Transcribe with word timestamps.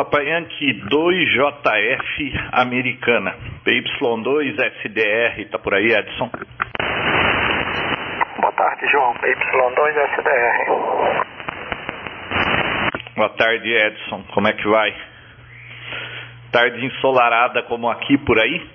Papai 0.00 0.24
Yankee 0.24 0.80
2JF 0.88 2.32
Americana. 2.52 3.36
PY2SDR, 3.66 5.50
tá 5.50 5.58
por 5.58 5.74
aí, 5.74 5.92
Edson? 5.92 6.30
Boa 8.40 8.52
tarde, 8.52 8.86
João. 8.90 9.12
PY2SDR. 9.12 11.24
Boa 13.14 13.28
tarde, 13.28 13.70
Edson. 13.70 14.24
Como 14.32 14.48
é 14.48 14.54
que 14.54 14.66
vai? 14.66 14.94
Tarde 16.50 16.86
ensolarada 16.86 17.62
como 17.64 17.90
aqui 17.90 18.16
por 18.16 18.38
aí? 18.38 18.70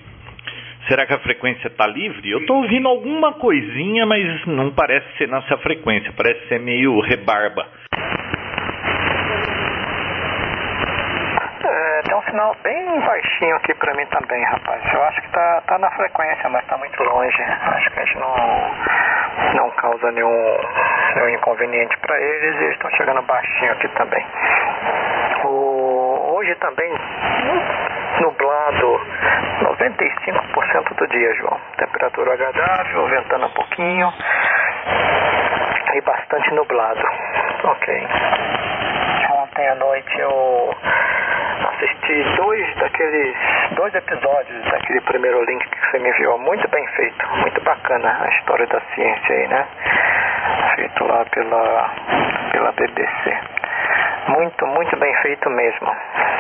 Será 0.88 1.08
que 1.08 1.14
a 1.16 1.20
frequência 1.22 1.70
está 1.70 1.88
livre? 1.88 2.30
Eu 2.30 2.42
estou 2.42 2.58
ouvindo 2.58 2.88
alguma 2.88 3.34
coisinha, 3.34 4.06
mas 4.06 4.46
não 4.46 4.70
parece 4.76 5.08
ser 5.18 5.28
nossa 5.28 5.58
frequência, 5.58 6.14
parece 6.16 6.48
ser 6.50 6.60
meio 6.60 7.00
rebarba. 7.00 7.66
É, 11.68 12.02
tem 12.04 12.16
um 12.16 12.22
sinal 12.36 12.54
bem 12.64 13.00
baixinho 13.00 13.56
aqui 13.56 13.74
para 13.76 13.94
mim 13.94 14.06
também, 14.08 14.44
rapaz. 14.44 14.82
Eu 14.94 15.04
acho 15.04 15.22
que 15.22 15.30
tá, 15.30 15.62
tá 15.68 15.78
na 15.78 15.90
frequência, 15.92 16.50
mas 16.50 16.66
tá 16.66 16.78
muito 16.78 17.02
longe. 17.02 17.42
Acho 17.42 17.90
que 17.92 18.00
a 18.00 18.04
gente 18.06 18.20
não, 18.20 19.56
não 19.56 19.72
causa 19.72 20.12
nenhum, 20.12 20.58
nenhum 21.16 21.30
inconveniente 21.30 21.98
para 22.00 22.20
eles 22.20 22.56
e 22.56 22.64
eles 22.66 22.76
estão 22.76 22.92
chegando 22.92 23.22
baixinho 23.22 23.72
aqui 23.72 23.88
também. 23.88 24.26
O, 25.46 26.34
hoje 26.36 26.54
também 26.56 26.92
nublado 28.20 29.02
95% 29.80 30.94
do 30.94 31.08
dia, 31.08 31.34
João. 31.36 31.58
Temperatura 31.78 32.34
agradável, 32.34 33.08
ventando 33.08 33.46
um 33.46 33.52
pouquinho 33.52 34.14
e 35.94 36.02
bastante 36.02 36.54
nublado. 36.54 37.02
Ok. 37.64 38.08
Ontem 39.32 39.68
à 39.70 39.76
noite 39.76 40.20
eu 40.20 40.76
assisti 41.76 42.24
dois 42.38 42.76
daqueles 42.76 43.36
dois 43.76 43.94
episódios 43.94 44.64
daquele 44.72 45.02
primeiro 45.02 45.44
link 45.44 45.68
que 45.68 45.92
você 45.92 46.00
me 46.00 46.10
enviou, 46.10 46.38
muito 46.40 46.68
bem 46.70 46.88
feito, 46.88 47.28
muito 47.38 47.62
bacana 47.62 48.18
a 48.22 48.30
história 48.38 48.66
da 48.68 48.80
ciência 48.94 49.36
aí, 49.36 49.48
né? 49.48 49.68
Feito 50.76 51.04
lá 51.06 51.26
pela 51.26 51.90
pela 52.52 52.72
BBC. 52.72 53.38
Muito, 54.28 54.66
muito 54.68 54.98
bem 54.98 55.14
feito 55.22 55.50
mesmo. 55.50 55.96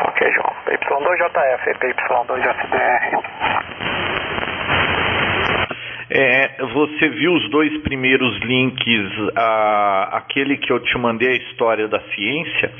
Ok, 0.07 0.31
João. 0.31 0.53
PY2JF, 0.65 1.77
PY2SDR. 1.79 3.64
É, 6.17 6.63
você 6.67 7.09
viu 7.09 7.33
os 7.33 7.49
dois 7.49 7.77
primeiros 7.81 8.39
links, 8.39 9.11
a, 9.35 10.19
aquele 10.19 10.55
que 10.55 10.71
eu 10.71 10.79
te 10.79 10.97
mandei 10.97 11.27
a 11.27 11.35
história 11.35 11.89
da 11.89 11.99
ciência, 11.99 12.71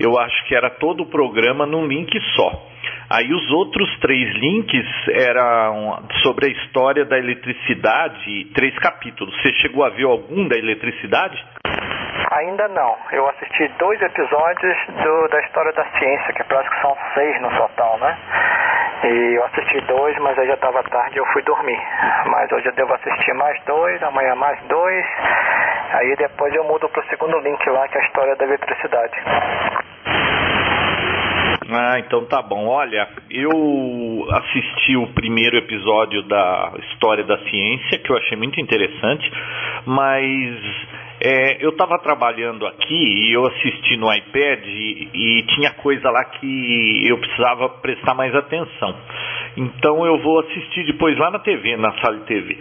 eu 0.00 0.18
acho 0.18 0.44
que 0.48 0.54
era 0.56 0.68
todo 0.68 1.04
o 1.04 1.06
programa 1.06 1.64
num 1.64 1.86
link 1.86 2.10
só. 2.34 2.72
Aí 3.08 3.32
os 3.32 3.50
outros 3.52 3.88
três 4.00 4.34
links 4.34 4.84
eram 5.12 6.02
sobre 6.24 6.46
a 6.46 6.48
história 6.48 7.04
da 7.04 7.16
eletricidade, 7.16 8.46
três 8.52 8.76
capítulos. 8.80 9.32
Você 9.42 9.52
chegou 9.60 9.84
a 9.84 9.90
ver 9.90 10.06
algum 10.06 10.48
da 10.48 10.58
eletricidade? 10.58 11.38
Ainda 12.30 12.68
não. 12.68 12.96
Eu 13.10 13.28
assisti 13.28 13.68
dois 13.78 14.00
episódios 14.00 14.76
do, 15.02 15.28
da 15.28 15.40
história 15.40 15.72
da 15.72 15.84
ciência, 15.98 16.32
que 16.32 16.44
parece 16.44 16.70
que 16.70 16.80
são 16.80 16.96
seis 17.14 17.40
no 17.40 17.50
total, 17.50 17.98
né? 17.98 18.16
E 19.04 19.36
eu 19.36 19.44
assisti 19.44 19.80
dois, 19.82 20.16
mas 20.18 20.38
aí 20.38 20.46
já 20.46 20.54
estava 20.54 20.82
tarde 20.84 21.16
e 21.16 21.18
eu 21.18 21.26
fui 21.26 21.42
dormir. 21.42 21.78
Mas 22.26 22.50
hoje 22.52 22.66
eu 22.66 22.72
devo 22.72 22.94
assistir 22.94 23.34
mais 23.34 23.60
dois, 23.64 24.02
amanhã 24.02 24.34
mais 24.36 24.60
dois. 24.68 25.06
Aí 25.92 26.14
depois 26.16 26.54
eu 26.54 26.64
mudo 26.64 26.88
para 26.88 27.02
o 27.02 27.08
segundo 27.08 27.38
link 27.40 27.68
lá, 27.68 27.88
que 27.88 27.98
é 27.98 28.00
a 28.00 28.04
história 28.04 28.36
da 28.36 28.44
eletricidade. 28.44 29.14
Ah, 31.74 31.98
então 31.98 32.24
tá 32.26 32.42
bom. 32.42 32.66
Olha, 32.66 33.08
eu 33.30 34.26
assisti 34.30 34.96
o 34.96 35.06
primeiro 35.14 35.56
episódio 35.56 36.22
da 36.24 36.72
História 36.90 37.24
da 37.24 37.38
Ciência, 37.38 37.98
que 37.98 38.10
eu 38.10 38.16
achei 38.16 38.36
muito 38.36 38.60
interessante, 38.60 39.30
mas 39.86 40.60
é, 41.24 41.64
eu 41.64 41.70
estava 41.70 42.00
trabalhando 42.00 42.66
aqui 42.66 42.94
e 42.94 43.32
eu 43.32 43.46
assisti 43.46 43.96
no 43.96 44.12
iPad 44.12 44.66
e, 44.66 45.08
e, 45.14 45.42
tinha 45.54 45.70
coisa 45.74 46.10
lá 46.10 46.24
que 46.24 47.06
eu 47.08 47.16
precisava 47.16 47.68
prestar 47.68 48.12
mais 48.14 48.34
atenção. 48.34 48.96
Então 49.56 50.04
eu 50.04 50.18
vou 50.18 50.40
assistir 50.40 50.84
depois 50.84 51.16
lá 51.16 51.30
na 51.30 51.38
TV, 51.38 51.76
na 51.76 51.92
sala 52.00 52.18
de 52.18 52.24
TV. 52.24 52.58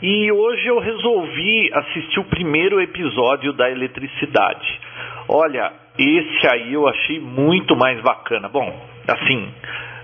E 0.00 0.30
hoje 0.30 0.64
eu 0.68 0.78
resolvi 0.78 1.70
assistir 1.74 2.20
o 2.20 2.24
primeiro 2.24 2.80
episódio 2.80 3.52
da 3.52 3.68
eletricidade. 3.68 4.80
Olha, 5.28 5.72
esse 5.98 6.46
aí 6.46 6.72
eu 6.72 6.86
achei 6.86 7.18
muito 7.18 7.74
mais 7.74 8.00
bacana. 8.00 8.48
Bom, 8.48 8.72
assim, 9.08 9.48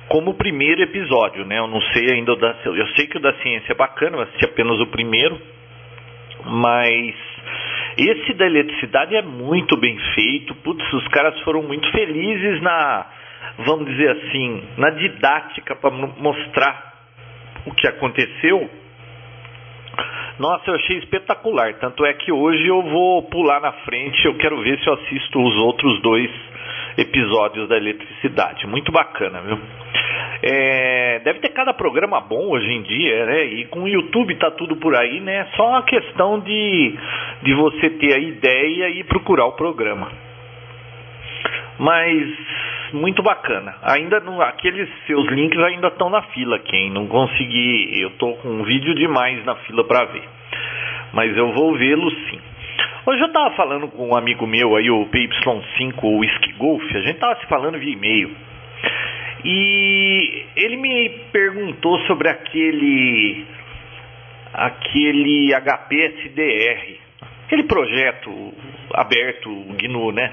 como 0.08 0.32
o 0.32 0.34
primeiro 0.34 0.82
episódio, 0.82 1.44
né? 1.44 1.60
Eu 1.60 1.69
não 1.69 1.81
sei 1.92 2.12
ainda 2.12 2.34
da, 2.34 2.56
eu 2.64 2.86
sei 2.96 3.06
que 3.06 3.19
o 3.19 3.20
da 3.20 3.34
ciência 3.34 3.70
é 3.70 3.76
bacana, 3.76 4.16
eu 4.16 4.22
assisti 4.22 4.44
apenas 4.46 4.81
o 4.81 4.86
primeiro, 4.88 5.41
mas 6.44 7.15
esse 7.97 8.34
da 8.34 8.47
eletricidade 8.47 9.15
é 9.16 9.22
muito 9.22 9.77
bem 9.77 9.97
feito. 10.15 10.55
Putz, 10.56 10.93
os 10.93 11.09
caras 11.09 11.38
foram 11.41 11.62
muito 11.62 11.91
felizes 11.91 12.60
na, 12.62 13.06
vamos 13.59 13.87
dizer 13.87 14.10
assim, 14.10 14.65
na 14.77 14.91
didática 14.91 15.77
para 15.77 15.91
mostrar 15.91 16.94
o 17.66 17.75
que 17.75 17.87
aconteceu 17.87 18.69
nossa, 20.38 20.69
eu 20.69 20.75
achei 20.75 20.99
espetacular. 20.99 21.75
Tanto 21.75 22.05
é 22.05 22.12
que 22.12 22.32
hoje 22.32 22.66
eu 22.66 22.82
vou 22.82 23.22
pular 23.28 23.61
na 23.61 23.72
frente. 23.84 24.25
Eu 24.25 24.34
quero 24.37 24.61
ver 24.62 24.78
se 24.81 24.87
eu 24.88 24.94
assisto 24.94 25.41
os 25.41 25.56
outros 25.59 26.00
dois 26.03 26.31
episódios 26.97 27.69
da 27.69 27.77
eletricidade. 27.77 28.66
Muito 28.66 28.93
bacana, 28.93 29.41
viu? 29.41 29.59
É, 30.43 31.21
deve 31.25 31.38
ter 31.41 31.49
cada 31.50 31.72
programa 31.72 32.21
bom 32.21 32.50
hoje 32.50 32.71
em 32.71 32.82
dia, 32.82 33.27
né? 33.27 33.44
E 33.44 33.65
com 33.66 33.84
o 33.84 33.88
YouTube 33.88 34.34
tá 34.37 34.50
tudo 34.50 34.77
por 34.77 34.94
aí, 34.94 35.21
né? 35.21 35.47
Só 35.56 35.71
uma 35.71 35.82
questão 35.82 36.38
de, 36.41 36.94
de 37.43 37.55
você 37.55 37.91
ter 37.91 38.15
a 38.15 38.19
ideia 38.19 38.91
e 38.91 39.05
procurar 39.05 39.47
o 39.47 39.53
programa. 39.53 40.10
Mas 41.78 42.28
muito 42.93 43.22
bacana. 43.22 43.75
Ainda 43.82 44.21
não, 44.21 44.41
aqueles 44.41 44.88
seus 45.06 45.26
links 45.28 45.59
ainda 45.59 45.88
estão 45.88 46.11
na 46.11 46.22
fila. 46.22 46.59
Quem 46.59 46.91
não 46.91 47.06
conseguir, 47.06 48.00
eu 48.00 48.11
tô 48.11 48.34
com 48.34 48.49
um 48.49 48.62
vídeo 48.65 48.94
demais 48.94 49.44
na 49.44 49.55
fila 49.56 49.84
para 49.84 50.05
ver. 50.06 50.22
Mas 51.12 51.37
eu 51.37 51.53
vou 51.53 51.75
vê-lo 51.76 52.11
sim. 52.11 52.41
Hoje 53.06 53.20
eu 53.20 53.26
estava 53.26 53.54
falando 53.54 53.87
com 53.88 54.09
um 54.09 54.16
amigo 54.16 54.47
meu 54.47 54.76
aí, 54.76 54.91
o 54.91 55.06
PY5, 55.10 56.03
o 56.04 56.20
Whisky 56.20 56.53
Golf, 56.53 56.82
a 56.84 57.00
gente 57.00 57.16
estava 57.16 57.38
se 57.38 57.47
falando 57.48 57.78
via 57.78 57.92
e-mail. 57.92 58.34
E 59.44 60.47
ele 60.56 60.78
me 60.78 61.10
perguntou 61.31 61.98
sobre 62.06 62.31
aquele 62.31 63.44
aquele 64.54 65.53
HPSDR, 65.53 66.98
aquele 67.44 67.64
projeto 67.64 68.54
aberto, 68.94 69.50
GNU, 69.50 70.10
né? 70.10 70.32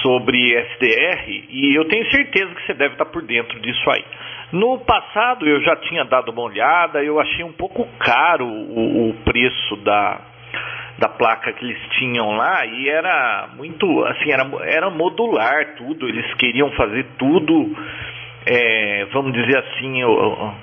sobre 0.00 0.54
SDR 0.54 1.28
e 1.50 1.76
eu 1.76 1.84
tenho 1.84 2.10
certeza 2.10 2.54
que 2.54 2.66
você 2.66 2.74
deve 2.74 2.94
estar 2.94 3.04
por 3.06 3.20
dentro 3.22 3.60
disso 3.60 3.90
aí. 3.90 4.04
No 4.52 4.78
passado 4.78 5.46
eu 5.46 5.60
já 5.60 5.76
tinha 5.76 6.04
dado 6.04 6.30
uma 6.30 6.42
olhada, 6.42 7.04
eu 7.04 7.20
achei 7.20 7.44
um 7.44 7.52
pouco 7.52 7.86
caro 7.98 8.46
o, 8.46 9.10
o 9.10 9.14
preço 9.24 9.76
da, 9.76 10.20
da 11.02 11.08
placa 11.08 11.52
que 11.52 11.64
eles 11.64 11.80
tinham 11.98 12.30
lá 12.36 12.64
e 12.64 12.88
era 12.88 13.48
muito 13.56 14.04
assim 14.04 14.30
era, 14.30 14.48
era 14.64 14.90
modular 14.90 15.74
tudo 15.76 16.08
eles 16.08 16.32
queriam 16.34 16.70
fazer 16.72 17.04
tudo 17.18 17.76
é, 18.46 19.06
vamos 19.12 19.32
dizer 19.32 19.58
assim 19.58 20.04
o, 20.04 20.54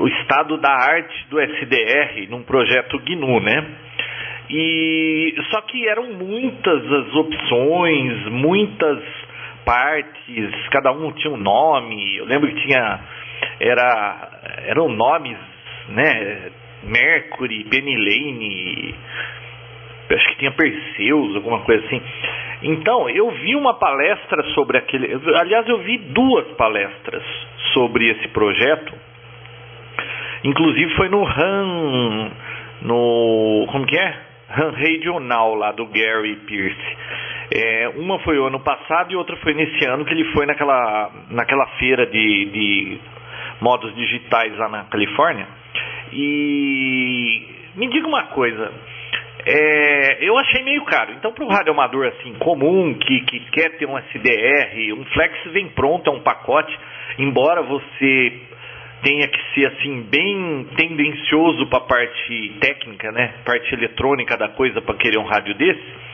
o 0.00 0.08
estado 0.08 0.56
da 0.58 0.72
arte 0.72 1.26
do 1.30 1.40
SDR 1.40 2.28
num 2.28 2.42
projeto 2.42 2.98
GNU 2.98 3.40
né 3.40 3.64
e 4.50 5.34
só 5.50 5.60
que 5.60 5.86
eram 5.86 6.14
muitas 6.14 6.92
as 6.92 7.14
opções, 7.14 8.26
muitas 8.30 8.98
partes, 9.64 10.68
cada 10.70 10.90
um 10.90 11.12
tinha 11.12 11.34
um 11.34 11.36
nome. 11.36 12.16
Eu 12.16 12.24
lembro 12.24 12.48
que 12.48 12.62
tinha 12.62 13.00
era 13.60 14.40
eram 14.66 14.88
nomes, 14.88 15.36
né? 15.90 16.50
Mercury, 16.84 17.64
Penny 17.64 17.96
acho 20.10 20.28
que 20.28 20.38
tinha 20.38 20.52
Perseus, 20.52 21.36
alguma 21.36 21.60
coisa 21.60 21.84
assim. 21.86 22.02
Então, 22.62 23.08
eu 23.08 23.30
vi 23.30 23.54
uma 23.54 23.74
palestra 23.74 24.42
sobre 24.54 24.78
aquele. 24.78 25.20
Aliás, 25.36 25.68
eu 25.68 25.78
vi 25.78 25.98
duas 25.98 26.46
palestras 26.52 27.22
sobre 27.72 28.08
esse 28.10 28.28
projeto. 28.28 28.94
Inclusive 30.44 30.94
foi 30.94 31.08
no 31.08 31.22
RAM. 31.22 32.30
No. 32.82 33.66
Como 33.70 33.86
que 33.86 33.96
é? 33.96 34.28
regional 34.76 35.54
lá 35.54 35.72
do 35.72 35.86
Gary 35.86 36.36
Pierce. 36.46 36.96
É, 37.50 37.92
uma 37.96 38.18
foi 38.20 38.38
o 38.38 38.46
ano 38.46 38.60
passado 38.60 39.12
e 39.12 39.16
outra 39.16 39.36
foi 39.36 39.54
nesse 39.54 39.84
ano 39.86 40.04
que 40.04 40.12
ele 40.12 40.24
foi 40.32 40.46
naquela, 40.46 41.10
naquela 41.30 41.66
feira 41.78 42.06
de, 42.06 42.44
de 42.46 42.98
modos 43.60 43.94
digitais 43.94 44.56
lá 44.56 44.68
na 44.68 44.84
Califórnia. 44.84 45.46
E 46.12 47.46
me 47.74 47.88
diga 47.88 48.06
uma 48.06 48.24
coisa, 48.24 48.72
É, 49.46 50.18
eu 50.20 50.36
achei 50.38 50.62
meio 50.62 50.84
caro. 50.84 51.12
Então, 51.12 51.32
para 51.32 51.44
o 51.44 51.48
radioamador 51.48 52.06
assim 52.08 52.34
comum 52.34 52.94
que, 52.94 53.20
que 53.22 53.40
quer 53.50 53.76
ter 53.76 53.86
um 53.86 53.96
SDR, 53.98 54.92
um 54.94 55.04
Flex 55.06 55.52
vem 55.52 55.68
pronto, 55.70 56.10
é 56.10 56.12
um 56.12 56.20
pacote. 56.20 56.76
Embora 57.18 57.62
você 57.62 58.42
tenha 59.02 59.28
que 59.28 59.40
ser 59.54 59.66
assim 59.66 60.02
bem 60.02 60.66
tendencioso 60.76 61.66
para 61.68 61.78
a 61.78 61.86
parte 61.86 62.56
técnica, 62.60 63.12
né, 63.12 63.34
parte 63.44 63.72
eletrônica 63.72 64.36
da 64.36 64.48
coisa 64.48 64.80
para 64.82 64.96
querer 64.96 65.18
um 65.18 65.24
rádio 65.24 65.54
desse. 65.54 66.08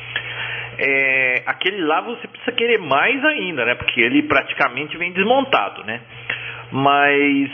É, 0.76 1.42
aquele 1.46 1.82
lá 1.82 2.00
você 2.00 2.26
precisa 2.26 2.52
querer 2.52 2.78
mais 2.78 3.24
ainda, 3.24 3.64
né? 3.64 3.74
Porque 3.76 4.00
ele 4.00 4.24
praticamente 4.24 4.96
vem 4.96 5.12
desmontado, 5.12 5.84
né? 5.84 6.00
Mas 6.72 7.50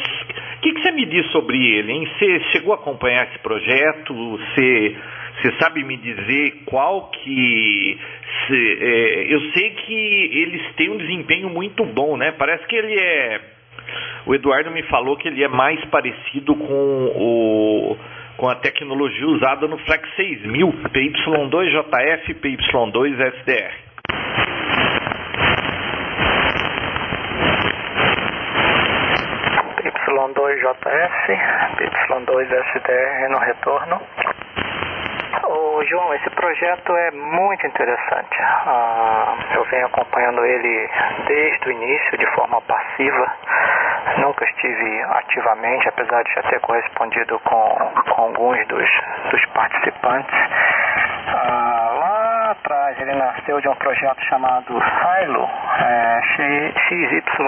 o 0.57 0.61
que, 0.63 0.73
que, 0.73 0.83
você 0.83 0.93
me 0.93 1.05
diz 1.05 1.31
sobre 1.31 1.59
ele, 1.59 1.93
hein? 1.93 2.09
Você 2.19 2.41
chegou 2.53 2.73
a 2.73 2.77
acompanhar 2.77 3.29
esse 3.29 3.39
projeto? 3.41 4.15
Você, 4.15 4.97
você 5.41 5.53
sabe 5.59 5.83
me 5.85 5.97
dizer 5.97 6.63
qual 6.67 7.11
que. 7.11 7.99
Se, 8.47 8.79
é, 8.81 9.35
eu 9.35 9.41
sei 9.53 9.71
que 9.71 10.31
eles 10.33 10.75
têm 10.75 10.91
um 10.91 10.99
desempenho 10.99 11.49
muito 11.49 11.85
bom, 11.85 12.17
né? 12.17 12.33
Parece 12.33 12.67
que 12.67 12.77
ele 12.77 12.95
é. 13.01 13.41
O 14.27 14.35
Eduardo 14.35 14.71
me 14.71 14.83
falou 14.85 15.17
que 15.17 15.29
ele 15.29 15.43
é 15.43 15.49
mais 15.49 15.83
parecido 15.87 16.55
com 16.55 17.13
o 17.17 17.97
com 18.37 18.49
a 18.49 18.55
tecnologia 18.55 19.27
usada 19.27 19.69
no 19.69 19.77
Flex 19.77 20.09
6000, 20.17 20.73
PY2JF 20.73 22.29
e 22.29 22.35
PY2SDR. 22.35 23.71
PY2JF, 30.07 31.39
PY2SDR 32.09 33.29
no 33.29 33.39
retorno. 33.39 34.01
João, 35.91 36.15
esse 36.15 36.31
projeto 36.31 36.97
é 36.97 37.11
muito 37.11 37.67
interessante. 37.67 38.37
Ah, 38.41 39.35
eu 39.55 39.65
venho 39.65 39.87
acompanhando 39.87 40.45
ele 40.45 40.89
desde 41.27 41.69
o 41.69 41.73
início 41.73 42.19
de 42.19 42.27
forma 42.35 42.61
passiva. 42.61 43.33
Nunca 44.19 44.45
estive 44.45 45.03
ativamente, 45.03 45.89
apesar 45.89 46.23
de 46.23 46.33
já 46.33 46.43
ter 46.43 46.61
correspondido 46.61 47.41
com, 47.41 47.93
com 48.09 48.23
alguns 48.23 48.65
dos, 48.69 48.89
dos 49.31 49.45
participantes. 49.47 50.39
Ah, 51.27 51.91
lá 51.99 52.51
atrás 52.53 53.01
ele 53.01 53.15
nasceu 53.15 53.61
de 53.61 53.69
um 53.69 53.75
projeto 53.75 54.23
chamado 54.27 54.81
Silo 54.81 55.51
é, 55.81 56.21
XYLO-SDR. 56.89 57.41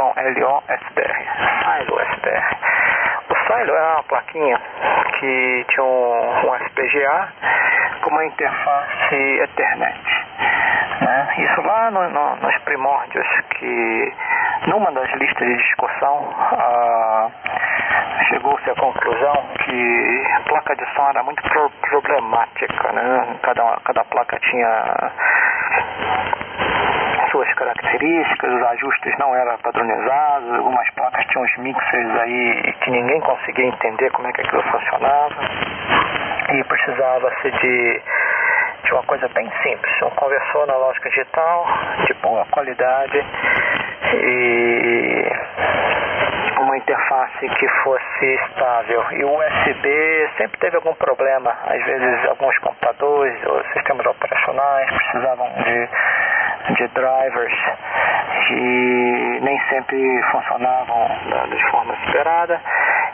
Silo 1.79 2.01
SDR. 2.01 2.57
O 3.29 3.35
Silo 3.47 3.77
é 3.77 3.83
uma 3.93 4.03
plaquinha 4.03 4.61
que 5.21 5.65
tinha 5.69 5.85
um, 5.85 6.49
um 6.49 6.55
FPGA 6.55 7.29
com 8.03 8.11
uma 8.11 8.25
interface 8.27 9.15
Ethernet. 9.15 9.99
Né? 11.01 11.35
Isso 11.39 11.63
lá 11.63 11.91
no, 11.91 12.11
no, 12.11 12.37
nos 12.37 12.59
primórdios 12.59 13.27
que 13.59 14.13
numa 14.67 14.93
das 14.93 15.11
listas 15.15 15.49
de 15.49 15.57
discussão 15.57 16.29
ah, 16.53 17.29
chegou-se 18.29 18.71
à 18.71 18.75
conclusão 18.75 19.35
que 19.65 20.27
a 20.37 20.41
placa 20.49 20.77
de 20.77 20.85
som 20.95 21.09
era 21.09 21.23
muito 21.23 21.43
pro 21.43 21.71
problemática, 21.89 22.93
né? 22.93 23.39
cada, 23.43 23.79
cada 23.85 24.05
placa 24.05 24.39
tinha 24.41 25.11
suas 27.31 27.53
características, 27.55 28.53
os 28.53 28.63
ajustes 28.63 29.19
não 29.19 29.35
eram 29.35 29.57
padronizados, 29.59 30.55
algumas 30.55 30.91
placas 30.91 31.25
tinham 31.27 31.45
uns 31.45 31.57
mixers 31.59 32.21
aí 32.21 32.75
que 32.83 32.91
ninguém 32.91 33.21
conseguia 33.21 33.67
entender 33.67 34.11
como 34.11 34.29
é 34.29 34.33
que 34.33 34.43
aquilo 34.43 34.63
funcionava 34.65 36.22
e 36.53 36.65
precisava-se 36.65 37.51
de, 37.51 38.03
de 38.85 38.93
uma 38.93 39.03
coisa 39.05 39.29
bem 39.29 39.51
simples, 39.63 40.03
um 40.03 40.11
conversor 40.11 40.63
analógico 40.65 41.09
digital 41.09 41.67
de 42.07 42.15
boa 42.15 42.45
qualidade 42.51 43.25
e 44.15 45.33
uma 46.61 46.77
interface 46.77 47.49
que 47.49 47.69
fosse 47.83 48.27
estável. 48.27 49.05
E 49.13 49.25
o 49.25 49.39
USB 49.39 50.31
sempre 50.37 50.59
teve 50.61 50.77
algum 50.77 50.95
problema. 50.95 51.57
Às 51.65 51.83
vezes 51.85 52.29
alguns 52.29 52.57
computadores 52.59 53.47
ou 53.47 53.63
sistemas 53.73 54.07
operacionais 54.07 54.91
precisavam 54.91 55.49
de, 55.65 55.89
de 56.71 56.89
drivers 56.89 57.59
e 58.51 59.41
nem 59.43 59.61
sempre 59.69 60.23
funcionavam 60.31 61.09
da, 61.31 61.47
de 61.47 61.71
forma 61.71 61.95
esperada. 62.05 62.61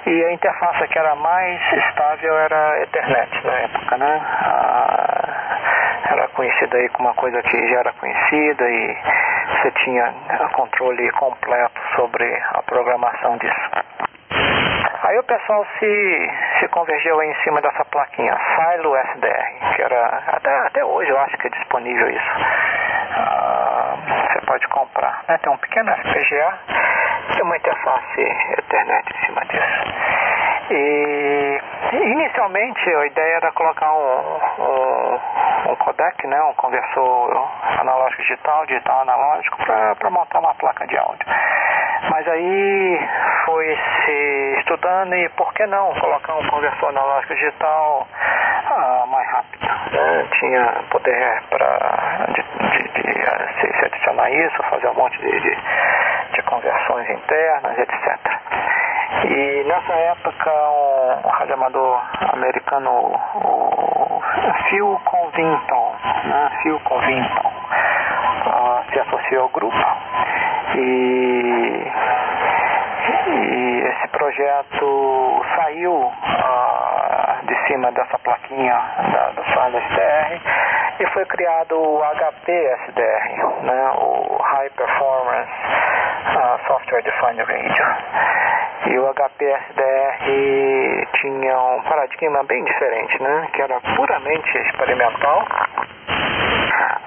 E 0.06 0.24
a 0.24 0.32
interface 0.32 0.88
que 0.88 0.98
era 0.98 1.14
mais 1.16 1.60
estável 1.72 2.38
era 2.38 2.70
a 2.72 2.82
Ethernet 2.82 3.46
na 3.46 3.52
época, 3.52 3.96
né? 3.98 4.20
era 6.10 6.28
conhecida 6.28 6.76
aí 6.76 6.88
como 6.90 7.08
uma 7.08 7.14
coisa 7.14 7.42
que 7.42 7.68
já 7.68 7.80
era 7.80 7.92
conhecida 7.92 8.68
e 8.68 8.96
você 9.50 9.70
tinha 9.84 10.14
controle 10.52 11.10
completo 11.12 11.80
sobre 11.96 12.24
a 12.52 12.62
programação 12.62 13.36
disso. 13.36 13.70
Aí 15.02 15.18
o 15.18 15.22
pessoal 15.22 15.66
se, 15.78 16.30
se 16.58 16.68
convergeu 16.68 17.22
em 17.22 17.34
cima 17.42 17.60
dessa 17.60 17.84
plaquinha, 17.86 18.36
Silo 18.56 18.96
SDR, 18.96 19.74
que 19.76 19.82
era, 19.82 20.22
até, 20.26 20.58
até 20.66 20.84
hoje 20.84 21.10
eu 21.10 21.18
acho 21.20 21.36
que 21.38 21.46
é 21.46 21.50
disponível 21.50 22.10
isso. 22.10 22.30
Ah, 23.20 23.97
você 24.31 24.41
pode 24.47 24.69
comprar. 24.69 25.25
Né? 25.29 25.38
Tem 25.38 25.53
um 25.53 25.56
pequeno 25.56 25.93
FPGA 25.93 26.59
e 27.37 27.43
uma 27.43 27.56
interface 27.56 28.20
Ethernet 28.59 29.12
em 29.12 29.26
cima 29.26 29.44
disso. 29.47 29.93
E 30.70 31.61
inicialmente 31.93 32.94
a 32.94 33.06
ideia 33.06 33.37
era 33.37 33.52
colocar 33.52 33.93
um, 33.93 34.38
um, 34.58 35.73
um 35.73 35.76
codec, 35.76 36.26
né, 36.26 36.40
um 36.43 36.55
conversor 36.55 37.49
analógico 37.81 38.23
digital, 38.23 38.67
digital 38.67 39.00
analógico, 39.02 39.56
para 39.64 40.11
montar 40.11 40.40
uma 40.40 40.55
placa 40.55 40.87
de 40.87 40.96
áudio. 40.96 41.26
Mas 42.11 42.29
aí 42.29 43.00
foi 43.44 43.76
se 44.05 44.56
estudando 44.61 45.14
e 45.14 45.29
por 45.31 45.52
que 45.55 45.67
não 45.67 45.93
colocar 45.94 46.35
um 46.35 46.46
conversor 46.49 46.88
analógico 46.90 47.35
digital 47.35 48.06
ah, 48.70 49.05
mais 49.08 49.29
rápido. 49.31 49.67
Né? 49.93 50.29
Tinha 50.38 50.84
poder 50.91 51.43
para 51.50 52.26
de, 52.29 52.43
de, 52.43 53.02
de, 53.02 53.61
se, 53.61 53.79
se, 53.79 53.84
adicionar 53.87 54.31
isso, 54.31 54.62
fazer 54.64 54.88
um 54.88 54.94
monte 54.94 55.19
de, 55.19 55.41
de, 55.41 56.43
conversões 56.43 57.08
internas, 57.11 57.79
etc. 57.79 58.19
E 59.25 59.64
nessa 59.64 59.93
época, 59.93 60.50
um 61.25 61.29
radioamador 61.29 61.77
americano, 62.32 62.90
o 62.90 64.20
Phil 64.69 65.00
Convington, 65.04 65.96
né? 66.25 66.50
Phil 66.62 66.80
Convington, 66.80 67.52
uh, 68.46 68.92
se 68.92 69.00
associou 69.00 69.42
ao 69.42 69.48
grupo 69.50 69.76
e, 70.75 71.92
e 73.29 73.82
esse 73.86 74.08
projeto 74.08 75.43
saiu 75.56 75.94
uh, 75.94 77.46
de 77.46 77.67
cima 77.67 77.91
dessa 77.93 78.19
plaquinha 78.19 78.81
da, 79.12 79.31
do 79.31 79.44
Silent 79.44 79.84
SDR 79.91 80.41
e 81.00 81.06
foi 81.12 81.24
criado 81.26 81.79
o 81.79 82.03
HPSDR, 82.03 83.62
né? 83.62 83.91
o 83.94 84.36
High 84.43 84.70
Performance 84.70 85.53
Software 86.69 87.03
Defined 87.03 87.41
Radio. 87.41 87.84
E 88.89 88.98
o 88.98 89.08
HPSDR 89.15 91.08
tinha 91.19 91.58
um 91.58 91.82
paradigma 91.82 92.44
bem 92.44 92.63
diferente, 92.63 93.22
né? 93.22 93.48
Que 93.55 93.63
era 93.63 93.81
puramente 93.96 94.58
experimental, 94.58 95.46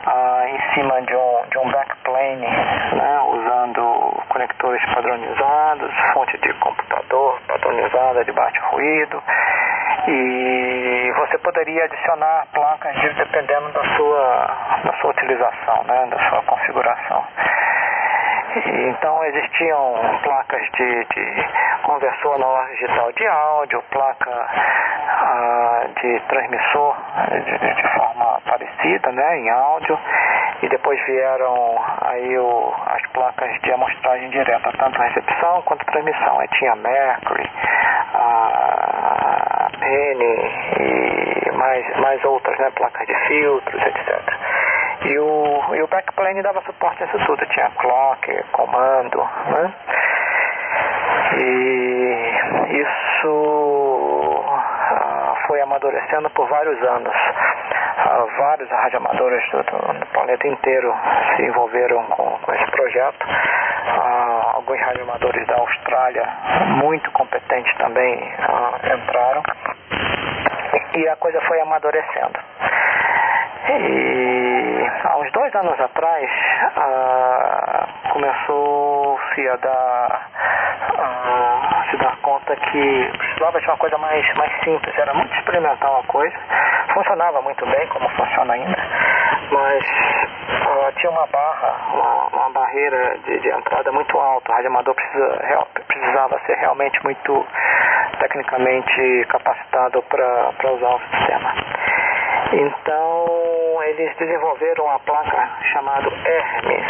ah, 0.07 0.43
em 0.47 0.73
cima 0.73 0.99
de 1.03 1.15
um, 1.15 1.43
de 1.51 1.57
um 1.59 1.71
backplane, 1.71 2.47
né? 2.47 3.21
Usando 3.21 4.23
conectores 4.29 4.83
padronizados, 4.95 5.93
fonte 6.13 6.37
de 6.39 6.53
computador 6.55 7.39
padronizada 7.47 8.25
de 8.25 8.31
baixo 8.31 8.61
ruído. 8.71 9.21
E 10.07 11.13
você 11.17 11.37
poderia 11.37 11.85
adicionar 11.85 12.47
placas 12.51 12.95
dependendo 13.15 13.71
da 13.73 13.95
sua, 13.95 14.47
da 14.85 14.93
sua 14.99 15.11
utilização, 15.11 15.83
né? 15.83 16.07
Da 16.09 16.29
sua 16.29 16.41
configuração. 16.41 17.23
Então 18.53 19.23
existiam 19.23 19.95
placas 20.23 20.61
de, 20.73 21.05
de 21.05 21.45
conversor 21.83 22.35
analógico 22.35 22.75
digital 22.75 23.11
de 23.13 23.27
áudio, 23.27 23.83
placa 23.91 24.47
ah, 25.07 25.83
de 26.01 26.19
transmissor 26.27 26.95
de, 27.29 27.75
de, 27.75 27.87
forma 27.95 28.41
parecida, 28.45 29.11
né, 29.13 29.39
em 29.39 29.49
áudio, 29.49 29.97
e 30.63 30.67
depois 30.67 30.99
vieram 31.05 31.77
aí 32.01 32.37
o, 32.37 32.73
as 32.87 33.01
placas 33.13 33.51
de 33.61 33.71
amostragem 33.71 34.29
direta, 34.31 34.71
tanto 34.77 34.99
recepção 34.99 35.61
quanto 35.61 35.85
transmissão. 35.85 36.39
Aí 36.39 36.47
tinha 36.49 36.75
Mercury, 36.75 37.49
a 38.13 39.69
Penny 39.79 40.51
e 40.79 41.51
mais, 41.51 41.97
mais 41.99 42.25
outras, 42.25 42.57
né, 42.59 42.69
placas 42.71 43.07
de 43.07 43.15
filtros, 43.27 43.81
etc. 43.81 44.50
E 45.03 45.17
o, 45.17 45.75
e 45.75 45.81
o 45.81 45.87
backplane 45.87 46.43
dava 46.43 46.61
suporte 46.61 47.03
a 47.03 47.07
isso 47.07 47.17
tudo, 47.25 47.43
tinha 47.47 47.71
clock, 47.71 48.43
comando, 48.51 49.17
né? 49.17 49.73
E 51.37 52.81
isso 52.81 53.27
uh, 53.27 54.61
foi 55.47 55.61
amadurecendo 55.61 56.29
por 56.31 56.47
vários 56.47 56.81
anos. 56.83 57.13
Uh, 57.13 58.25
vários 58.37 58.69
radioamadores 58.69 59.43
do, 59.51 59.63
do, 59.63 60.05
planeta 60.07 60.47
inteiro 60.47 60.93
se 61.35 61.43
envolveram 61.43 62.03
com, 62.05 62.37
com 62.39 62.53
esse 62.53 62.65
projeto. 62.71 63.25
Uh, 63.25 64.55
alguns 64.55 64.79
radioamadores 64.81 65.45
da 65.47 65.55
Austrália, 65.55 66.27
muito 66.83 67.09
competentes 67.11 67.75
também, 67.77 68.33
entraram. 68.83 69.43
E 70.95 71.07
a 71.07 71.15
coisa 71.15 71.39
foi 71.41 71.61
amadurecendo. 71.61 72.39
E 73.79 74.85
há 75.03 75.17
uns 75.17 75.31
dois 75.31 75.55
anos 75.55 75.79
atrás 75.79 76.29
começou-se 78.11 79.47
a 79.49 79.55
dar 79.55 80.29
a 80.97 81.85
se 81.89 81.97
dar 81.97 82.15
conta 82.17 82.55
que 82.55 83.11
precisava 83.17 83.59
de 83.59 83.67
uma 83.67 83.77
coisa 83.77 83.97
mais, 83.97 84.33
mais 84.35 84.51
simples, 84.63 84.97
era 84.97 85.13
muito 85.13 85.33
experimental 85.37 85.99
a 85.99 86.03
coisa, 86.07 86.35
funcionava 86.93 87.41
muito 87.41 87.65
bem, 87.65 87.87
como 87.87 88.09
funciona 88.09 88.53
ainda, 88.53 88.77
mas 89.51 89.83
uh, 89.83 90.91
tinha 90.97 91.11
uma 91.11 91.27
barra, 91.27 91.75
uma, 91.93 92.27
uma 92.27 92.49
barreira 92.51 93.17
de, 93.25 93.39
de, 93.39 93.49
entrada 93.49 93.91
muito 93.91 94.17
alta, 94.17 94.51
o 94.51 94.55
radioamador 94.55 94.95
precisa, 94.95 95.39
real, 95.43 95.67
precisava 95.87 96.39
ser 96.45 96.57
realmente 96.57 97.01
muito 97.03 97.45
tecnicamente 98.19 99.25
capacitado 99.29 100.01
para 100.03 100.71
usar 100.71 100.95
o 100.95 100.99
sistema. 100.99 101.53
Então 102.53 103.60
eles 103.91 104.15
desenvolveram 104.15 104.85
uma 104.85 104.99
placa 104.99 105.49
chamada 105.73 106.09
Hermes. 106.25 106.85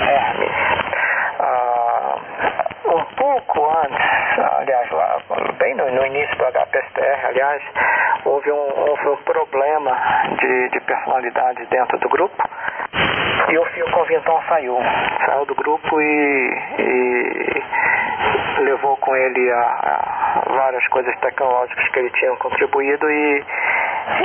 Hermes. 0.00 0.52
Ah, 1.38 2.18
um 2.86 3.04
pouco 3.16 3.70
antes, 3.70 4.38
aliás, 4.38 4.90
lá, 4.90 5.18
bem 5.58 5.74
no, 5.74 5.90
no 5.90 6.06
início 6.06 6.36
do 6.36 6.44
HPSTR, 6.44 7.26
aliás, 7.26 7.62
houve 8.24 8.50
um, 8.50 8.88
houve 8.88 9.08
um 9.08 9.16
problema 9.18 9.96
de, 10.40 10.68
de 10.70 10.80
personalidade 10.80 11.66
dentro 11.66 11.98
do 11.98 12.08
grupo 12.08 12.42
e 13.48 13.58
o 13.58 13.64
Phil 13.66 13.90
Covington 13.92 14.42
saiu, 14.48 14.78
saiu 15.26 15.46
do 15.46 15.54
grupo 15.54 16.00
e, 16.00 16.58
e 16.78 17.62
levou 18.64 18.96
com 18.96 19.14
ele 19.14 19.52
a, 19.52 19.60
a, 19.60 20.42
várias 20.48 20.86
coisas 20.88 21.16
tecnológicas 21.20 21.88
que 21.88 21.98
ele 22.00 22.10
tinha 22.10 22.34
contribuído 22.36 23.08
e, 23.10 23.44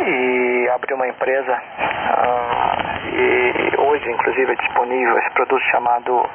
e 0.05 0.69
abriu 0.74 0.95
uma 0.95 1.07
empresa 1.07 1.53
uh, 1.53 3.07
e 3.13 3.74
hoje 3.77 4.12
inclusive 4.12 4.51
é 4.51 4.55
disponível 4.55 5.17
esse 5.19 5.29
produto 5.31 5.62
chamado 5.71 6.15
uh, 6.15 6.27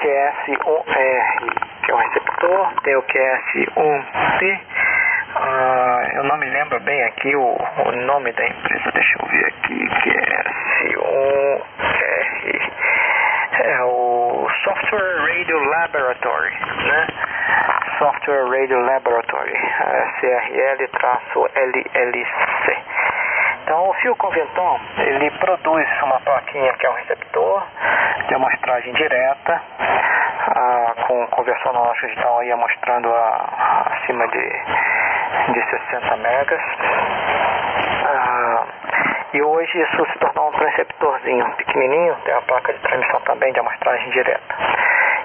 QS1R, 0.00 1.24
que 1.84 1.90
é 1.90 1.94
o 1.94 1.98
receptor, 1.98 2.72
tem 2.82 2.96
o 2.96 3.02
QS1C 3.02 4.60
ah, 5.38 6.08
eu 6.14 6.24
não 6.24 6.38
me 6.38 6.46
lembro 6.48 6.80
bem 6.80 7.02
aqui 7.04 7.36
o, 7.36 7.42
o 7.44 7.92
nome 8.06 8.32
da 8.32 8.46
empresa, 8.46 8.90
deixa 8.90 9.18
eu 9.20 9.28
ver 9.28 9.46
aqui, 9.46 9.86
que 10.02 10.10
é 10.10 10.42
C1R. 10.80 12.72
É 13.60 13.82
o 13.82 14.48
Software 14.64 15.18
Radio 15.28 15.58
Laboratory, 15.58 16.54
né? 16.86 17.06
Software 17.98 18.44
Radio 18.50 18.78
Laboratory, 18.80 19.56
CRL-LLC. 20.20 21.06
Então 23.62 23.88
o 23.88 23.94
fio 23.94 24.14
conventon, 24.16 24.78
ele 24.98 25.30
produz 25.38 25.88
uma 26.02 26.20
plaquinha 26.20 26.72
que 26.74 26.86
é 26.86 26.90
um 26.90 26.94
receptor 26.94 27.62
de 28.28 28.34
amostragem 28.34 28.92
direta, 28.92 29.62
ah, 30.54 30.94
com 31.06 31.26
conversão 31.28 31.70
analógica 31.70 32.06
digital 32.08 32.38
aí 32.38 32.54
mostrando 32.54 33.08
a, 33.08 33.92
acima 33.92 34.28
de, 34.28 34.50
de 35.52 35.70
60 35.70 36.16
megas. 36.16 36.60
Ah, 38.04 38.64
e 39.32 39.42
hoje 39.42 39.80
isso 39.80 40.06
se 40.12 40.18
tornou 40.18 40.48
um 40.48 40.52
transceptorzinho 40.52 41.50
pequenininho, 41.56 42.14
tem 42.24 42.34
a 42.34 42.42
placa 42.42 42.72
de 42.72 42.78
transmissão 42.80 43.20
também 43.22 43.52
de 43.52 43.60
amostragem 43.60 44.10
direta. 44.10 44.54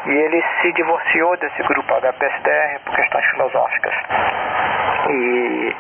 E 0.06 0.10
ele 0.10 0.44
se 0.62 0.74
divorciou 0.74 1.38
desse 1.38 1.62
grupo 1.64 1.94
HPSDR 1.94 2.80
por 2.86 2.96
questões 2.96 3.26
filosóficas. 3.32 3.94
E 5.10 5.76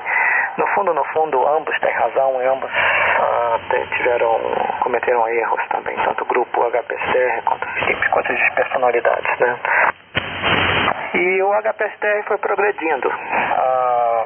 no 0.57 0.67
fundo, 0.67 0.93
no 0.93 1.03
fundo, 1.05 1.47
ambos 1.47 1.79
têm 1.79 1.93
razão 1.93 2.41
e 2.41 2.45
ambos 2.45 2.69
ah, 2.71 3.59
tiveram, 3.97 4.39
cometeram 4.81 5.27
erros 5.27 5.67
também, 5.69 5.95
tanto 5.97 6.23
o 6.23 6.27
grupo 6.27 6.69
HPSTR 6.69 7.41
quanto 7.45 7.67
quanto 8.11 8.31
as 8.33 8.53
personalidades, 8.53 9.39
né? 9.39 9.57
E 11.13 11.41
o 11.41 11.53
HPSTR 11.53 12.23
foi 12.27 12.37
progredindo. 12.37 13.11
Ah, 13.11 14.25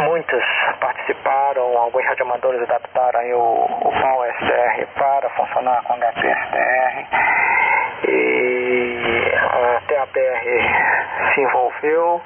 muitos 0.00 0.44
participaram, 0.80 1.76
alguns 1.78 2.04
radioamadores 2.04 2.62
adaptaram 2.62 3.20
o, 3.32 3.88
o 3.88 4.00
PAL 4.00 4.24
SDR 4.26 4.86
para 4.94 5.30
funcionar 5.30 5.82
com 5.84 5.94
HPSTR. 5.94 7.06
E 8.08 8.41
a 10.02 10.06
TAPR 10.06 11.32
se 11.32 11.40
envolveu 11.40 12.20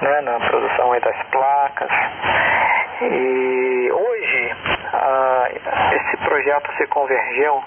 né, 0.00 0.20
na 0.22 0.40
produção 0.40 0.98
das 1.00 1.22
placas. 1.30 1.90
E 3.02 3.90
hoje 3.92 4.56
ah, 4.94 5.48
esse 5.92 6.16
projeto 6.24 6.72
se 6.76 6.86
convergeu 6.86 7.62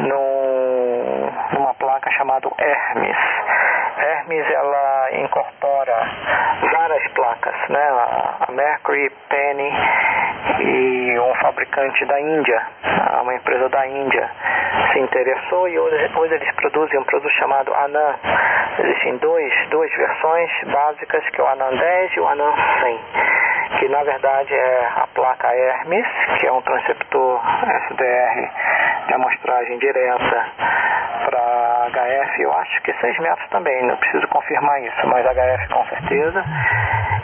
num, 0.00 1.30
numa 1.52 1.74
placa 1.74 2.10
chamada 2.10 2.48
Hermes. 2.58 3.16
Hermes 3.96 4.50
ela 4.50 5.08
incorpora 5.12 6.10
várias 6.70 7.12
placas, 7.12 7.54
né? 7.70 7.88
A 8.40 8.52
Mercury, 8.52 9.10
Penny 9.30 9.72
e 10.68 11.18
um 11.18 11.34
fabricante 11.36 12.04
da 12.04 12.20
Índia, 12.20 12.62
uma 13.22 13.34
empresa 13.34 13.68
da 13.68 13.86
Índia 13.86 14.30
se 14.92 14.98
interessou 15.00 15.68
e 15.68 15.78
hoje, 15.78 16.10
hoje 16.16 16.34
eles 16.34 16.54
produzem 16.56 16.98
um 17.00 17.04
produto 17.04 17.32
chamado 17.32 17.72
Anan. 17.74 18.14
Existem 18.78 19.16
dois, 19.18 19.52
duas 19.70 19.90
versões 19.96 20.50
básicas, 20.66 21.28
que 21.30 21.40
é 21.40 21.44
o 21.44 21.46
Anan 21.46 21.74
10 21.76 22.12
e 22.16 22.20
o 22.20 22.28
Anan 22.28 22.52
100 22.82 22.98
que 23.78 23.88
na 23.88 24.02
verdade 24.02 24.54
é 24.54 24.88
a 24.96 25.06
placa 25.14 25.54
Hermes, 25.54 26.06
que 26.38 26.46
é 26.46 26.52
um 26.52 26.62
transceptor 26.62 27.40
SDR 27.90 28.50
de 29.06 29.14
amostragem 29.14 29.78
direta 29.78 30.46
para 31.26 31.88
HF, 31.90 32.42
eu 32.42 32.52
acho 32.54 32.82
que 32.82 32.92
6 32.94 33.18
metros 33.18 33.48
também, 33.50 33.86
não 33.86 33.96
preciso 33.96 34.26
confirmar 34.28 34.82
isso, 34.82 35.06
mas 35.06 35.24
HF 35.26 35.68
com 35.68 35.84
certeza. 35.86 36.44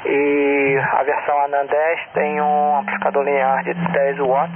E 0.07 0.79
a 0.93 1.03
versão 1.03 1.45
ANAN 1.45 1.65
10 1.67 2.09
tem 2.13 2.41
um 2.41 2.79
amplificador 2.79 3.25
linear 3.25 3.65
de 3.65 3.73
10 3.73 4.19
watts, 4.19 4.55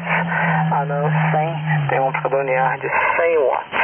ANAN 0.72 1.10
100 1.30 1.88
tem 1.88 2.00
um 2.00 2.08
amplificador 2.08 2.42
linear 2.42 2.78
de 2.78 2.88
100 3.16 3.38
watts. 3.38 3.78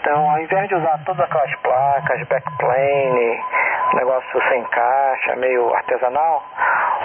Então, 0.00 0.30
ao 0.30 0.40
invés 0.40 0.66
de 0.68 0.74
usar 0.76 0.98
todas 1.04 1.20
aquelas 1.20 1.54
placas, 1.56 2.26
backplane, 2.28 3.40
negócio 3.94 4.42
sem 4.48 4.64
caixa, 4.64 5.36
meio 5.36 5.74
artesanal, 5.74 6.42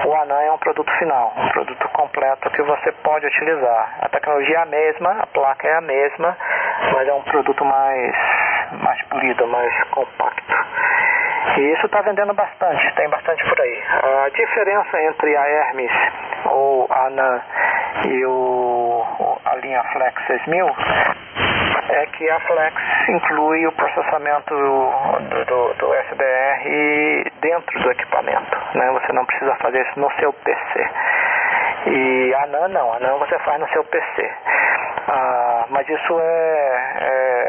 o 0.06 0.16
ANAN 0.16 0.42
é 0.42 0.52
um 0.52 0.58
produto 0.60 0.92
final, 0.98 1.34
um 1.36 1.50
produto 1.50 1.90
completo 1.90 2.50
que 2.52 2.62
você 2.62 2.92
pode 3.04 3.26
utilizar. 3.26 3.96
A 4.02 4.08
tecnologia 4.08 4.60
é 4.60 4.62
a 4.62 4.66
mesma, 4.66 5.12
a 5.12 5.28
placa 5.28 5.68
é 5.68 5.76
a 5.76 5.82
mesma, 5.82 6.38
mas 6.94 7.08
é 7.08 7.14
um 7.14 7.24
produto 7.24 7.66
mais, 7.66 8.16
mais 8.82 9.02
polido, 9.04 9.46
mais 9.48 9.84
compacto. 9.90 10.63
E 11.58 11.74
isso 11.74 11.86
está 11.86 12.02
vendendo 12.02 12.34
bastante, 12.34 12.96
tem 12.96 13.10
bastante 13.10 13.44
por 13.48 13.60
aí. 13.62 13.84
A 14.26 14.30
diferença 14.30 15.02
entre 15.02 15.36
a 15.36 15.48
Hermes 15.48 15.92
ou 16.46 16.88
a 16.90 17.08
ANAN 17.08 17.42
e 18.08 18.26
o, 18.26 19.06
a 19.46 19.56
linha 19.58 19.84
Flex 19.94 20.26
6000 20.26 20.68
é 21.90 22.06
que 22.08 22.30
a 22.30 22.40
Flex 22.40 22.76
inclui 23.10 23.68
o 23.68 23.72
processamento 23.74 24.56
do, 24.56 25.46
do, 25.46 25.74
do 25.76 25.94
SDR 25.94 27.32
dentro 27.40 27.80
do 27.80 27.92
equipamento. 27.92 28.58
Né? 28.74 28.92
Você 28.92 29.14
não 29.14 29.26
precisa 29.26 29.56
fazer 29.56 29.82
isso 29.82 30.00
no 30.00 30.12
seu 30.14 30.34
PC. 30.34 30.90
E 31.86 32.34
a 32.36 32.48
NAN 32.48 32.68
não, 32.70 32.94
a 32.94 33.00
NAN 33.00 33.18
você 33.18 33.38
faz 33.40 33.60
no 33.60 33.68
seu 33.70 33.84
PC. 33.84 34.32
Ah, 35.08 35.66
mas 35.70 35.88
isso 35.88 36.20
é, 36.20 36.98
é 37.02 37.43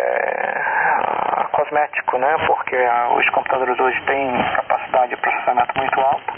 cosmético, 1.51 2.19
né? 2.19 2.37
Porque 2.47 2.77
ah, 2.77 3.09
os 3.17 3.29
computadores 3.31 3.79
hoje 3.79 4.01
têm 4.07 4.33
capacidade 4.57 5.11
de 5.11 5.17
processamento 5.17 5.79
muito 5.79 6.01
alta. 6.01 6.33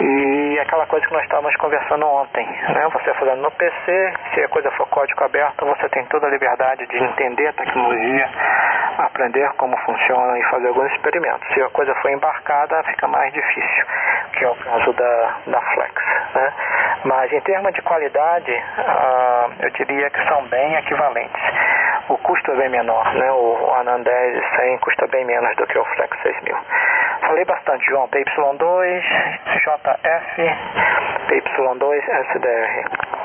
E 0.00 0.58
aquela 0.60 0.86
coisa 0.86 1.06
que 1.06 1.12
nós 1.12 1.22
estávamos 1.24 1.54
conversando 1.56 2.06
ontem, 2.06 2.46
né? 2.46 2.88
Você 2.92 3.12
fazendo 3.14 3.42
no 3.42 3.50
PC, 3.50 4.12
se 4.34 4.42
a 4.42 4.48
coisa 4.48 4.70
for 4.72 4.86
código 4.88 5.24
aberto, 5.24 5.66
você 5.66 5.88
tem 5.88 6.04
toda 6.06 6.26
a 6.26 6.30
liberdade 6.30 6.86
de 6.86 6.96
entender 6.96 7.48
a 7.48 7.52
tecnologia, 7.52 8.28
aprender 8.98 9.50
como 9.56 9.76
funciona 9.78 10.38
e 10.38 10.42
fazer 10.44 10.68
alguns 10.68 10.90
experimentos. 10.92 11.46
Se 11.52 11.62
a 11.62 11.68
coisa 11.70 11.94
for 11.96 12.10
embarcada, 12.10 12.82
fica 12.84 13.08
mais 13.08 13.32
difícil, 13.32 13.86
que 14.32 14.44
é 14.44 14.48
o 14.48 14.54
caso 14.56 14.92
da, 14.92 15.34
da 15.48 15.60
Flex, 15.60 15.94
né? 16.34 16.52
Mas 17.04 17.32
em 17.32 17.40
termos 17.40 17.72
de 17.74 17.82
qualidade, 17.82 18.52
uh, 18.52 19.52
eu 19.60 19.70
diria 19.70 20.10
que 20.10 20.28
são 20.28 20.44
bem 20.48 20.76
equivalentes. 20.76 21.42
O 22.10 22.18
custo 22.18 22.50
é 22.50 22.56
bem 22.56 22.68
menor, 22.70 23.14
né? 23.14 23.30
O 23.30 23.72
Anan 23.72 24.02
10 24.02 24.42
100 24.56 24.78
custa 24.78 25.06
bem 25.06 25.24
menos 25.24 25.54
do 25.54 25.64
que 25.64 25.78
o 25.78 25.84
Flex 25.94 26.20
6000. 26.20 26.56
Lê 27.34 27.44
bastante, 27.44 27.86
João. 27.86 28.08
PY2, 28.08 29.02
JF, 29.62 30.42
PY2, 31.28 32.02
SDR. 32.32 33.20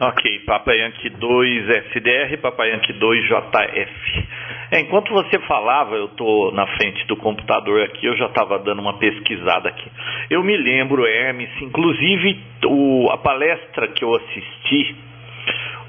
Ok, 0.00 0.40
Papa 0.46 0.72
Yankee 0.72 1.10
2 1.10 1.68
SDR, 1.68 2.38
Papa 2.40 2.64
Yankee 2.64 2.94
2 2.94 3.28
JF. 3.28 4.28
Enquanto 4.72 5.12
você 5.12 5.38
falava, 5.40 5.94
eu 5.94 6.06
estou 6.06 6.50
na 6.52 6.66
frente 6.78 7.06
do 7.06 7.16
computador 7.18 7.82
aqui, 7.82 8.06
eu 8.06 8.16
já 8.16 8.26
estava 8.26 8.58
dando 8.58 8.80
uma 8.80 8.98
pesquisada 8.98 9.68
aqui. 9.68 9.90
Eu 10.32 10.42
me 10.42 10.56
lembro, 10.56 11.06
Hermes, 11.06 11.50
inclusive 11.60 12.40
o, 12.64 13.10
a 13.10 13.18
palestra 13.18 13.88
que 13.88 14.02
eu 14.02 14.14
assisti, 14.14 14.96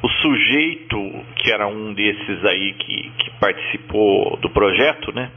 o 0.01 0.09
sujeito, 0.09 1.25
que 1.37 1.49
era 1.49 1.65
um 1.65 1.93
desses 1.93 2.43
aí 2.43 2.73
que, 2.73 3.09
que 3.19 3.29
participou 3.39 4.35
do 4.41 4.49
projeto, 4.49 5.15
né? 5.15 5.31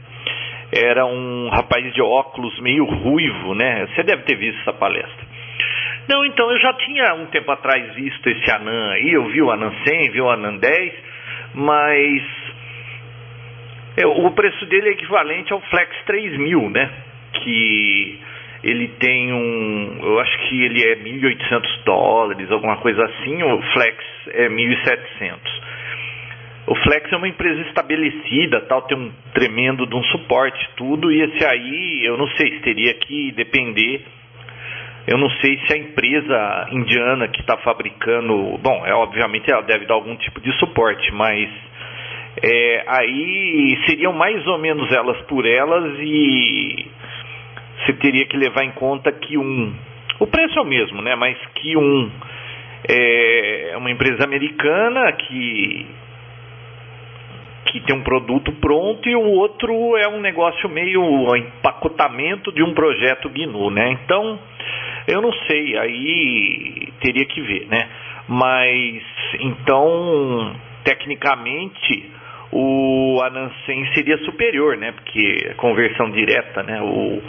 Era 0.73 1.05
um 1.05 1.47
rapaz 1.47 1.93
de 1.93 2.01
óculos 2.01 2.59
meio 2.59 2.83
ruivo, 2.83 3.55
né? 3.55 3.87
Você 3.87 4.03
deve 4.03 4.23
ter 4.23 4.35
visto 4.35 4.59
essa 4.59 4.73
palestra. 4.73 5.25
Não, 6.09 6.25
então, 6.25 6.51
eu 6.51 6.59
já 6.59 6.73
tinha 6.73 7.13
um 7.13 7.27
tempo 7.27 7.49
atrás 7.49 7.95
visto 7.95 8.27
esse 8.27 8.51
Anan 8.51 8.91
aí, 8.91 9.13
eu 9.13 9.25
vi 9.29 9.41
o 9.41 9.49
Anan 9.49 9.71
100, 9.85 10.11
vi 10.11 10.19
o 10.19 10.29
Anan 10.29 10.57
10, 10.57 10.93
mas 11.53 12.23
o 14.17 14.31
preço 14.31 14.65
dele 14.65 14.89
é 14.89 14.91
equivalente 14.91 15.53
ao 15.53 15.61
Flex 15.61 15.95
3000, 16.05 16.69
né? 16.71 16.91
Que 17.35 18.26
ele 18.69 18.89
tem 18.99 19.33
um, 19.33 19.99
eu 20.01 20.19
acho 20.19 20.49
que 20.49 20.63
ele 20.63 20.83
é 20.83 20.95
1.800 20.97 21.83
dólares, 21.85 22.51
alguma 22.51 22.77
coisa 22.77 23.03
assim, 23.03 23.41
o 23.43 23.61
Flex 23.73 24.03
é 24.27 24.49
1.700. 24.49 25.37
O 26.67 26.75
Flex 26.75 27.11
é 27.11 27.15
uma 27.15 27.29
empresa 27.29 27.61
estabelecida, 27.61 28.59
tal, 28.61 28.81
tem 28.81 28.97
um 28.97 29.11
tremendo 29.33 29.87
de 29.87 29.95
um 29.95 30.03
suporte, 30.05 30.69
tudo, 30.75 31.11
e 31.11 31.21
esse 31.21 31.45
aí, 31.45 32.01
eu 32.03 32.17
não 32.17 32.27
sei 32.31 32.51
se 32.51 32.59
teria 32.59 32.93
que 32.93 33.31
depender 33.31 34.03
eu 35.07 35.17
não 35.17 35.29
sei 35.39 35.57
se 35.65 35.73
a 35.73 35.77
empresa 35.77 36.67
indiana 36.69 37.29
que 37.29 37.39
está 37.39 37.55
fabricando, 37.59 38.57
bom, 38.57 38.85
é 38.85 38.93
obviamente 38.93 39.49
ela 39.49 39.61
deve 39.61 39.85
dar 39.85 39.93
algum 39.93 40.13
tipo 40.17 40.41
de 40.41 40.51
suporte, 40.59 41.09
mas 41.13 41.49
é, 42.43 42.83
aí 42.85 43.79
seriam 43.87 44.11
mais 44.11 44.45
ou 44.45 44.57
menos 44.57 44.91
elas 44.91 45.17
por 45.21 45.45
elas 45.45 45.97
e 46.01 46.87
você 47.79 47.93
teria 47.93 48.25
que 48.25 48.37
levar 48.37 48.63
em 48.63 48.71
conta 48.71 49.11
que 49.11 49.37
um, 49.37 49.73
o 50.19 50.27
preço 50.27 50.57
é 50.57 50.61
o 50.61 50.65
mesmo, 50.65 51.01
né? 51.01 51.15
Mas 51.15 51.37
que 51.55 51.77
um 51.77 52.11
é 52.89 53.73
uma 53.77 53.91
empresa 53.91 54.23
americana 54.23 55.11
que 55.13 55.85
que 57.65 57.81
tem 57.81 57.95
um 57.95 58.01
produto 58.01 58.51
pronto 58.53 59.09
e 59.09 59.15
o 59.15 59.21
outro 59.21 59.97
é 59.97 60.07
um 60.07 60.21
negócio 60.21 60.69
meio 60.69 61.35
empacotamento 61.35 62.49
de 62.53 62.63
um 62.63 62.73
projeto 62.73 63.29
GNU, 63.29 63.69
né? 63.71 63.91
Então 63.91 64.39
eu 65.07 65.21
não 65.21 65.31
sei, 65.31 65.77
aí 65.77 66.93
teria 67.01 67.25
que 67.25 67.41
ver, 67.41 67.67
né? 67.67 67.87
Mas 68.27 69.01
então, 69.39 70.55
tecnicamente, 70.83 72.11
o 72.51 73.21
Anansem 73.23 73.93
seria 73.93 74.17
superior, 74.19 74.77
né? 74.77 74.91
Porque 74.91 75.53
conversão 75.57 76.09
direta, 76.11 76.63
né? 76.63 76.81
O, 76.81 77.21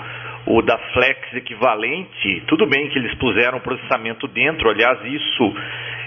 o 0.50 0.62
da 0.62 0.78
Flex 0.92 1.34
equivalente, 1.34 2.42
tudo 2.46 2.66
bem 2.66 2.88
que 2.88 2.98
eles 2.98 3.14
puseram 3.16 3.60
processamento 3.60 4.26
dentro, 4.28 4.70
aliás, 4.70 4.98
isso 5.04 5.54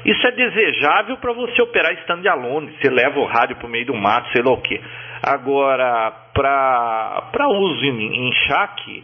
isso 0.03 0.25
é 0.25 0.31
desejável 0.31 1.17
para 1.17 1.31
você 1.31 1.61
operar 1.61 1.93
standalone, 2.01 2.73
você 2.81 2.89
leva 2.89 3.19
o 3.19 3.25
rádio 3.25 3.55
para 3.57 3.67
o 3.67 3.69
meio 3.69 3.85
do 3.85 3.93
mato, 3.93 4.31
sei 4.31 4.41
lá 4.41 4.51
o 4.51 4.61
quê. 4.61 4.81
Agora, 5.21 6.11
para 6.33 7.47
uso 7.47 7.85
em, 7.85 8.27
em 8.27 8.33
chaque, 8.47 9.03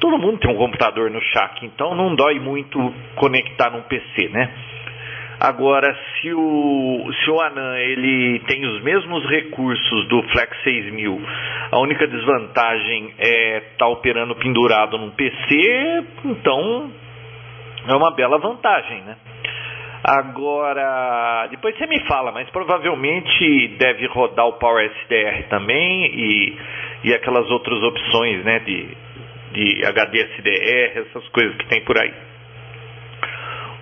todo 0.00 0.18
mundo 0.18 0.38
tem 0.38 0.50
um 0.50 0.58
computador 0.58 1.10
no 1.10 1.20
Shack, 1.20 1.64
então 1.64 1.94
não 1.94 2.14
dói 2.14 2.40
muito 2.40 2.92
conectar 3.14 3.70
num 3.70 3.82
PC, 3.82 4.28
né? 4.30 4.50
Agora, 5.38 5.94
se 5.94 6.32
o, 6.32 7.12
se 7.12 7.30
o 7.30 7.40
Anan 7.40 7.78
ele 7.78 8.40
tem 8.46 8.64
os 8.64 8.82
mesmos 8.82 9.24
recursos 9.28 10.08
do 10.08 10.22
Flex 10.30 10.56
6000, 10.62 11.20
a 11.72 11.78
única 11.78 12.06
desvantagem 12.06 13.14
é 13.18 13.58
estar 13.58 13.84
tá 13.84 13.88
operando 13.88 14.34
pendurado 14.36 14.96
num 14.96 15.10
PC, 15.10 16.04
então 16.24 16.90
é 17.88 17.94
uma 17.94 18.14
bela 18.14 18.38
vantagem, 18.38 19.02
né? 19.02 19.16
Agora, 20.02 21.48
depois 21.50 21.76
você 21.76 21.86
me 21.86 22.00
fala, 22.06 22.30
mas 22.32 22.48
provavelmente 22.50 23.76
deve 23.78 24.06
rodar 24.06 24.46
o 24.46 24.52
Power 24.54 24.90
SDR 25.02 25.48
também 25.48 26.06
e, 26.06 26.58
e 27.04 27.14
aquelas 27.14 27.50
outras 27.50 27.82
opções, 27.82 28.44
né, 28.44 28.60
de 28.60 28.96
de 29.56 29.86
HD 29.86 30.18
SDR, 30.18 31.06
essas 31.08 31.28
coisas 31.28 31.56
que 31.56 31.66
tem 31.66 31.82
por 31.84 31.98
aí. 31.98 32.12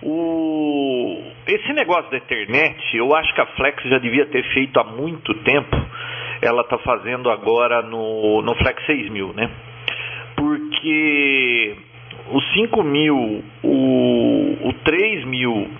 O, 0.03 1.23
esse 1.46 1.72
negócio 1.72 2.11
da 2.11 2.16
internet, 2.16 2.96
eu 2.96 3.14
acho 3.14 3.35
que 3.35 3.40
a 3.40 3.46
Flex 3.46 3.83
já 3.85 3.98
devia 3.98 4.26
ter 4.26 4.42
feito 4.52 4.78
há 4.80 4.85
muito 4.85 5.35
tempo. 5.42 5.76
Ela 6.40 6.62
está 6.62 6.78
fazendo 6.78 7.30
agora 7.30 7.83
no, 7.83 8.42
no 8.42 8.54
Flex 8.57 8.85
6000, 8.87 9.33
né? 9.35 9.50
Porque 10.37 11.76
o 12.30 12.40
5000, 12.40 13.44
o, 13.62 14.68
o 14.68 14.72
3000 14.85 15.70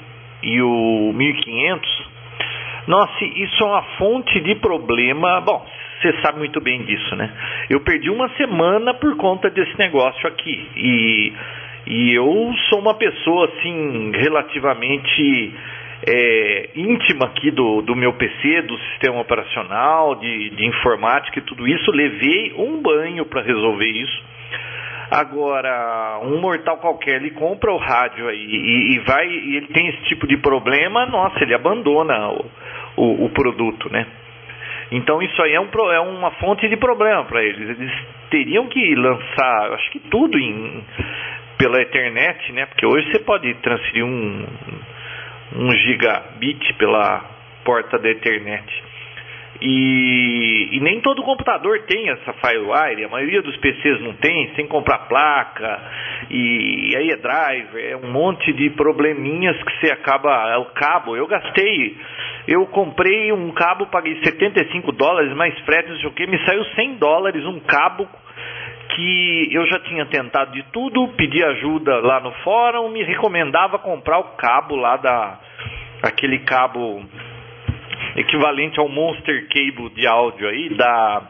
e 0.43 0.63
o 0.63 1.13
1500, 1.15 2.09
nossa, 2.87 3.25
isso 3.25 3.63
é 3.63 3.67
uma 3.67 3.83
fonte 3.99 4.41
de 4.41 4.55
problema. 4.57 5.41
Bom, 5.41 5.67
você 6.01 6.13
sabe 6.21 6.39
muito 6.39 6.61
bem 6.61 6.83
disso, 6.85 7.17
né? 7.17 7.31
Eu 7.71 7.81
perdi 7.81 8.11
uma 8.11 8.29
semana 8.37 8.93
por 8.95 9.17
conta 9.17 9.49
desse 9.49 9.79
negócio 9.79 10.29
aqui. 10.29 10.69
E, 10.77 11.33
e 11.87 12.13
eu 12.15 12.53
sou 12.69 12.81
uma 12.81 12.95
pessoa, 12.95 13.47
assim, 13.47 14.13
relativamente 14.15 15.55
é, 16.07 16.71
íntima 16.75 17.27
aqui 17.27 17.51
do, 17.51 17.83
do 17.83 17.95
meu 17.95 18.13
PC, 18.15 18.63
do 18.63 18.77
sistema 18.91 19.21
operacional, 19.21 20.15
de, 20.17 20.51
de 20.51 20.67
informática 20.67 21.39
e 21.39 21.43
tudo 21.43 21.67
isso. 21.67 21.91
Levei 21.91 22.55
um 22.57 22.81
banho 22.81 23.25
para 23.27 23.43
resolver 23.43 23.89
isso. 23.89 24.23
Agora, 25.11 26.21
um 26.23 26.41
mortal 26.41 26.79
qualquer, 26.79 27.17
ele 27.17 27.31
compra 27.31 27.71
o 27.73 27.77
rádio 27.77 28.27
aí 28.29 28.45
e, 28.45 28.95
e, 28.95 28.99
vai, 29.01 29.29
e 29.29 29.57
ele 29.57 29.67
tem 29.69 29.89
esse 29.89 30.03
tipo 30.05 30.27
de 30.27 30.37
problema, 30.39 31.07
nossa, 31.07 31.43
ele 31.43 31.55
abandona 31.55 32.31
o, 32.31 32.51
o, 32.97 33.25
o 33.27 33.31
produto, 33.31 33.93
né? 33.93 34.07
Então 34.91 35.23
isso 35.23 35.41
aí 35.43 35.55
é, 35.55 35.61
um, 35.61 35.69
é 35.93 36.01
uma 36.01 36.31
fonte 36.33 36.69
de 36.69 36.77
problema 36.77 37.25
para 37.25 37.43
eles. 37.43 37.79
Eles 37.79 37.93
teriam 38.31 38.67
que 38.67 38.95
lançar, 38.95 39.73
acho 39.73 39.91
que 39.91 39.99
tudo 39.99 40.39
em, 40.39 40.83
pela 41.65 41.81
internet, 41.81 42.53
né? 42.53 42.67
Porque 42.67 42.85
hoje 42.85 43.11
você 43.11 43.21
pode 43.21 43.55
transferir 43.55 44.05
um, 44.05 44.47
um 45.57 45.71
gigabit 45.73 46.75
pela 46.75 47.25
porta 47.65 47.99
da 47.99 48.11
internet. 48.11 48.85
E, 49.63 50.69
e, 50.73 50.81
nem 50.81 51.01
todo 51.01 51.23
computador 51.23 51.81
tem 51.87 52.11
essa 52.11 52.35
FireWire, 52.35 53.05
a 53.05 53.09
maioria 53.09 53.41
dos 53.41 53.57
PCs 53.57 54.03
não 54.03 54.13
tem, 54.15 54.55
sem 54.57 54.67
comprar 54.67 55.09
placa, 55.09 55.81
e, 56.29 56.91
e 56.91 56.97
aí 56.99 57.09
é 57.09 57.17
driver, 57.17 57.93
é 57.93 57.97
um 57.97 58.13
monte 58.13 58.53
de 58.53 58.69
probleminhas 58.71 59.57
que 59.63 59.81
você 59.81 59.91
acaba. 59.91 60.53
É 60.53 60.59
o 60.59 60.67
cabo. 60.67 61.17
Eu 61.17 61.27
gastei 61.27 61.97
eu 62.47 62.67
comprei 62.67 63.33
um 63.33 63.51
cabo, 63.53 63.87
paguei 63.87 64.21
75 64.23 64.93
dólares, 64.93 65.35
mais 65.35 65.59
frete, 65.61 65.89
não 65.89 65.97
sei 65.97 66.09
o 66.09 66.13
que, 66.13 66.27
me 66.27 66.39
saiu 66.45 66.63
100 66.63 66.97
dólares 66.97 67.43
um 67.47 67.59
cabo 67.61 68.07
que 68.95 69.49
eu 69.51 69.67
já 69.67 69.81
tinha 69.81 70.07
tentado 70.07 70.53
de 70.53 70.63
tudo, 70.73 71.09
pedi 71.17 71.43
ajuda 71.45 71.97
lá 72.01 72.21
no 72.21 72.31
fórum, 72.43 72.89
me 72.89 73.03
recomendava 73.03 73.79
comprar 73.79 74.19
o 74.19 74.37
cabo 74.37 74.77
lá 74.77 74.97
da 74.97 75.41
aquele 76.03 76.41
cabo 76.41 77.03
equivalente 78.17 78.79
ao 78.79 78.89
Monster 78.89 79.49
Cable 79.49 79.91
de 79.91 80.07
áudio 80.07 80.49
aí 80.49 80.69
da 80.75 81.23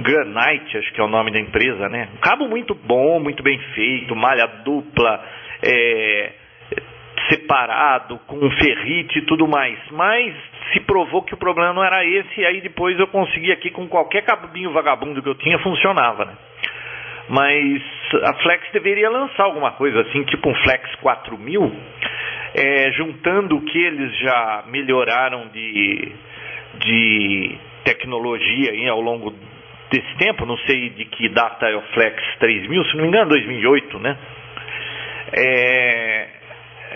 Granite, 0.00 0.78
acho 0.78 0.92
que 0.92 1.00
é 1.00 1.04
o 1.04 1.08
nome 1.08 1.32
da 1.32 1.40
empresa, 1.40 1.88
né? 1.88 2.08
Um 2.14 2.20
cabo 2.20 2.48
muito 2.48 2.74
bom, 2.74 3.18
muito 3.18 3.42
bem 3.42 3.58
feito, 3.74 4.14
malha 4.14 4.46
dupla, 4.64 5.24
é, 5.62 6.32
separado, 7.28 8.18
com 8.26 8.50
ferrite 8.50 9.18
e 9.18 9.22
tudo 9.22 9.48
mais. 9.48 9.78
Mas 9.90 10.34
se 10.72 10.80
provou 10.80 11.22
que 11.22 11.34
o 11.34 11.38
problema 11.38 11.72
não 11.72 11.82
era 11.82 12.04
esse, 12.04 12.40
e 12.40 12.46
aí 12.46 12.60
depois 12.60 12.98
eu 13.00 13.08
consegui 13.08 13.50
aqui 13.50 13.70
com 13.70 13.88
qualquer 13.88 14.22
cabinho 14.22 14.70
vagabundo 14.70 15.22
que 15.22 15.28
eu 15.28 15.34
tinha, 15.34 15.58
funcionava, 15.58 16.24
né? 16.26 16.34
Mas 17.28 17.82
a 18.24 18.34
Flex 18.42 18.70
deveria 18.72 19.10
lançar 19.10 19.44
alguma 19.44 19.72
coisa 19.72 20.00
assim, 20.00 20.24
tipo 20.24 20.48
um 20.48 20.54
Flex 20.62 20.94
4000, 20.96 21.72
é, 22.54 22.92
juntando 22.92 23.56
o 23.56 23.62
que 23.62 23.78
eles 23.78 24.16
já 24.18 24.64
melhoraram 24.68 25.48
de, 25.48 26.12
de 26.78 27.58
tecnologia 27.84 28.90
ao 28.90 29.00
longo 29.00 29.34
desse 29.90 30.16
tempo, 30.16 30.46
não 30.46 30.56
sei 30.58 30.90
de 30.90 31.04
que 31.04 31.28
data 31.28 31.66
é 31.66 31.76
o 31.76 31.82
Flex 31.92 32.22
3000, 32.38 32.84
se 32.84 32.96
não 32.96 33.02
me 33.02 33.08
engano 33.08 33.30
2008, 33.30 33.98
né? 33.98 34.16
É, 35.32 36.28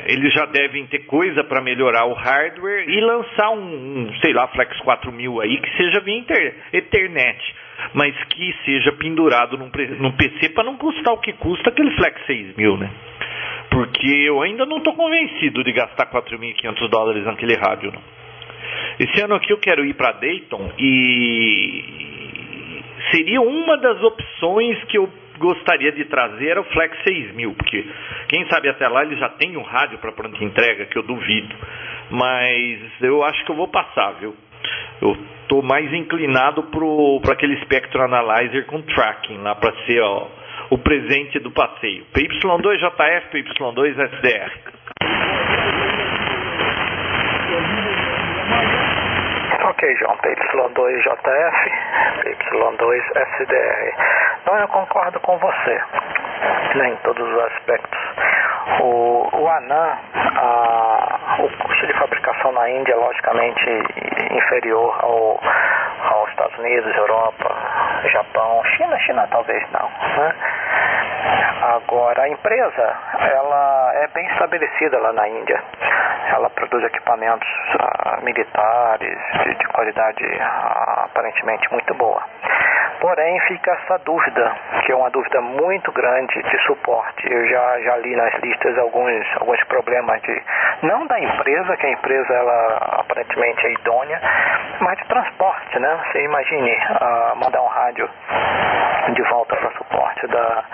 eles 0.06 0.32
já 0.32 0.46
devem 0.46 0.86
ter 0.86 1.00
coisa 1.00 1.44
para 1.44 1.60
melhorar 1.60 2.06
o 2.06 2.14
hardware 2.14 2.88
e 2.88 3.00
lançar 3.00 3.50
um, 3.50 4.06
um, 4.08 4.14
sei 4.22 4.32
lá, 4.32 4.48
Flex 4.48 4.78
4000 4.80 5.40
aí 5.40 5.58
que 5.58 5.76
seja 5.76 6.00
via 6.00 6.16
inter, 6.16 6.54
Ethernet, 6.72 7.54
mas 7.94 8.16
que 8.24 8.54
seja 8.64 8.92
pendurado 8.92 9.56
num, 9.58 9.70
num 9.98 10.12
PC 10.12 10.50
para 10.50 10.64
não 10.64 10.76
custar 10.76 11.14
o 11.14 11.18
que 11.18 11.32
custa 11.34 11.70
aquele 11.70 11.90
Flex 11.92 12.26
6000, 12.26 12.76
né? 12.76 12.90
Porque 13.70 14.06
eu 14.06 14.42
ainda 14.42 14.66
não 14.66 14.78
estou 14.78 14.94
convencido 14.94 15.64
de 15.64 15.72
gastar 15.72 16.06
4.500 16.06 16.88
dólares 16.88 17.24
naquele 17.24 17.56
rádio, 17.56 17.92
não. 17.92 18.02
Esse 18.98 19.22
ano 19.22 19.34
aqui 19.34 19.52
eu 19.52 19.58
quero 19.58 19.84
ir 19.84 19.94
para 19.94 20.12
Dayton 20.12 20.70
e 20.78 21.84
seria 23.10 23.40
uma 23.40 23.76
das 23.78 24.02
opções 24.02 24.82
que 24.84 24.98
eu 24.98 25.08
gostaria 25.38 25.90
de 25.92 26.04
trazer 26.04 26.58
o 26.58 26.64
Flex 26.64 26.96
6000, 27.04 27.54
porque 27.54 27.84
quem 28.28 28.46
sabe 28.48 28.68
até 28.68 28.86
lá 28.88 29.02
ele 29.02 29.16
já 29.16 29.28
tem 29.30 29.56
um 29.56 29.62
rádio 29.62 29.98
para 29.98 30.12
pronta 30.12 30.42
entrega, 30.42 30.86
que 30.86 30.96
eu 30.96 31.02
duvido. 31.02 31.54
Mas 32.10 32.80
eu 33.00 33.24
acho 33.24 33.44
que 33.44 33.50
eu 33.50 33.56
vou 33.56 33.68
passar, 33.68 34.12
viu? 34.20 34.36
Eu 35.00 35.16
estou 35.42 35.62
mais 35.62 35.92
inclinado 35.92 36.62
para 37.22 37.32
aquele 37.32 37.60
Spectrum 37.62 38.02
Analyzer 38.02 38.66
com 38.66 38.80
tracking 38.82 39.38
lá 39.38 39.54
para 39.54 39.72
ser 39.84 40.00
ó, 40.00 40.28
o 40.70 40.78
presente 40.78 41.38
do 41.38 41.50
passeio. 41.50 42.04
PY2JF, 42.14 43.22
PY2SDR. 43.32 44.50
Ok, 49.82 49.96
João, 49.96 50.16
PY2JF, 50.18 51.72
PY2SDR. 52.22 53.94
Então 54.40 54.56
eu 54.56 54.68
concordo 54.68 55.18
com 55.18 55.36
você, 55.38 55.82
né, 56.76 56.90
em 56.90 56.96
todos 57.02 57.28
os 57.28 57.38
aspectos. 57.46 57.98
O, 58.80 59.28
o 59.32 59.48
ANAN, 59.48 59.98
a, 60.36 61.36
o 61.40 61.64
custo 61.64 61.86
de 61.88 61.94
fabricação 61.94 62.52
na 62.52 62.70
Índia 62.70 62.92
é 62.92 62.96
logicamente 62.96 63.68
inferior 64.30 64.96
ao, 65.00 65.40
aos 66.12 66.30
Estados 66.30 66.56
Unidos, 66.60 66.96
Europa, 66.96 67.52
Japão, 68.04 68.62
China, 68.76 68.96
China 69.00 69.26
talvez 69.32 69.68
não. 69.72 69.90
Né? 70.16 70.34
Agora, 71.62 72.22
a 72.22 72.28
empresa, 72.28 72.96
ela 73.20 73.92
é 73.94 74.08
bem 74.08 74.26
estabelecida 74.26 74.98
lá 74.98 75.12
na 75.12 75.28
Índia. 75.28 75.62
Ela 76.34 76.50
produz 76.50 76.82
equipamentos 76.84 77.48
uh, 77.48 78.24
militares 78.24 79.18
de, 79.44 79.54
de 79.54 79.68
qualidade 79.72 80.24
uh, 80.24 81.04
aparentemente 81.04 81.70
muito 81.72 81.94
boa. 81.94 82.22
Porém, 83.00 83.40
fica 83.48 83.72
essa 83.72 83.98
dúvida, 83.98 84.52
que 84.86 84.92
é 84.92 84.94
uma 84.94 85.10
dúvida 85.10 85.40
muito 85.40 85.90
grande 85.90 86.40
de 86.40 86.58
suporte. 86.66 87.26
Eu 87.28 87.48
já, 87.48 87.80
já 87.80 87.96
li 87.96 88.14
nas 88.14 88.32
listas 88.34 88.78
alguns, 88.78 89.26
alguns 89.40 89.62
problemas 89.64 90.22
de, 90.22 90.42
não 90.82 91.04
da 91.08 91.18
empresa, 91.18 91.76
que 91.78 91.86
a 91.86 91.90
empresa 91.90 92.32
ela 92.32 92.76
aparentemente 93.00 93.66
é 93.66 93.72
idônea, 93.72 94.20
mas 94.80 94.96
de 94.98 95.04
transporte, 95.08 95.80
né? 95.80 95.98
Você 96.12 96.22
imagine 96.22 96.76
uh, 96.76 97.36
mandar 97.36 97.62
um 97.62 97.66
rádio 97.66 98.08
de 99.10 99.22
volta 99.22 99.56
para 99.56 99.70
suporte 99.72 100.26
da 100.28 100.64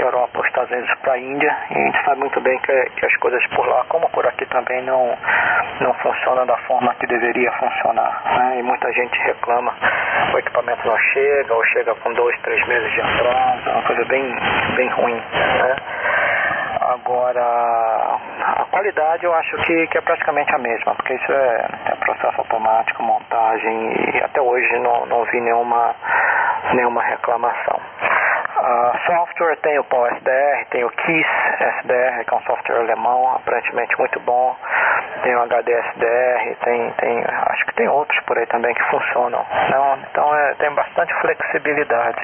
Europa, 0.00 0.40
os 0.40 0.46
Estados 0.46 0.70
Unidos 0.70 0.94
para 1.02 1.14
a 1.14 1.18
Índia, 1.18 1.56
e 1.70 1.74
a 1.74 1.78
gente 1.78 2.04
sabe 2.04 2.20
muito 2.20 2.40
bem 2.40 2.58
que, 2.60 2.72
que, 2.96 3.06
as 3.06 3.16
coisas 3.16 3.44
por 3.48 3.66
lá, 3.66 3.84
como 3.88 4.08
por 4.10 4.26
aqui 4.26 4.46
também, 4.46 4.82
não, 4.82 5.16
não 5.80 5.92
funcionam 5.94 6.46
da 6.46 6.56
forma 6.58 6.94
que 6.94 7.06
deveria 7.06 7.50
funcionar. 7.52 8.22
Né? 8.24 8.60
E 8.60 8.62
muita 8.62 8.90
gente 8.92 9.18
reclama, 9.20 9.74
o 10.32 10.38
equipamento 10.38 10.86
não 10.86 10.98
chega, 10.98 11.54
ou 11.54 11.64
chega 11.66 11.94
com 11.96 12.12
dois, 12.14 12.38
três 12.42 12.66
meses 12.66 12.92
de 12.92 13.00
atraso, 13.00 13.68
é 13.68 13.72
uma 13.72 13.82
coisa 13.82 14.04
bem, 14.04 14.34
bem 14.76 14.88
ruim. 14.90 15.16
Né? 15.16 15.76
Agora, 16.80 18.18
a 18.56 18.64
qualidade 18.66 19.24
eu 19.24 19.34
acho 19.34 19.56
que, 19.64 19.86
que 19.88 19.98
é 19.98 20.00
praticamente 20.00 20.54
a 20.54 20.58
mesma, 20.58 20.94
porque 20.94 21.14
isso 21.14 21.32
é, 21.32 21.68
é 21.86 21.94
processo 21.96 22.38
automático, 22.38 23.02
montagem, 23.02 23.94
e 24.14 24.22
até 24.22 24.40
hoje 24.40 24.78
não, 24.78 25.06
não 25.06 25.24
vi 25.24 25.40
nenhuma, 25.40 25.94
nenhuma 26.74 27.02
reclamação. 27.02 27.80
Uh, 28.62 28.96
software 29.06 29.56
tem 29.56 29.78
o 29.78 29.84
Pão 29.84 30.06
SDR, 30.06 30.66
tem 30.70 30.84
o 30.84 30.90
KISS 30.90 31.26
SDR, 31.80 32.24
que 32.24 32.32
é 32.32 32.36
um 32.36 32.42
software 32.42 32.78
alemão, 32.78 33.34
aparentemente 33.34 33.98
muito 33.98 34.20
bom. 34.20 34.56
Tem 35.22 35.34
o 35.34 35.42
HD 35.42 35.72
SDR, 35.72 36.56
tem, 36.62 36.90
tem, 36.92 37.24
acho 37.48 37.66
que 37.66 37.74
tem 37.74 37.88
outros 37.88 38.20
por 38.24 38.38
aí 38.38 38.46
também 38.46 38.72
que 38.74 38.82
funcionam. 38.84 39.44
Não, 39.70 39.98
então 39.98 40.34
é, 40.36 40.54
tem 40.54 40.70
bastante 40.74 41.12
flexibilidade. 41.20 42.18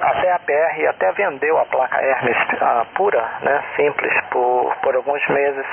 Até 0.00 0.32
a 0.32 0.38
PR 0.40 0.88
até 0.88 1.12
vendeu 1.12 1.58
a 1.58 1.64
placa 1.66 2.00
Hermes 2.00 2.36
uh, 2.54 2.86
pura, 2.94 3.22
né, 3.42 3.62
simples, 3.76 4.12
por, 4.30 4.74
por 4.82 4.94
alguns 4.96 5.26
meses 5.28 5.66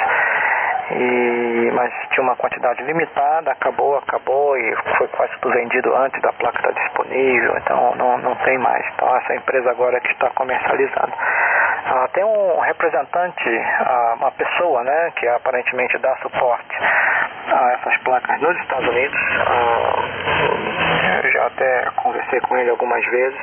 e, 0.94 1.72
mas 1.74 1.92
tinha 2.10 2.24
uma 2.24 2.36
quantidade 2.36 2.84
limitada, 2.84 3.52
acabou, 3.52 3.98
acabou 3.98 4.58
e 4.58 4.76
foi 4.98 5.08
quase 5.10 5.32
tudo 5.40 5.54
vendido 5.54 5.96
antes 5.96 6.22
da 6.22 6.34
placa 6.34 6.58
estar 6.58 6.72
disponível, 6.74 7.58
então 7.58 7.96
não, 7.96 8.18
não 8.18 8.36
tem 8.36 8.58
mais. 8.58 8.86
Então 8.94 9.16
essa 9.16 9.36
empresa 9.36 9.72
agora 9.72 9.98
é 9.98 10.00
que 10.02 10.12
está 10.12 10.30
comercializando. 10.32 11.14
Ah, 11.86 12.08
tem 12.14 12.24
um 12.24 12.60
representante, 12.60 13.50
ah, 13.80 14.16
uma 14.18 14.32
pessoa 14.32 14.84
né, 14.84 15.12
que 15.16 15.28
aparentemente 15.28 15.98
dá 16.00 16.16
suporte 16.18 16.78
a 17.48 17.74
essas 17.74 17.98
placas 18.04 18.40
nos 18.42 18.58
Estados 18.60 18.88
Unidos. 18.88 19.20
Ah, 19.48 21.22
eu 21.24 21.32
já 21.32 21.46
até 21.48 21.86
conversei 22.04 22.40
com 22.42 22.58
ele 22.58 22.70
algumas 22.70 23.06
vezes. 23.06 23.40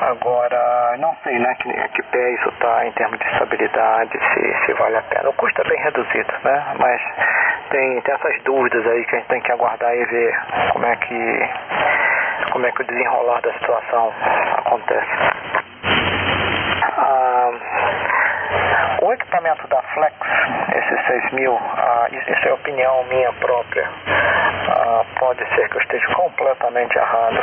Agora, 0.00 0.96
não 0.98 1.14
sei 1.22 1.38
né, 1.38 1.54
que, 1.56 1.70
que 1.70 2.02
pé 2.04 2.30
isso 2.32 2.48
está 2.48 2.86
em 2.86 2.92
termos 2.92 3.18
de 3.18 3.26
estabilidade, 3.26 4.12
se, 4.12 4.66
se 4.66 4.72
vale 4.74 4.96
a 4.96 5.02
pena. 5.02 5.28
O 5.28 5.32
custo 5.34 5.60
é 5.60 5.68
bem 5.68 5.78
reduzido, 5.82 6.32
né? 6.42 6.64
Mas 6.78 7.02
tem, 7.70 8.00
tem 8.00 8.14
essas 8.14 8.42
dúvidas 8.42 8.86
aí 8.86 9.04
que 9.04 9.16
a 9.16 9.18
gente 9.18 9.28
tem 9.28 9.40
que 9.40 9.52
aguardar 9.52 9.94
e 9.94 10.04
ver 10.06 10.40
como 10.72 10.86
é 10.86 10.96
que, 10.96 11.50
como 12.52 12.66
é 12.66 12.72
que 12.72 12.82
o 12.82 12.86
desenrolar 12.86 13.40
da 13.42 13.52
situação 13.52 14.12
acontece. 14.56 15.10
Ah, 16.96 17.50
o 19.02 19.12
equipamento 19.12 19.68
da 19.68 19.82
Flex, 19.82 20.14
esse 20.74 21.06
6000, 21.06 21.60
ah, 21.76 22.06
isso 22.10 22.48
é 22.48 22.52
opinião 22.52 23.04
minha 23.04 23.32
própria, 23.34 23.88
ah, 24.68 25.04
pode 25.18 25.44
ser 25.54 25.68
que 25.68 25.76
eu 25.76 25.82
esteja 25.82 26.06
completamente 26.14 26.96
errado. 26.96 27.38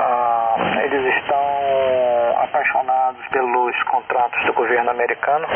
Ah, 0.00 0.47
eles 0.94 1.14
estão 1.16 2.42
apaixonados 2.42 3.26
pelos 3.28 3.82
contratos 3.84 4.44
do 4.46 4.52
governo 4.54 4.90
americano. 4.90 5.46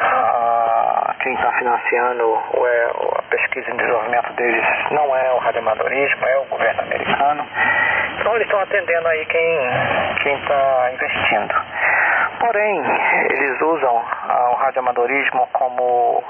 Ah, 0.00 1.14
quem 1.20 1.34
está 1.34 1.52
financiando 1.52 2.38
é, 2.66 2.90
a 3.18 3.22
pesquisa 3.28 3.70
e 3.70 3.76
desenvolvimento 3.76 4.32
deles 4.32 4.64
não 4.90 5.14
é 5.14 5.32
o 5.32 5.38
radioamadorismo, 5.38 6.26
é 6.26 6.38
o 6.38 6.44
governo 6.46 6.82
americano. 6.82 7.46
Então 8.20 8.34
eles 8.34 8.46
estão 8.46 8.60
atendendo 8.60 9.08
aí 9.08 9.26
quem 9.26 10.34
está 10.34 10.90
investindo. 10.92 11.54
Porém, 12.40 12.82
eles 13.30 13.60
usam 13.60 14.02
ah, 14.28 14.50
o 14.52 14.54
radioamadorismo 14.54 15.46
como 15.52 16.24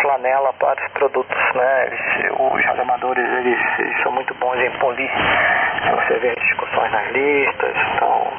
flanela 0.00 0.52
para 0.54 0.84
os 0.84 0.92
produtos, 0.92 1.54
né? 1.54 1.86
Eles, 1.86 2.32
os 2.38 2.64
radioamadores 2.64 3.24
eles, 3.24 3.58
eles, 3.78 4.02
são 4.02 4.12
muito 4.12 4.34
bons 4.34 4.56
em 4.56 4.70
polir. 4.78 5.10
Você 5.94 6.18
vê 6.18 6.34
discussões 6.34 6.92
nas 6.92 7.06
listas. 7.12 7.74
Então, 7.94 8.32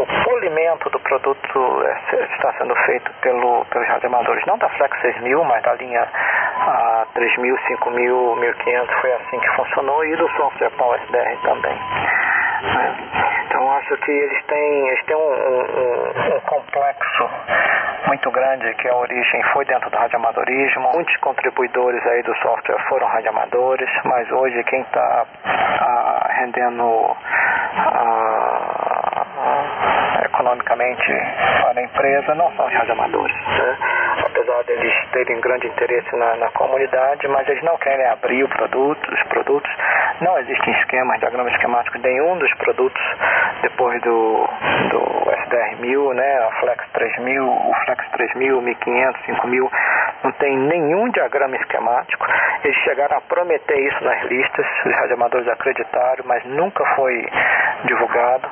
o 0.00 0.24
polimento 0.24 0.90
do 0.90 0.98
produto 1.00 1.82
é, 1.86 2.24
está 2.34 2.52
sendo 2.58 2.74
feito 2.86 3.10
pelo, 3.20 3.64
pelos 3.66 3.88
radioamadores, 3.88 4.44
não 4.46 4.58
da 4.58 4.68
Flex 4.70 5.00
6000, 5.00 5.44
mas 5.44 5.62
da 5.62 5.74
linha 5.74 6.06
ah, 6.12 7.06
3000, 7.14 7.58
5000, 7.66 8.36
1500. 8.36 8.94
Foi 9.00 9.12
assim 9.12 9.40
que 9.40 9.48
funcionou 9.56 10.04
e 10.04 10.16
do 10.16 10.28
software 10.36 10.70
Power 10.70 11.00
SDR 11.02 11.36
também. 11.42 11.78
Que 13.84 14.10
eles 14.10 14.44
têm, 14.46 14.88
eles 14.88 15.04
têm 15.04 15.14
um, 15.14 15.20
um, 15.20 16.36
um, 16.36 16.40
complexo 16.40 17.28
muito 18.06 18.30
grande 18.30 18.74
que 18.74 18.88
a 18.88 18.96
origem 18.96 19.42
foi 19.52 19.64
dentro 19.66 19.90
do 19.90 19.96
radioamadorismo. 19.96 20.90
Muitos 20.94 21.16
contribuidores 21.18 22.04
aí 22.06 22.22
do 22.22 22.34
software 22.36 22.78
foram 22.88 23.06
radioamadores, 23.06 23.90
mas 24.04 24.30
hoje 24.32 24.64
quem 24.64 24.80
está 24.80 25.26
ah, 25.44 26.30
rendendo 26.30 27.16
ah, 27.76 29.24
economicamente 30.24 31.12
para 31.60 31.80
a 31.80 31.84
empresa 31.84 32.34
não 32.34 32.50
são 32.56 32.66
os 32.66 32.72
radioamadores. 32.72 33.36
Né? 33.36 33.78
Apesar 34.26 34.62
deles 34.64 34.94
terem 35.12 35.40
grande 35.40 35.66
interesse 35.66 36.16
na, 36.16 36.36
na, 36.36 36.50
comunidade, 36.50 37.28
mas 37.28 37.48
eles 37.48 37.62
não 37.62 37.76
querem 37.78 38.06
abrir 38.06 38.44
o 38.44 38.48
produto, 38.48 39.12
os 39.12 39.22
produtos. 39.24 39.70
Não 40.20 40.38
existem 40.38 40.72
esquemas, 40.80 41.18
diagramas 41.18 41.52
esquemáticos 41.54 42.00
nenhum 42.02 42.38
dos 42.38 42.52
produtos 42.54 43.02
depois 43.62 44.00
do, 44.02 44.48
do 44.90 45.30
SDR 45.44 45.76
1000, 45.80 46.14
né, 46.14 46.38
a 46.38 46.50
Flex 46.60 46.84
3000, 46.92 47.44
o 47.46 47.74
Flex 47.84 48.10
3000, 48.12 48.62
1500, 48.62 49.24
5000, 49.26 49.70
não 50.22 50.32
tem 50.32 50.56
nenhum 50.56 51.10
diagrama 51.10 51.56
esquemático. 51.56 52.26
Eles 52.62 52.76
chegaram 52.78 53.18
a 53.18 53.20
prometer 53.22 53.78
isso 53.78 54.04
nas 54.04 54.22
listas, 54.24 54.66
os 54.86 54.94
radioamadores 54.94 55.48
acreditaram, 55.48 56.24
mas 56.26 56.44
nunca 56.44 56.84
foi 56.94 57.26
divulgado. 57.84 58.48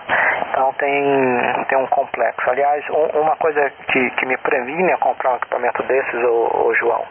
Então 0.51 0.73
tem, 0.75 1.65
tem 1.69 1.79
um 1.79 1.87
complexo. 1.87 2.51
Aliás, 2.51 2.85
um, 2.91 3.21
uma 3.21 3.37
coisa 3.37 3.71
que, 3.89 4.11
que 4.11 4.27
me 4.27 4.37
previne 4.39 4.93
a 4.93 4.99
comprar 4.99 5.33
um 5.33 5.37
equipamento 5.37 5.83
desses, 5.85 6.25
ô, 6.25 6.67
ô 6.67 6.75
João, 6.75 7.05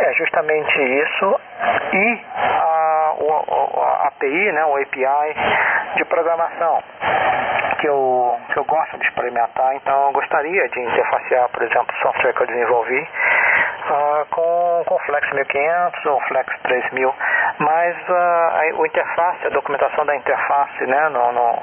é 0.00 0.14
justamente 0.14 0.82
isso 0.82 1.40
e 1.92 2.20
a, 2.34 2.89
a, 3.10 4.04
a 4.04 4.08
API, 4.08 4.52
né, 4.52 4.64
o 4.64 4.76
API 4.76 5.34
de 5.96 6.04
programação 6.04 6.82
que 7.80 7.88
eu, 7.88 8.38
que 8.52 8.58
eu 8.58 8.64
gosto 8.64 8.98
de 8.98 9.06
experimentar, 9.06 9.74
então 9.74 10.06
eu 10.06 10.12
gostaria 10.12 10.68
de 10.68 10.80
interfacear, 10.80 11.48
por 11.48 11.62
exemplo, 11.62 11.94
o 11.94 12.02
software 12.02 12.32
que 12.34 12.42
eu 12.42 12.46
desenvolvi 12.46 13.00
uh, 13.00 14.26
com, 14.30 14.84
com 14.86 14.94
o 14.94 14.98
Flex 15.00 15.32
1500 15.32 16.06
ou 16.06 16.20
Flex 16.22 16.58
3000, 16.62 17.14
mas 17.58 17.96
uh, 18.08 18.14
a, 18.14 18.62
o 18.76 18.86
interface, 18.86 19.46
a 19.46 19.50
documentação 19.50 20.04
da 20.04 20.14
interface 20.14 20.86
né, 20.86 21.08
no, 21.08 21.32
no 21.32 21.62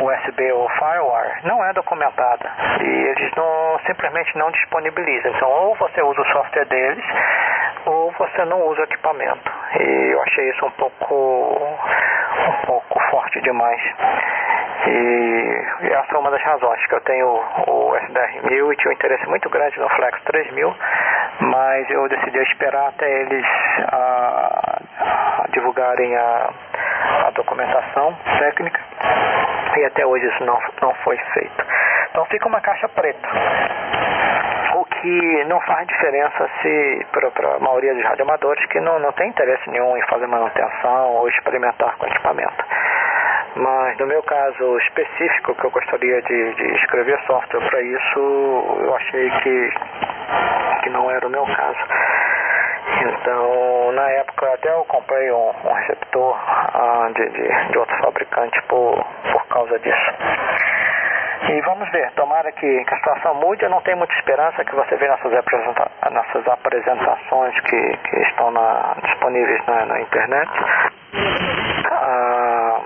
USB 0.00 0.52
ou 0.52 0.68
Firewire 0.70 1.44
não 1.44 1.64
é 1.64 1.72
documentada 1.72 2.50
e 2.80 2.84
eles 2.84 3.30
não, 3.36 3.78
simplesmente 3.86 4.36
não 4.36 4.50
disponibilizam. 4.50 5.32
Então, 5.32 5.48
ou 5.48 5.74
você 5.76 6.02
usa 6.02 6.20
o 6.20 6.32
software 6.32 6.66
deles 6.66 7.04
ou 7.86 8.10
você 8.12 8.44
não 8.44 8.60
usa 8.66 8.80
o 8.80 8.84
equipamento. 8.84 9.61
E 9.80 10.12
eu 10.12 10.22
achei 10.22 10.50
isso 10.50 10.66
um 10.66 10.70
pouco, 10.72 11.14
um 11.14 12.66
pouco 12.66 13.00
forte 13.10 13.40
demais. 13.40 13.80
E 14.86 15.92
essa 15.92 16.16
é 16.16 16.18
uma 16.18 16.30
das 16.30 16.42
razões 16.42 16.84
que 16.86 16.94
eu 16.94 17.00
tenho 17.02 17.26
o 17.26 17.92
SDR1000 17.92 18.72
e 18.72 18.76
tinha 18.76 18.90
um 18.90 18.94
interesse 18.94 19.26
muito 19.28 19.48
grande 19.48 19.78
no 19.78 19.88
Flex 19.90 20.20
3000, 20.24 20.74
mas 21.40 21.90
eu 21.90 22.08
decidi 22.08 22.38
esperar 22.38 22.88
até 22.88 23.20
eles 23.20 23.46
a, 23.92 24.80
a 25.00 25.44
divulgarem 25.52 26.16
a, 26.16 26.50
a 27.26 27.30
documentação 27.30 28.16
técnica 28.38 28.80
e 29.76 29.84
até 29.84 30.04
hoje 30.04 30.26
isso 30.26 30.44
não, 30.44 30.58
não 30.82 30.94
foi 31.04 31.16
feito. 31.32 31.64
Então 32.10 32.24
fica 32.26 32.48
uma 32.48 32.60
caixa 32.60 32.88
preta 32.88 33.28
que 35.02 35.44
não 35.46 35.60
faz 35.62 35.86
diferença 35.88 36.48
se 36.62 37.06
para 37.10 37.56
a 37.56 37.58
maioria 37.58 37.92
dos 37.92 38.04
radioamadores 38.04 38.64
que 38.66 38.78
não, 38.80 39.00
não 39.00 39.12
tem 39.12 39.28
interesse 39.28 39.68
nenhum 39.68 39.96
em 39.96 40.02
fazer 40.06 40.28
manutenção 40.28 41.10
ou 41.16 41.28
experimentar 41.28 41.96
com 41.98 42.06
equipamento. 42.06 42.64
Mas 43.56 43.98
no 43.98 44.06
meu 44.06 44.22
caso 44.22 44.78
específico, 44.78 45.54
que 45.56 45.64
eu 45.66 45.70
gostaria 45.70 46.22
de, 46.22 46.54
de 46.54 46.74
escrever 46.76 47.18
software 47.26 47.68
para 47.68 47.82
isso, 47.82 48.78
eu 48.80 48.94
achei 48.94 49.30
que, 49.42 49.72
que 50.84 50.90
não 50.90 51.10
era 51.10 51.26
o 51.26 51.30
meu 51.30 51.44
caso. 51.44 51.78
Então, 53.02 53.92
na 53.92 54.08
época 54.10 54.54
até 54.54 54.70
eu 54.70 54.84
comprei 54.84 55.30
um, 55.32 55.50
um 55.64 55.72
receptor 55.72 56.34
uh, 56.34 57.12
de, 57.14 57.28
de, 57.30 57.72
de 57.72 57.78
outro 57.78 57.96
fabricante 57.98 58.62
por, 58.68 59.04
por 59.32 59.46
causa 59.48 59.78
disso. 59.80 60.12
E 61.48 61.60
vamos 61.62 61.90
ver, 61.90 62.10
tomara 62.12 62.52
que, 62.52 62.84
que, 62.84 62.94
a 62.94 62.96
situação 62.98 63.34
mude. 63.34 63.64
Eu 63.64 63.70
não 63.70 63.80
tenho 63.80 63.96
muita 63.96 64.14
esperança 64.14 64.64
que 64.64 64.74
você 64.74 64.94
veja 64.96 65.12
nessas, 65.12 65.34
apresenta 65.34 65.90
nessas 66.10 66.48
apresentações 66.48 67.60
que, 67.60 67.96
que 67.96 68.16
estão 68.22 68.50
na, 68.52 68.94
disponíveis 69.02 69.66
na, 69.66 69.86
na 69.86 70.00
internet. 70.00 70.50
A, 71.90 72.80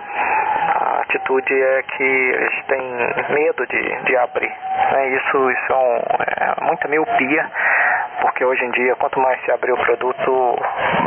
a, 0.74 1.00
atitude 1.02 1.62
é 1.62 1.82
que 1.82 2.02
eles 2.02 2.64
têm 2.66 3.34
medo 3.34 3.66
de, 3.66 4.02
de 4.04 4.16
abrir. 4.16 4.52
Né? 4.92 5.08
Isso, 5.08 5.50
isso 5.50 5.72
é, 5.72 5.76
um, 5.76 5.96
é 5.96 6.64
muita 6.64 6.88
miopia, 6.88 7.50
porque 8.22 8.44
hoje 8.44 8.64
em 8.64 8.70
dia, 8.70 8.96
quanto 8.96 9.20
mais 9.20 9.38
se 9.44 9.52
abrir 9.52 9.72
o 9.72 9.76
produto, 9.76 10.56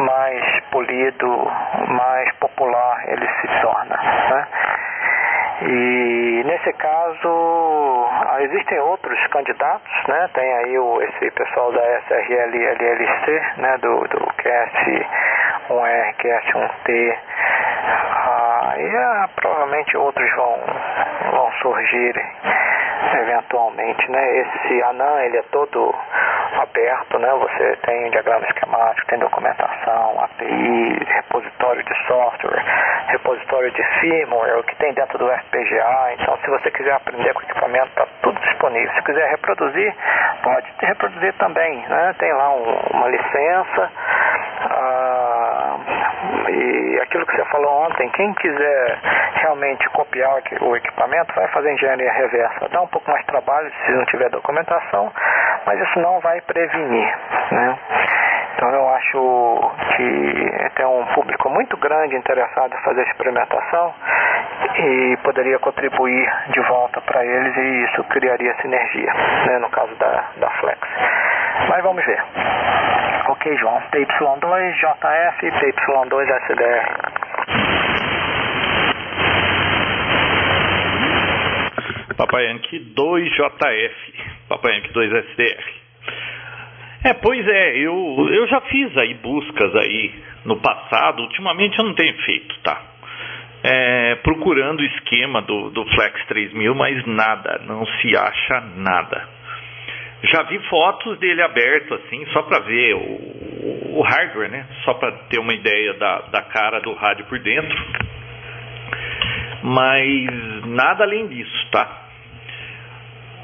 mais 0.05 0.63
polido, 0.71 1.51
mais 1.87 2.31
popular 2.35 3.03
ele 3.07 3.27
se 3.41 3.47
torna. 3.61 3.97
Né? 3.97 4.47
E 5.61 6.43
nesse 6.45 6.71
caso 6.73 8.07
ah, 8.11 8.41
existem 8.41 8.79
outros 8.79 9.19
candidatos, 9.27 9.91
né? 10.07 10.29
Tem 10.33 10.53
aí 10.57 10.79
o, 10.79 11.01
esse 11.01 11.31
pessoal 11.31 11.71
da 11.73 11.81
SRL 12.01 12.55
LLC, 12.55 13.41
né? 13.57 13.77
Do, 13.79 13.99
do 14.07 14.19
QS1R, 14.41 16.15
QS1T. 16.15 17.17
Ah, 17.85 18.73
e 18.77 18.95
ah, 18.95 19.29
provavelmente 19.35 19.97
outros 19.97 20.35
vão, 20.35 20.59
vão 21.31 21.51
surgir 21.61 22.13
eventualmente, 23.21 24.11
né? 24.11 24.37
Esse 24.39 24.83
ANAN, 24.83 25.21
ele 25.21 25.37
é 25.37 25.43
todo 25.51 25.93
aberto, 26.61 27.19
né? 27.19 27.29
Você 27.33 27.75
tem 27.85 28.09
diagrama 28.11 28.45
esquemático, 28.45 29.07
tem 29.07 29.19
documentação, 29.19 30.19
API, 30.21 31.05
repositório 31.05 31.83
de 31.83 32.07
software, 32.07 32.63
repositório 33.07 33.71
de 33.71 33.83
firmware, 33.99 34.59
o 34.59 34.63
que 34.63 34.75
tem 34.75 34.93
dentro 34.93 35.17
do 35.17 35.29
FPGA. 35.29 36.13
Então, 36.13 36.37
se 36.37 36.49
você 36.49 36.71
quiser 36.71 36.93
aprender 36.93 37.33
com 37.33 37.39
o 37.39 37.43
equipamento, 37.43 37.87
está 37.87 38.07
tudo 38.21 38.39
disponível. 38.41 38.93
Se 38.93 39.03
quiser 39.03 39.29
reproduzir, 39.29 39.95
pode 40.43 40.73
reproduzir 40.81 41.33
também, 41.33 41.77
né? 41.87 42.15
Tem 42.19 42.33
lá 42.33 42.49
um, 42.51 42.79
uma 42.93 43.07
licença. 43.07 43.91
Ah, 44.61 45.18
e 46.49 46.99
aquilo 47.01 47.25
que 47.25 47.35
você 47.35 47.45
falou 47.45 47.85
ontem, 47.85 48.09
quem 48.09 48.33
quiser 48.35 48.99
realmente 49.35 49.89
copiar 49.89 50.41
o 50.61 50.75
equipamento 50.75 51.33
vai 51.33 51.47
fazer 51.49 51.73
engenharia 51.73 52.11
reversa. 52.11 52.69
Dá 52.69 52.81
um 52.81 52.87
pouco 52.87 53.09
mais 53.09 53.21
de 53.21 53.31
trabalho 53.31 53.71
se 53.85 53.91
não 53.91 54.05
tiver 54.05 54.29
documentação, 54.29 55.11
mas 55.65 55.79
isso 55.79 55.99
não 55.99 56.19
vai 56.19 56.41
prevenir. 56.41 57.17
Né? 57.51 57.79
Então 58.59 58.71
eu 58.71 58.89
acho 58.89 59.71
que 59.95 60.69
tem 60.75 60.85
um 60.85 61.05
público 61.13 61.49
muito 61.49 61.77
grande 61.77 62.13
interessado 62.17 62.75
em 62.75 62.83
fazer 62.83 63.07
experimentação 63.07 63.93
e 64.75 65.17
poderia 65.23 65.57
contribuir 65.59 66.29
de 66.49 66.59
volta 66.67 66.99
para 66.99 67.25
eles 67.25 67.55
e 67.55 67.85
isso 67.85 68.03
criaria 68.09 68.53
sinergia, 68.61 69.13
né, 69.47 69.59
no 69.59 69.69
caso 69.69 69.95
da, 69.95 70.25
da 70.41 70.49
Flex. 70.59 70.77
Mas 71.69 71.81
vamos 71.81 72.05
ver. 72.05 72.21
Ok, 73.29 73.55
João. 73.55 73.81
TY2, 73.93 74.73
JF, 74.73 75.51
TY2, 75.51 76.41
SDR. 76.43 76.85
Papai 82.17 82.43
Yankee 82.43 82.93
2JF, 82.93 83.93
Papai 84.49 84.73
Yankee 84.73 84.91
2SDR. 84.91 85.88
É, 87.03 87.13
pois 87.13 87.47
é, 87.47 87.77
eu, 87.77 88.27
eu 88.29 88.47
já 88.47 88.59
fiz 88.61 88.97
aí 88.97 89.13
buscas 89.15 89.73
aí 89.75 90.13
no 90.43 90.57
passado, 90.57 91.21
ultimamente 91.21 91.79
eu 91.79 91.85
não 91.85 91.93
tenho 91.93 92.13
feito, 92.23 92.59
tá? 92.59 92.81
É, 93.63 94.15
procurando 94.23 94.81
o 94.81 94.85
esquema 94.85 95.41
do, 95.41 95.69
do 95.69 95.85
Flex 95.85 96.25
3000, 96.27 96.75
mas 96.75 97.05
nada, 97.05 97.61
não 97.65 97.85
se 97.85 98.15
acha 98.17 98.61
nada. 98.75 99.27
Já 100.23 100.43
vi 100.43 100.59
fotos 100.67 101.17
dele 101.19 101.41
aberto 101.41 101.93
assim, 101.93 102.25
só 102.33 102.41
para 102.41 102.59
ver 102.59 102.93
o, 102.93 103.99
o, 103.99 104.01
hardware, 104.01 104.49
né? 104.49 104.65
Só 104.83 104.93
para 104.93 105.11
ter 105.29 105.39
uma 105.39 105.53
ideia 105.53 105.93
da, 105.93 106.19
da 106.23 106.41
cara 106.41 106.81
do 106.81 106.93
rádio 106.93 107.25
por 107.25 107.39
dentro. 107.39 107.77
Mas 109.63 110.65
nada 110.67 111.05
além 111.05 111.27
disso, 111.27 111.67
tá? 111.71 112.08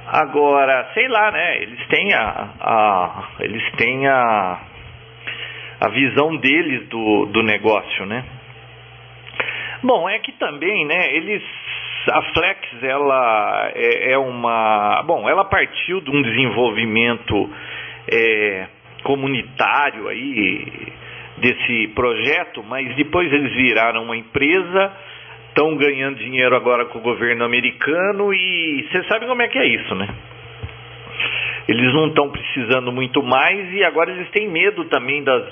Agora, 0.08 0.91
sei 0.94 1.08
lá, 1.08 1.32
né? 1.32 1.62
Eles 1.63 1.88
têm 1.88 2.13
a, 2.13 2.50
a 2.60 3.28
eles 3.39 3.72
têm 3.72 4.08
a, 4.08 4.60
a 5.82 5.89
visão 5.89 6.38
deles 6.38 6.88
do, 6.89 7.26
do 7.28 7.41
negócio, 7.41 8.06
né? 8.06 8.24
Bom, 9.84 10.08
é 10.10 10.20
que 10.20 10.32
também, 10.34 10.86
né? 10.86 11.15
Eles 11.15 11.44
a 12.12 12.22
Flex 12.34 12.84
ela 12.84 13.72
é, 13.74 14.12
é 14.12 14.18
uma 14.18 15.02
bom, 15.08 15.28
ela 15.28 15.46
partiu 15.46 16.02
de 16.02 16.12
um 16.12 16.22
desenvolvimento 16.22 17.50
é, 18.12 18.68
comunitário 19.04 20.08
aí 20.08 20.94
desse 21.38 21.88
projeto, 21.96 22.63
mas 22.63 22.96
depois 22.96 23.32
eles 23.34 23.52
viraram 23.54 24.04
uma 24.04 24.15
empresa 24.15 24.94
estão 25.56 25.78
ganhando 25.78 26.18
dinheiro 26.18 26.54
agora 26.54 26.86
com 26.86 27.00
o 27.00 27.02
governo 27.02 27.46
americano 27.46 28.34
e 28.34 28.86
você 28.91 29.04
sabe 29.06 29.26
como 29.26 29.41
é 29.41 29.48
que 29.48 29.58
é 29.58 29.65
isso, 29.65 29.96
né? 29.96 30.08
Eles 31.65 31.94
não 31.94 32.08
estão 32.08 32.30
precisando 32.30 32.91
muito 32.91 33.24
mais 33.24 33.72
e 33.74 33.82
agora 33.86 34.12
eles 34.12 34.30
têm 34.32 34.50
medo 34.50 34.84
também 34.86 35.24
das 35.24 35.46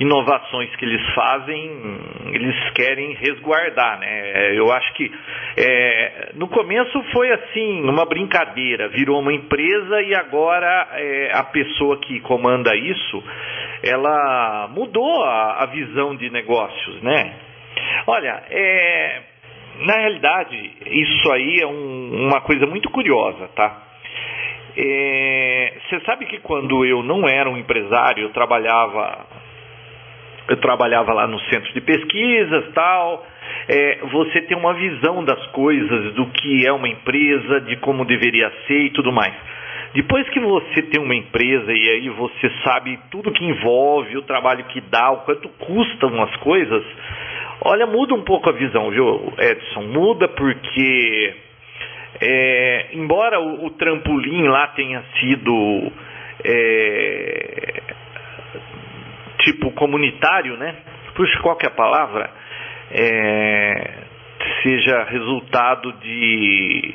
inovações 0.00 0.74
que 0.76 0.84
eles 0.84 1.04
fazem, 1.14 1.70
eles 2.32 2.70
querem 2.70 3.14
resguardar, 3.14 4.00
né? 4.00 4.56
Eu 4.56 4.72
acho 4.72 4.92
que 4.94 5.10
é, 5.56 6.30
no 6.34 6.48
começo 6.48 7.00
foi 7.12 7.30
assim, 7.30 7.82
uma 7.88 8.04
brincadeira, 8.06 8.88
virou 8.88 9.20
uma 9.20 9.32
empresa 9.32 10.02
e 10.02 10.14
agora 10.16 10.88
é, 10.94 11.30
a 11.32 11.44
pessoa 11.44 11.98
que 11.98 12.20
comanda 12.20 12.74
isso, 12.74 13.22
ela 13.84 14.68
mudou 14.72 15.22
a, 15.24 15.62
a 15.62 15.66
visão 15.66 16.16
de 16.16 16.28
negócios, 16.28 17.02
né? 17.02 17.34
Olha, 18.06 18.42
é, 18.50 19.22
na 19.80 19.94
realidade, 19.94 20.70
isso 20.86 21.32
aí 21.32 21.60
é 21.60 21.66
um, 21.66 22.26
uma 22.28 22.40
coisa 22.40 22.66
muito 22.66 22.90
curiosa, 22.90 23.48
tá? 23.54 23.82
É, 24.76 25.74
você 25.88 26.00
sabe 26.00 26.26
que 26.26 26.38
quando 26.38 26.84
eu 26.84 27.02
não 27.02 27.28
era 27.28 27.50
um 27.50 27.56
empresário, 27.56 28.24
eu 28.24 28.30
trabalhava 28.30 29.26
eu 30.48 30.56
trabalhava 30.56 31.12
lá 31.12 31.26
no 31.26 31.38
centro 31.40 31.72
de 31.74 31.80
pesquisas 31.80 32.72
tal. 32.72 33.26
É, 33.68 33.98
você 34.10 34.40
tem 34.42 34.56
uma 34.56 34.72
visão 34.74 35.22
das 35.22 35.44
coisas, 35.48 36.14
do 36.14 36.26
que 36.26 36.66
é 36.66 36.72
uma 36.72 36.88
empresa, 36.88 37.60
de 37.60 37.76
como 37.76 38.04
deveria 38.04 38.50
ser 38.66 38.84
e 38.84 38.90
tudo 38.90 39.12
mais. 39.12 39.34
Depois 39.94 40.28
que 40.30 40.40
você 40.40 40.82
tem 40.82 41.00
uma 41.00 41.14
empresa 41.14 41.72
e 41.72 41.88
aí 41.90 42.08
você 42.10 42.50
sabe 42.64 42.98
tudo 43.10 43.32
que 43.32 43.44
envolve, 43.44 44.16
o 44.16 44.22
trabalho 44.22 44.64
que 44.64 44.80
dá, 44.82 45.10
o 45.10 45.18
quanto 45.18 45.48
custam 45.48 46.22
as 46.22 46.34
coisas, 46.36 46.84
olha, 47.62 47.86
muda 47.86 48.14
um 48.14 48.22
pouco 48.22 48.48
a 48.50 48.52
visão, 48.52 48.90
viu, 48.90 49.32
Edson? 49.38 49.82
Muda 49.82 50.28
porque, 50.28 51.34
é, 52.20 52.86
embora 52.92 53.40
o, 53.40 53.66
o, 53.66 53.70
trampolim 53.70 54.46
lá 54.48 54.68
tenha 54.68 55.02
sido 55.18 55.92
é, 56.44 57.82
tipo 59.40 59.70
comunitário, 59.72 60.56
né? 60.56 60.74
Puxa, 61.14 61.38
qual 61.40 61.56
que 61.56 61.66
é 61.66 61.68
a 61.68 61.72
palavra? 61.72 62.30
É, 62.90 63.94
seja 64.62 65.04
resultado 65.04 65.92
de, 65.94 66.94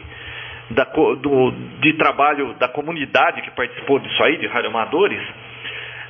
da, 0.70 0.86
do, 0.86 1.52
de 1.82 1.94
trabalho 1.94 2.54
da 2.56 2.68
comunidade 2.68 3.42
que 3.42 3.52
participou 3.52 4.00
disso 4.00 4.24
aí, 4.24 4.38
de 4.38 4.48
radioamadores. 4.48 5.22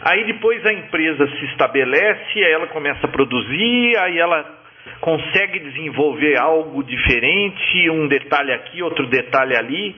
Aí 0.05 0.25
depois 0.25 0.65
a 0.65 0.73
empresa 0.73 1.25
se 1.27 1.45
estabelece, 1.45 2.43
aí 2.43 2.51
ela 2.51 2.67
começa 2.67 3.05
a 3.05 3.09
produzir, 3.09 3.97
aí 3.99 4.19
ela 4.19 4.63
consegue 4.99 5.59
desenvolver 5.59 6.37
algo 6.37 6.83
diferente, 6.83 7.89
um 7.89 8.07
detalhe 8.07 8.51
aqui, 8.51 8.83
outro 8.83 9.07
detalhe 9.07 9.55
ali. 9.55 9.95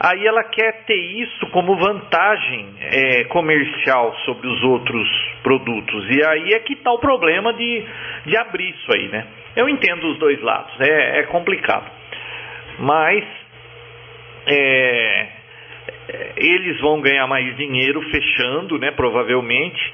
Aí 0.00 0.24
ela 0.26 0.44
quer 0.44 0.84
ter 0.84 0.94
isso 0.94 1.46
como 1.50 1.76
vantagem 1.76 2.68
é, 2.80 3.24
comercial 3.24 4.14
sobre 4.24 4.46
os 4.46 4.62
outros 4.62 5.08
produtos. 5.42 6.08
E 6.08 6.24
aí 6.24 6.54
é 6.54 6.60
que 6.60 6.74
está 6.74 6.92
o 6.92 6.98
problema 6.98 7.52
de, 7.52 7.84
de 8.26 8.36
abrir 8.36 8.70
isso 8.70 8.92
aí, 8.94 9.08
né? 9.08 9.26
Eu 9.56 9.68
entendo 9.68 10.06
os 10.08 10.18
dois 10.18 10.40
lados, 10.40 10.72
é, 10.80 11.20
é 11.20 11.22
complicado. 11.24 11.90
Mas 12.78 13.24
é, 14.46 15.26
eles 16.36 16.80
vão 16.80 17.00
ganhar 17.00 17.26
mais 17.26 17.56
dinheiro 17.56 18.00
fechando, 18.10 18.78
né? 18.78 18.90
Provavelmente. 18.92 19.92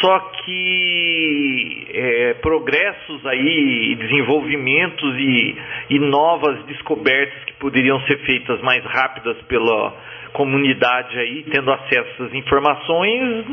Só 0.00 0.18
que 0.44 1.86
é, 1.92 2.34
progressos 2.34 3.26
aí, 3.26 3.96
desenvolvimentos 3.98 5.16
e, 5.18 5.56
e 5.90 5.98
novas 5.98 6.64
descobertas 6.64 7.44
que 7.44 7.52
poderiam 7.54 8.00
ser 8.02 8.18
feitas 8.18 8.60
mais 8.62 8.84
rápidas 8.84 9.36
pela 9.42 9.94
comunidade 10.32 11.18
aí, 11.18 11.42
tendo 11.50 11.72
acesso 11.72 12.22
às 12.22 12.32
informações, 12.34 13.44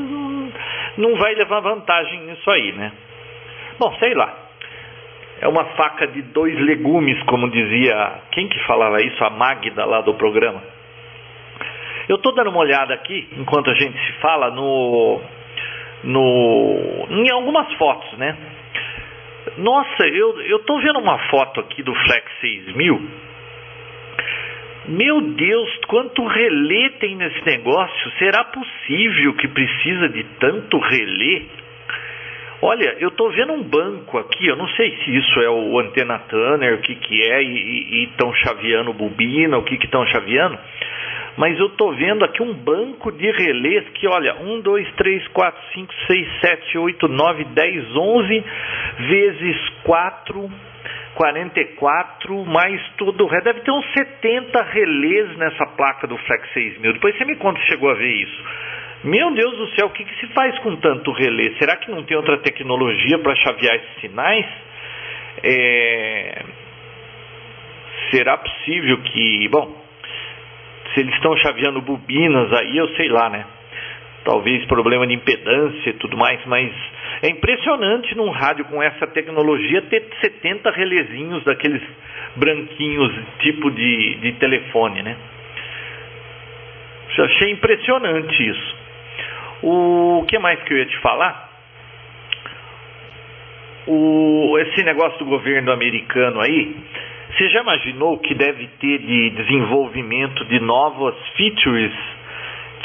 não 0.98 1.16
vai 1.16 1.34
levar 1.34 1.60
vantagem 1.62 2.22
nisso 2.22 2.50
aí, 2.52 2.72
né? 2.74 2.92
Bom, 3.80 3.96
sei 4.00 4.14
lá. 4.14 4.46
É 5.40 5.48
uma 5.48 5.66
faca 5.76 6.08
de 6.08 6.22
dois 6.22 6.58
legumes, 6.60 7.22
como 7.24 7.50
dizia. 7.50 8.22
Quem 8.32 8.48
que 8.48 8.60
falava 8.66 9.02
isso? 9.04 9.24
A 9.24 9.30
Magda 9.30 9.86
lá 9.86 10.02
do 10.02 10.16
programa. 10.16 10.77
Eu 12.08 12.16
estou 12.16 12.34
dando 12.34 12.50
uma 12.50 12.60
olhada 12.60 12.94
aqui, 12.94 13.28
enquanto 13.38 13.70
a 13.70 13.74
gente 13.74 13.98
se 14.06 14.14
fala, 14.20 14.50
no 14.52 15.22
no, 16.04 17.08
em 17.10 17.30
algumas 17.32 17.72
fotos, 17.74 18.18
né? 18.18 18.36
Nossa, 19.58 20.06
eu, 20.08 20.40
eu 20.42 20.60
tô 20.60 20.80
vendo 20.80 21.00
uma 21.00 21.18
foto 21.30 21.60
aqui 21.60 21.82
do 21.82 21.94
Flex 21.94 22.32
6000. 22.40 23.10
Meu 24.90 25.20
Deus, 25.22 25.70
quanto 25.88 26.26
relé 26.26 26.90
tem 27.00 27.16
nesse 27.16 27.46
negócio? 27.46 28.12
Será 28.20 28.46
possível 28.46 29.34
que 29.34 29.48
precisa 29.48 30.10
de 30.10 30.24
tanto 30.40 30.78
relé? 30.78 31.42
Olha, 32.62 32.96
eu 33.00 33.10
estou 33.10 33.30
vendo 33.32 33.54
um 33.54 33.64
banco 33.64 34.18
aqui, 34.18 34.48
eu 34.48 34.56
não 34.56 34.68
sei 34.70 34.96
se 35.04 35.16
isso 35.16 35.40
é 35.42 35.50
o 35.50 35.78
antena 35.80 36.20
Tanner, 36.20 36.76
o 36.76 36.82
que, 36.82 36.96
que 36.96 37.22
é, 37.22 37.44
e 37.44 38.04
estão 38.06 38.34
chaveando 38.34 38.94
bobina, 38.94 39.58
o 39.58 39.64
que 39.64 39.76
estão 39.76 40.06
chaveando 40.08 40.58
mas 41.38 41.58
eu 41.60 41.68
estou 41.68 41.94
vendo 41.94 42.26
aqui 42.26 42.42
um 42.42 42.54
banco 42.54 43.12
de 43.12 43.32
relés 43.32 43.88
que, 43.90 44.08
olha, 44.08 44.36
1, 44.42 44.62
2, 44.62 44.92
3, 44.94 45.28
4, 45.28 45.62
5, 45.74 45.94
6, 46.08 46.40
7, 46.42 46.78
8, 46.80 47.08
9, 47.08 47.44
10, 47.44 47.96
11 47.96 48.44
vezes 49.08 49.70
4, 49.84 50.52
44, 51.14 52.46
mais 52.46 52.82
todo 52.98 53.24
o 53.24 53.28
resto. 53.28 53.44
Deve 53.46 53.62
ter 53.62 53.72
uns 53.72 53.86
70 53.94 54.64
relés 54.64 55.38
nessa 55.38 55.66
placa 55.68 56.08
do 56.08 56.18
Flex 56.18 56.54
6000. 56.54 56.94
Depois 56.94 57.16
você 57.16 57.26
me 57.26 57.36
conta 57.36 57.60
se 57.60 57.68
chegou 57.68 57.92
a 57.92 57.94
ver 57.94 58.12
isso. 58.12 58.44
Meu 59.04 59.32
Deus 59.32 59.58
do 59.58 59.68
céu, 59.76 59.88
o 59.88 59.90
que, 59.92 60.04
que 60.04 60.20
se 60.20 60.34
faz 60.34 60.58
com 60.60 60.76
tanto 60.78 61.12
relé? 61.12 61.54
Será 61.60 61.76
que 61.76 61.92
não 61.92 62.02
tem 62.04 62.18
outra 62.18 62.40
tecnologia 62.40 63.20
para 63.20 63.36
chavear 63.36 63.76
esses 63.76 64.02
sinais? 64.02 64.46
É... 65.44 66.46
Será 68.10 68.38
possível 68.38 68.98
que. 69.04 69.48
Bom, 69.50 69.87
se 70.98 71.02
eles 71.02 71.14
estão 71.14 71.38
chaveando 71.38 71.80
bobinas 71.80 72.52
aí, 72.54 72.76
eu 72.76 72.88
sei 72.96 73.08
lá, 73.08 73.30
né? 73.30 73.46
Talvez 74.26 74.66
problema 74.66 75.06
de 75.06 75.14
impedância 75.14 75.92
e 75.92 75.94
tudo 75.94 76.18
mais, 76.18 76.44
mas 76.48 76.74
é 77.22 77.30
impressionante 77.30 78.16
num 78.16 78.32
rádio 78.32 78.66
com 78.66 78.82
essa 78.82 79.06
tecnologia 79.06 79.84
ter 79.84 80.04
70 80.20 80.72
relezinhos 80.72 81.44
daqueles 81.44 81.84
branquinhos 82.36 83.14
tipo 83.40 83.70
de, 83.70 84.16
de 84.16 84.32
telefone, 84.34 85.04
né? 85.04 85.16
achei 87.26 87.52
impressionante 87.52 88.50
isso. 88.50 88.76
O 89.64 90.26
que 90.28 90.38
mais 90.40 90.62
que 90.64 90.74
eu 90.74 90.78
ia 90.78 90.86
te 90.86 90.98
falar? 90.98 91.50
O, 93.88 94.58
esse 94.60 94.84
negócio 94.84 95.18
do 95.20 95.26
governo 95.26 95.72
americano 95.72 96.42
aí, 96.42 96.76
você 97.38 97.50
já 97.50 97.62
imaginou 97.62 98.16
o 98.16 98.20
que 98.20 98.34
deve 98.34 98.68
ter 98.80 98.98
de 98.98 99.30
desenvolvimento 99.30 100.44
de 100.46 100.60
novas 100.60 101.16
features 101.36 101.94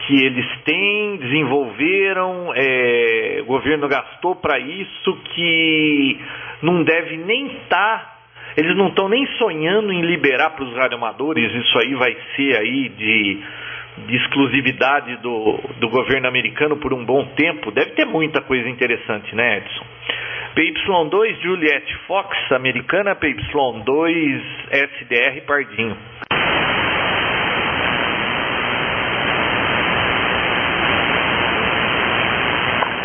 que 0.07 0.25
eles 0.25 0.47
têm, 0.65 1.17
desenvolveram, 1.17 2.53
é, 2.55 3.39
o 3.43 3.47
governo 3.47 3.89
gastou 3.89 4.37
para 4.37 4.59
isso 4.59 5.17
que 5.35 6.19
não 6.61 6.83
deve 6.83 7.17
nem 7.17 7.47
estar, 7.47 7.99
tá, 7.99 8.17
eles 8.57 8.77
não 8.77 8.89
estão 8.89 9.09
nem 9.09 9.25
sonhando 9.39 9.91
em 9.91 10.03
liberar 10.03 10.51
para 10.51 10.65
os 10.65 10.75
radioamadores, 10.75 11.51
isso 11.55 11.79
aí 11.79 11.95
vai 11.95 12.15
ser 12.37 12.59
aí 12.59 12.89
de, 12.91 13.39
de 14.07 14.17
exclusividade 14.17 15.17
do, 15.23 15.61
do 15.81 15.89
governo 15.89 16.29
americano 16.29 16.77
por 16.77 16.93
um 16.93 17.05
bom 17.07 17.25
tempo. 17.37 17.71
Deve 17.71 17.93
ter 17.93 18.05
muita 18.05 18.43
coisa 18.43 18.69
interessante, 18.69 19.35
né, 19.35 19.59
Edson? 19.59 19.85
PY2 20.55 21.41
Juliet 21.41 21.87
Fox, 22.07 22.37
americana, 22.53 23.17
PY2 23.17 24.43
SDR 24.71 25.41
Pardinho. 25.47 25.97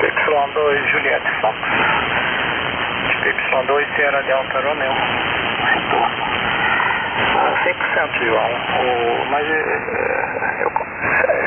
PY2 0.01 0.91
Juliet 0.91 1.23
Fox. 1.39 1.57
PY2 3.23 3.95
Sierra 3.95 4.21
Delta 4.23 4.59
Romeo. 4.59 4.93
Retorno. 5.63 6.27
100% 7.63 8.25
João. 8.25 8.51
O, 8.51 9.25
mas 9.31 9.47
é, 9.47 10.63
eu, 10.63 10.71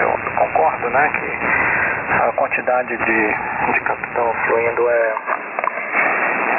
eu, 0.00 0.10
concordo 0.38 0.88
né, 0.88 1.10
que 1.10 2.22
a 2.22 2.32
quantidade 2.32 2.96
de, 2.96 3.72
de 3.72 3.80
capital 3.80 4.34
fluindo 4.46 4.88
é 4.88 5.14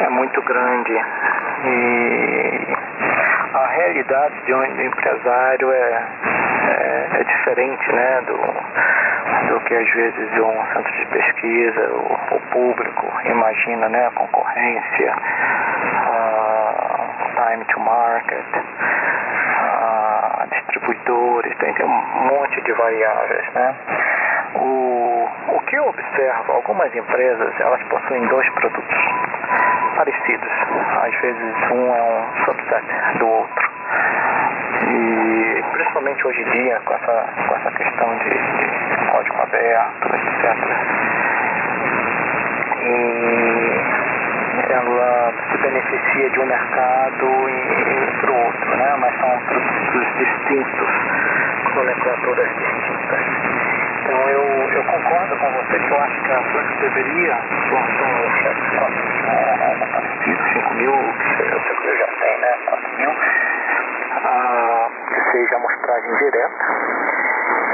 é 0.02 0.10
muito 0.10 0.42
grande 0.42 0.92
e 0.94 2.78
a 3.54 3.68
realidade 3.68 4.42
de 4.46 4.54
um 4.54 4.64
empresário 4.64 5.72
é, 5.72 6.04
é, 6.68 7.08
é 7.20 7.24
diferente 7.24 7.92
né, 7.92 8.22
do, 8.26 8.38
do 9.54 9.60
que 9.62 9.76
às 9.76 9.90
vezes 9.92 10.32
um 10.40 10.66
centro 10.74 10.92
de 10.94 11.06
pesquisa, 11.08 11.92
o, 11.92 12.36
o 12.36 12.40
público 12.52 13.08
imagina, 13.26 13.90
né, 13.90 14.08
a 14.08 14.12
concorrência, 14.12 15.14
time 17.36 17.66
to 17.66 17.80
market, 17.80 18.46
distribuidores, 20.52 21.58
tem, 21.58 21.74
tem 21.74 21.86
um 21.86 22.28
monte 22.28 22.62
de 22.62 22.72
variáveis. 22.74 23.54
Né? 23.54 23.76
O, 24.56 25.30
o 25.50 25.60
que 25.68 25.76
eu 25.76 25.88
observo, 25.88 26.52
algumas 26.54 26.94
empresas 26.96 27.60
elas 27.60 27.82
possuem 27.84 28.26
dois 28.28 28.50
produtos 28.50 29.21
parecidos. 29.96 30.52
Às 31.04 31.16
vezes 31.22 31.56
um 31.72 31.96
é 31.96 32.02
um 32.02 32.46
subset 32.46 32.86
do 33.20 33.28
outro. 33.28 33.72
E 34.88 35.64
principalmente 35.72 36.28
hoje 36.28 36.42
em 36.42 36.50
dia, 36.52 36.80
com 36.86 36.94
essa, 36.94 37.26
com 37.48 37.56
essa 37.56 37.72
questão 37.72 38.18
de, 38.18 38.30
de 38.30 39.06
código 39.12 39.42
aberto, 39.42 40.16
etc. 40.16 40.56
E 42.84 44.02
ela 44.72 45.34
se 45.52 45.58
beneficia 45.58 46.30
de 46.30 46.40
um 46.40 46.46
mercado 46.46 47.50
e 47.50 48.12
para 48.22 48.32
o 48.32 48.46
outro, 48.46 48.78
né? 48.78 48.96
mas 49.00 49.20
são 49.20 49.40
produtos 49.40 50.08
distintos, 50.18 50.90
nomenclaturas 51.76 52.50
distintas. 52.58 53.61
Então 54.02 54.32
concordo 54.92 55.38
com 55.38 55.52
você 55.52 55.80
que 55.80 55.92
eu 55.92 56.00
acho 56.02 56.22
que 56.22 56.32
a 56.32 56.42
Flex 56.42 56.80
deveria 56.80 57.36
lançar 57.72 58.10
um 58.12 58.30
Flex 58.42 58.60
5 60.54 60.74
mil, 60.74 60.92
que 60.92 61.88
eu 61.88 61.98
já 61.98 62.08
tem, 62.08 62.40
né? 62.40 62.58
4 62.66 62.98
mil, 62.98 63.12
ah, 64.26 64.90
que 65.08 65.32
seja 65.32 65.56
amostragem 65.56 66.16
direta, 66.16 66.66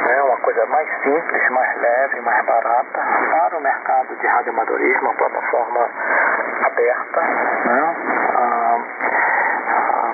né? 0.08 0.22
uma 0.24 0.38
coisa 0.38 0.66
mais 0.68 0.88
simples, 1.02 1.50
mais 1.50 1.78
leve, 1.82 2.22
mais 2.22 2.46
barata, 2.46 3.02
para 3.32 3.58
o 3.58 3.62
mercado 3.62 4.16
de 4.16 4.28
radioamadorismo, 4.28 5.02
uma 5.02 5.14
plataforma 5.16 5.90
aberta, 6.64 7.22
né? 7.22 7.96
Ah, 8.36 8.80
ah, 9.96 10.14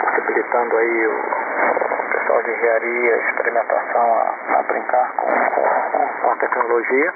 possibilitando 0.00 0.76
aí 0.76 1.06
o 1.06 1.91
pessoal 2.32 2.42
de 2.42 2.50
engenharia, 2.50 3.16
experimentação 3.28 4.14
a, 4.14 4.58
a 4.58 4.62
brincar 4.62 5.12
com, 5.16 5.26
com, 5.26 6.08
com, 6.22 6.30
a 6.30 6.36
tecnologia 6.36 7.12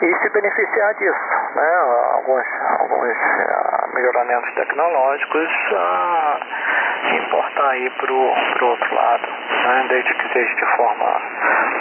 e 0.00 0.14
se 0.18 0.28
beneficiar 0.30 0.94
disso, 0.94 1.54
né? 1.54 1.74
Alguns, 2.14 2.46
alguns 2.78 3.12
uh, 3.12 3.94
melhoramentos 3.94 4.54
tecnológicos 4.54 5.48
uh, 5.72 7.16
importar 7.16 7.70
aí 7.70 7.90
para 7.90 8.12
o 8.12 8.34
outro 8.62 8.94
lado, 8.94 9.26
né? 9.28 9.86
desde 9.88 10.14
que 10.14 10.32
seja 10.32 10.54
de 10.54 10.76
forma 10.76 11.20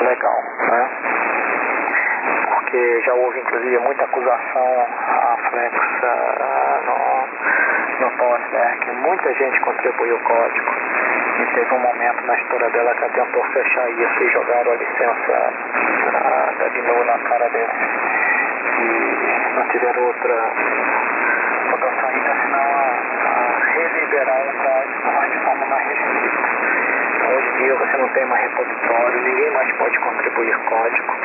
legal, 0.01 0.43
né? 0.69 0.89
Porque 2.53 3.01
já 3.01 3.13
houve 3.13 3.39
inclusive 3.39 3.77
muita 3.79 4.03
acusação 4.03 4.87
à 5.07 5.37
Flex 5.49 5.75
uh, 5.75 6.85
no, 6.85 8.05
no 8.05 8.17
PowerStack, 8.17 8.91
muita 8.91 9.33
gente 9.33 9.59
contribuiu 9.61 10.17
o 10.17 10.23
código 10.23 10.80
teve 11.53 11.73
um 11.73 11.79
momento 11.79 12.25
na 12.25 12.35
história 12.35 12.69
dela 12.69 12.93
que 12.95 13.03
ela 13.03 13.13
tentou 13.13 13.43
fechar 13.45 13.89
isso 13.89 14.23
e 14.23 14.29
jogaram 14.31 14.71
a 14.71 14.75
licença 14.75 15.53
da 16.59 16.69
GNU 16.69 17.03
na 17.05 17.19
cara 17.19 17.49
dele. 17.49 17.71
E 18.79 19.55
não 19.55 19.67
tiveram 19.67 20.03
outra, 20.03 20.33
outra 21.71 21.91
saída 22.01 22.35
senão 22.41 22.59
a, 22.59 22.93
a 23.27 23.59
reliberar 23.73 24.41
o 24.41 24.53
código, 24.63 25.11
mas 25.13 25.31
de 25.31 25.37
forma 25.39 25.65
mais 25.65 25.87
restrita. 25.87 26.61
Hoje 27.31 27.47
em 27.47 27.57
dia 27.63 27.75
você 27.75 27.97
não 27.97 28.09
tem 28.09 28.25
mais 28.25 28.41
repositório, 28.43 29.21
ninguém 29.21 29.51
mais 29.51 29.71
pode 29.73 29.99
contribuir 29.99 30.57
código, 30.65 31.15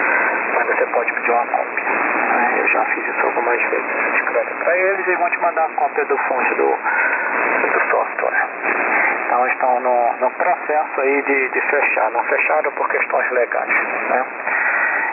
mas 0.54 0.66
você 0.66 0.86
pode 0.86 1.12
pedir 1.12 1.30
uma 1.30 1.46
cópia. 1.46 1.84
Né? 1.84 2.54
Eu 2.58 2.68
já 2.68 2.84
fiz 2.86 3.06
isso 3.08 3.26
algumas 3.26 3.62
vezes. 3.62 4.14
Escreve 4.14 4.54
para 4.54 4.76
eles 4.76 5.06
e 5.06 5.16
vão 5.16 5.30
te 5.30 5.40
mandar 5.40 5.64
a 5.64 5.74
cópia 5.74 6.04
do 6.04 6.16
fonte 6.18 6.54
do, 6.54 6.68
do 6.68 7.90
software. 7.90 8.95
Então 9.36 9.46
estão 9.48 9.80
no, 9.80 10.12
no 10.14 10.30
processo 10.30 11.00
aí 11.02 11.22
de, 11.22 11.48
de 11.50 11.60
fechar. 11.60 12.10
Não 12.10 12.24
fecharam 12.24 12.72
por 12.72 12.88
questões 12.88 13.30
legais. 13.32 13.68
Né? 13.68 14.24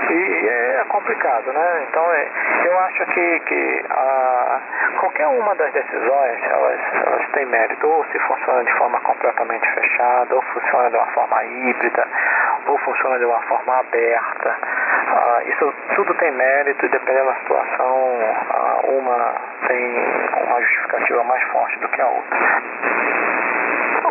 E 0.10 0.48
é 0.48 0.86
complicado, 0.88 1.52
né? 1.52 1.86
Então 1.90 2.14
é, 2.14 2.28
eu 2.66 2.80
acho 2.80 3.06
que, 3.08 3.40
que 3.42 3.86
a, 3.90 4.62
qualquer 5.00 5.28
uma 5.28 5.54
das 5.56 5.74
decisões 5.74 6.42
elas, 6.42 6.80
elas 7.06 7.28
têm 7.32 7.46
mérito, 7.48 7.86
ou 7.86 8.06
se 8.06 8.20
funciona 8.20 8.64
de 8.64 8.72
forma 8.74 9.00
completamente 9.02 9.70
fechada, 9.74 10.36
ou 10.36 10.42
funciona 10.42 10.90
de 10.90 10.96
uma 10.96 11.08
forma 11.08 11.44
híbrida, 11.44 12.08
ou 12.68 12.78
funciona 12.78 13.20
de 13.20 13.26
uma 13.26 13.42
forma 13.42 13.80
aberta. 13.80 14.58
Ah, 15.16 15.42
isso 15.46 15.74
tudo 15.96 16.14
tem 16.14 16.32
mérito 16.32 16.86
e 16.86 16.90
dependendo 16.90 17.26
da 17.26 17.36
situação, 17.36 18.20
ah, 18.52 18.80
uma 18.86 19.36
tem 19.68 19.96
uma 20.48 20.62
justificativa 20.62 21.24
mais 21.26 21.44
forte 21.44 21.80
do 21.80 21.90
que 21.90 22.02
a 22.02 22.08
outra. 22.08 23.23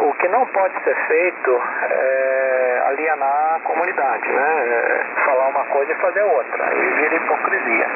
O 0.03 0.13
que 0.15 0.29
não 0.29 0.45
pode 0.47 0.75
ser 0.83 0.97
feito 1.07 1.63
é 1.91 2.83
alienar 2.87 3.55
a 3.57 3.61
comunidade, 3.61 4.29
né? 4.29 4.67
É 4.67 5.25
falar 5.25 5.49
uma 5.49 5.65
coisa 5.67 5.93
e 5.93 5.95
fazer 5.97 6.23
outra. 6.23 6.65
Aí 6.67 6.91
vira 6.95 7.15
hipocrisia. 7.15 7.87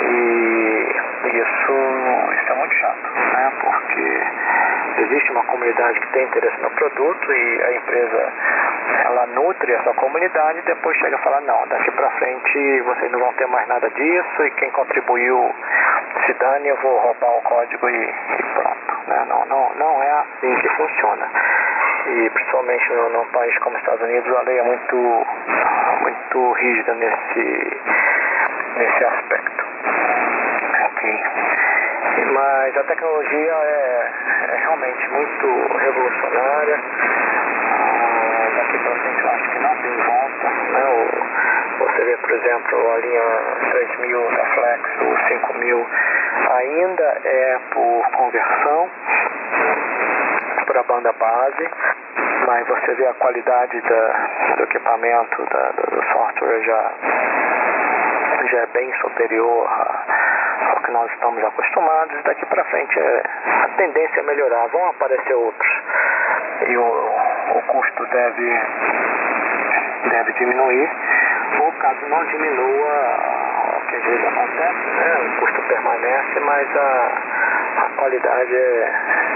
E 0.00 0.58
isso, 1.26 1.72
isso 2.40 2.52
é 2.52 2.54
muito 2.56 2.74
chato, 2.74 3.10
né? 3.32 3.52
Porque 3.60 4.22
existe 5.02 5.30
uma 5.30 5.44
comunidade 5.44 6.00
que 6.00 6.12
tem 6.12 6.24
interesse 6.24 6.60
no 6.60 6.70
produto 6.70 7.32
e 7.32 7.62
a 7.62 7.72
empresa 7.72 8.32
ela 9.04 9.26
nutre 9.26 9.72
essa 9.72 9.92
comunidade 9.94 10.58
e 10.58 10.62
depois 10.62 10.96
chega 10.98 11.16
a 11.16 11.20
falar, 11.20 11.40
não, 11.42 11.66
daqui 11.68 11.90
para 11.92 12.10
frente 12.10 12.80
vocês 12.82 13.12
não 13.12 13.20
vão 13.20 13.32
ter 13.34 13.46
mais 13.46 13.68
nada 13.68 13.88
disso 13.90 14.44
e 14.44 14.50
quem 14.52 14.70
contribuiu 14.70 15.54
se 16.26 16.32
dane, 16.34 16.68
eu 16.68 16.76
vou 16.76 16.98
roubar 16.98 17.30
o 17.30 17.42
código 17.42 17.88
e, 17.88 18.04
e 18.04 18.42
pronto. 18.54 19.08
Né? 19.08 19.24
Não, 19.28 19.46
não, 19.46 19.74
não 19.76 19.97
é 20.18 20.46
assim 20.46 20.54
que 20.60 20.68
funciona. 20.70 21.28
E 22.06 22.30
principalmente 22.30 22.92
num, 22.92 23.10
num 23.10 23.26
país 23.26 23.56
como 23.58 23.76
os 23.76 23.82
Estados 23.82 24.02
Unidos 24.02 24.36
a 24.36 24.42
lei 24.42 24.58
é 24.58 24.62
muito, 24.62 25.26
muito 26.00 26.52
rígida 26.52 26.94
nesse, 26.94 27.80
nesse 28.76 29.04
aspecto. 29.04 29.64
Ok. 30.86 31.24
Mas 32.32 32.76
a 32.76 32.84
tecnologia 32.84 33.52
é, 33.52 34.10
é 34.48 34.56
realmente 34.56 35.08
muito 35.10 35.78
revolucionária. 35.78 36.80
Ah, 37.70 38.48
daqui 38.56 38.78
para 38.78 38.94
frente 38.96 39.22
eu 39.22 39.30
acho 39.30 39.50
que 39.50 39.58
não 39.58 39.76
tem 39.76 39.96
volta. 39.96 40.48
Né? 40.48 40.84
O, 40.88 41.84
você 41.84 42.04
vê, 42.04 42.16
por 42.16 42.30
exemplo, 42.32 42.92
a 42.92 42.96
linha 42.98 43.22
3000 43.70 44.30
da 44.30 44.44
Flex, 44.46 44.82
o 45.00 45.28
5000, 45.28 45.86
ainda 46.50 47.20
é 47.24 47.58
por 47.72 48.10
conversão 48.16 48.90
para 50.68 50.80
a 50.80 50.82
banda 50.82 51.12
base, 51.12 51.70
mas 52.46 52.68
você 52.68 52.94
vê 52.94 53.06
a 53.06 53.14
qualidade 53.14 53.80
da, 53.80 54.54
do 54.56 54.62
equipamento, 54.64 55.42
da, 55.46 55.70
do 55.70 56.02
software 56.12 56.60
já, 56.62 56.92
já 58.50 58.58
é 58.58 58.66
bem 58.66 58.92
superior 59.00 59.66
ao 60.70 60.82
que 60.82 60.90
nós 60.90 61.10
estamos 61.12 61.42
acostumados. 61.42 62.22
Daqui 62.22 62.44
para 62.46 62.64
frente 62.64 62.98
é, 63.00 63.22
a 63.64 63.68
tendência 63.78 64.20
é 64.20 64.22
melhorar, 64.24 64.66
vão 64.68 64.88
aparecer 64.90 65.34
outros 65.34 65.82
e 66.66 66.76
o, 66.76 66.82
o 66.84 67.62
custo 67.68 68.06
deve, 68.06 68.60
deve 70.10 70.32
diminuir, 70.34 70.90
ou 71.60 71.72
caso 71.72 72.06
não 72.08 72.24
diminua 72.26 73.38
que 73.88 73.96
às 73.96 74.04
vezes 74.04 74.26
acontece, 74.26 74.86
né? 74.96 75.16
O 75.16 75.40
custo 75.40 75.62
permanece, 75.62 76.40
mas 76.40 76.76
a, 76.76 77.12
a 77.78 77.88
qualidade 77.96 78.54
é, 78.54 78.92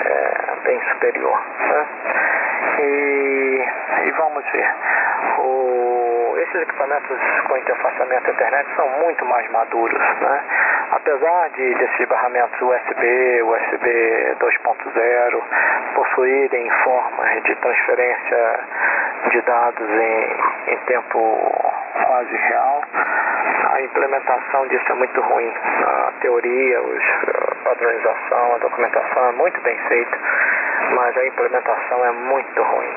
é 0.06 0.56
bem 0.64 0.80
superior. 0.90 1.40
Né? 1.58 1.86
E, 2.78 3.64
e 4.06 4.10
vamos 4.12 4.44
ver. 4.50 4.74
O, 5.38 6.36
esses 6.38 6.62
equipamentos 6.62 7.18
com 7.46 7.56
interfaceamento 7.56 8.30
à 8.30 8.32
internet 8.32 8.68
são 8.76 8.88
muito 9.00 9.24
mais 9.26 9.48
maduros, 9.50 10.02
né? 10.20 10.42
Apesar 10.92 11.50
de 11.50 11.74
desses 11.74 12.08
barramentos 12.08 12.60
USB, 12.60 13.42
USB 13.42 14.36
2.0 14.38 15.42
possuírem 15.94 16.70
formas 16.84 17.42
de 17.44 17.54
transferência 17.56 18.60
de 19.30 19.40
dados 19.42 19.88
em, 19.88 20.72
em 20.72 20.76
tempo 20.86 21.72
quase 22.04 22.36
real, 22.36 22.82
a 23.72 23.80
implementação 23.80 24.66
disso 24.68 24.84
é 24.90 24.94
muito 24.94 25.20
ruim. 25.20 25.54
A 25.86 26.12
teoria, 26.20 26.78
a 26.78 27.51
padronização, 27.62 28.54
a 28.54 28.58
documentação 28.58 29.28
é 29.28 29.32
muito 29.32 29.60
bem 29.62 29.78
feita, 29.88 30.18
mas 30.94 31.16
a 31.16 31.26
implementação 31.26 32.04
é 32.04 32.12
muito 32.12 32.62
ruim. 32.62 32.94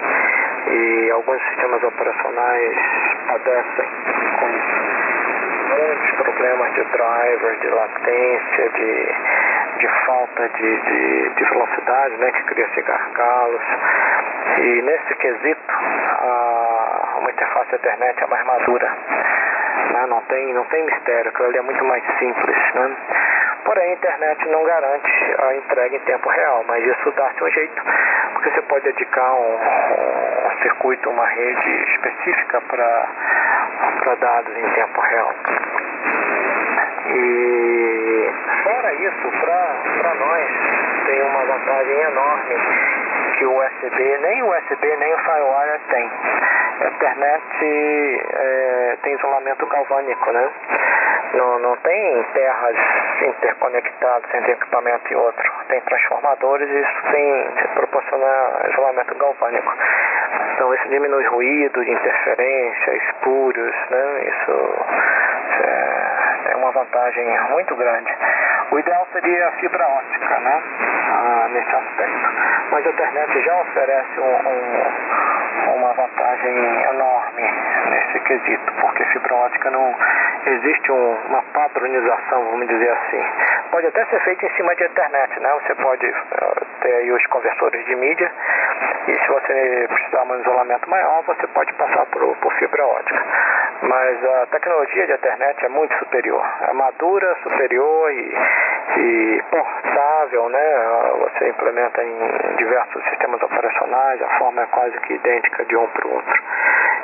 E 0.67 1.11
alguns 1.11 1.41
sistemas 1.43 1.83
operacionais 1.83 2.75
padecem 3.27 3.89
com 4.39 4.85
muitos 5.75 6.11
problemas 6.11 6.73
de 6.73 6.83
driver, 6.83 7.59
de 7.59 7.67
latência, 7.69 8.69
de, 8.69 9.15
de 9.77 9.87
falta 10.05 10.49
de, 10.49 10.81
de, 10.81 11.29
de 11.29 11.43
velocidade, 11.45 12.17
né, 12.17 12.31
que 12.31 12.43
cria-se 12.43 12.81
gargalos. 12.81 13.61
E 14.57 14.81
nesse 14.81 15.15
quesito, 15.15 15.73
a, 15.73 17.17
uma 17.19 17.29
interface 17.29 17.75
internet 17.75 18.23
é 18.23 18.27
mais 18.27 18.45
madura. 18.45 18.89
Né? 19.91 20.05
Não, 20.07 20.21
tem, 20.21 20.53
não 20.53 20.65
tem 20.65 20.85
mistério, 20.85 21.29
aquilo 21.29 21.49
ali 21.49 21.57
é 21.57 21.61
muito 21.61 21.83
mais 21.85 22.03
simples. 22.17 22.57
Né? 22.73 22.95
Porém, 23.65 23.89
a 23.89 23.93
internet 23.93 24.47
não 24.49 24.63
garante 24.63 25.35
a 25.39 25.55
entrega 25.55 25.95
em 25.95 25.99
tempo 26.01 26.29
real, 26.29 26.63
mas 26.67 26.85
isso 26.85 27.11
dá-se 27.11 27.43
um 27.43 27.49
jeito, 27.49 27.81
porque 28.33 28.51
você 28.51 28.61
pode 28.61 28.83
dedicar 28.85 29.33
um, 29.33 29.55
um 29.55 30.61
circuito, 30.61 31.09
uma 31.09 31.25
rede 31.25 31.83
específica 31.89 32.61
para 32.61 34.15
dados 34.19 34.55
em 34.55 34.69
tempo 34.69 35.01
real. 35.01 35.33
E 37.07 38.29
fora 38.63 38.93
isso, 38.93 39.31
para 39.41 40.13
nós 40.13 40.49
tem 41.07 41.21
uma 41.23 41.45
vantagem 41.45 41.99
enorme 42.01 42.55
que 43.37 43.45
o 43.45 43.59
USB, 43.59 44.17
nem 44.19 44.43
o 44.43 44.57
USB 44.57 44.95
nem 44.97 45.13
o 45.13 45.17
FireWire 45.17 45.79
tem. 45.89 46.11
A 46.81 46.87
internet 46.87 48.23
é, 48.33 48.97
tem 49.01 49.13
isolamento 49.15 49.65
galvânico, 49.65 50.31
né? 50.31 50.49
Não, 51.35 51.59
não 51.59 51.75
tem 51.77 52.23
terras 52.33 52.77
interconectadas 53.21 54.33
entre 54.33 54.53
equipamento 54.53 55.11
e 55.11 55.15
outro. 55.17 55.51
Tem 55.67 55.81
transformadores 55.81 56.69
e 56.69 56.79
isso 56.79 57.11
tem, 57.11 57.51
proporciona 57.73 58.69
isolamento 58.71 59.15
galvânico. 59.15 59.73
Então 60.53 60.73
isso 60.73 60.87
diminui 60.87 61.25
ruído, 61.25 61.83
interferência, 61.83 62.91
espúrios, 62.95 63.75
né? 63.89 64.23
Isso 64.29 64.75
é, 65.61 66.51
é 66.51 66.55
uma 66.55 66.71
vantagem 66.71 67.27
muito 67.49 67.75
grande. 67.75 68.15
O 68.75 68.79
ideal 68.79 69.07
seria 69.13 69.47
a 69.47 69.51
fibra 69.53 69.87
ótica, 69.87 70.37
né? 70.39 70.63
Ah, 71.07 71.47
nesse 71.49 71.73
aspecto. 71.73 72.29
Mas 72.71 72.85
a 72.85 72.89
internet 72.89 73.41
já 73.41 73.55
oferece 73.61 74.19
um, 74.19 74.49
um, 74.49 75.75
uma 75.77 75.93
vantagem 75.93 76.83
enorme 76.91 77.53
nesse 77.89 78.19
quesito, 78.19 78.73
porque 78.81 79.05
fibra 79.05 79.33
ótica 79.33 79.71
não 79.71 79.95
existe 80.45 80.91
um, 80.91 81.17
uma 81.29 81.41
padronização, 81.53 82.43
vamos 82.51 82.67
dizer 82.67 82.89
assim. 82.89 83.23
Pode 83.71 83.87
até 83.87 84.03
ser 84.07 84.19
feito 84.19 84.45
em 84.45 84.49
cima 84.57 84.75
de 84.75 84.83
internet, 84.83 85.39
né? 85.39 85.49
Você 85.53 85.75
pode 85.75 86.05
uh, 86.07 86.65
ter 86.81 86.95
aí 86.95 87.11
os 87.13 87.25
conversores 87.27 87.85
de 87.85 87.95
mídia 87.95 88.29
e 89.07 89.13
se 89.13 89.27
você 89.29 89.87
um 90.33 90.39
isolamento 90.41 90.89
maior, 90.89 91.23
você 91.23 91.47
pode 91.47 91.73
passar 91.73 92.05
por, 92.07 92.35
por 92.37 92.53
fibra 92.53 92.85
ótica. 92.85 93.23
Mas 93.81 94.25
a 94.25 94.45
tecnologia 94.47 95.05
de 95.05 95.13
internet 95.13 95.65
é 95.65 95.69
muito 95.69 95.95
superior, 95.99 96.43
é 96.61 96.73
madura, 96.73 97.35
superior 97.43 98.11
e, 98.11 98.37
e 98.97 99.43
portável, 99.51 100.49
né? 100.49 100.85
Você 101.19 101.49
implementa 101.49 102.03
em 102.03 102.55
diversos 102.57 103.03
sistemas 103.09 103.41
operacionais, 103.43 104.21
a 104.21 104.29
forma 104.39 104.61
é 104.61 104.65
quase 104.67 104.97
que 105.01 105.13
idêntica 105.13 105.65
de 105.65 105.75
um 105.75 105.87
para 105.87 106.07
o 106.07 106.13
outro. 106.13 106.43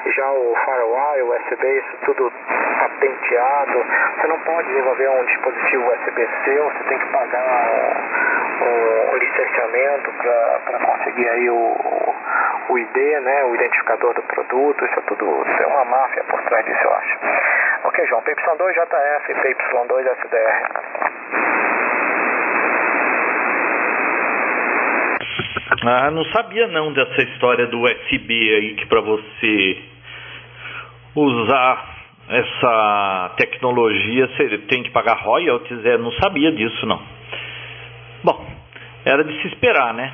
Já 0.06 0.32
o 0.32 0.56
firewall, 0.66 1.18
o 1.20 1.36
USB, 1.36 1.78
isso 1.78 1.98
tudo 2.06 2.32
patenteado. 2.80 3.86
Você 4.16 4.28
não 4.28 4.40
pode 4.40 4.68
desenvolver 4.68 5.10
um 5.10 5.26
dispositivo 5.26 5.92
USB-C, 5.92 6.58
você 6.58 6.84
tem 6.86 6.98
que 6.98 7.06
pagar 7.12 8.41
um 8.62 9.18
licenciamento 9.18 10.12
para 10.14 10.80
conseguir 10.86 11.28
aí 11.30 11.50
o, 11.50 12.16
o 12.70 12.78
ID, 12.78 12.96
né, 13.22 13.44
o 13.46 13.56
identificador 13.56 14.14
do 14.14 14.22
produto, 14.24 14.86
isso 14.86 15.00
é 15.00 15.02
tudo, 15.04 15.46
tem 15.58 15.68
uma 15.68 15.86
máfia 15.86 16.24
por 16.26 16.42
trás 16.44 16.66
disso, 16.66 16.82
eu 16.84 16.94
acho. 16.94 17.18
Ok, 17.86 18.06
João, 18.08 18.22
PY2JF, 18.22 19.36
PY2SDR. 19.42 21.12
Ah, 25.84 26.12
não 26.12 26.24
sabia 26.26 26.68
não 26.68 26.94
dessa 26.94 27.24
história 27.24 27.66
do 27.68 27.82
USB 27.82 28.56
aí 28.56 28.76
que 28.76 28.86
para 28.86 29.02
você 29.02 29.84
usar 31.16 31.92
essa 32.30 33.32
tecnologia 33.38 34.28
você 34.28 34.58
tem 34.60 34.84
que 34.84 34.92
pagar 34.92 35.16
royalties, 35.16 35.86
é, 35.86 35.98
não 35.98 36.12
sabia 36.14 36.52
disso 36.52 36.86
não. 36.86 37.02
Bom, 38.24 38.51
era 39.06 39.24
de 39.24 39.42
se 39.42 39.48
esperar, 39.48 39.94
né? 39.94 40.14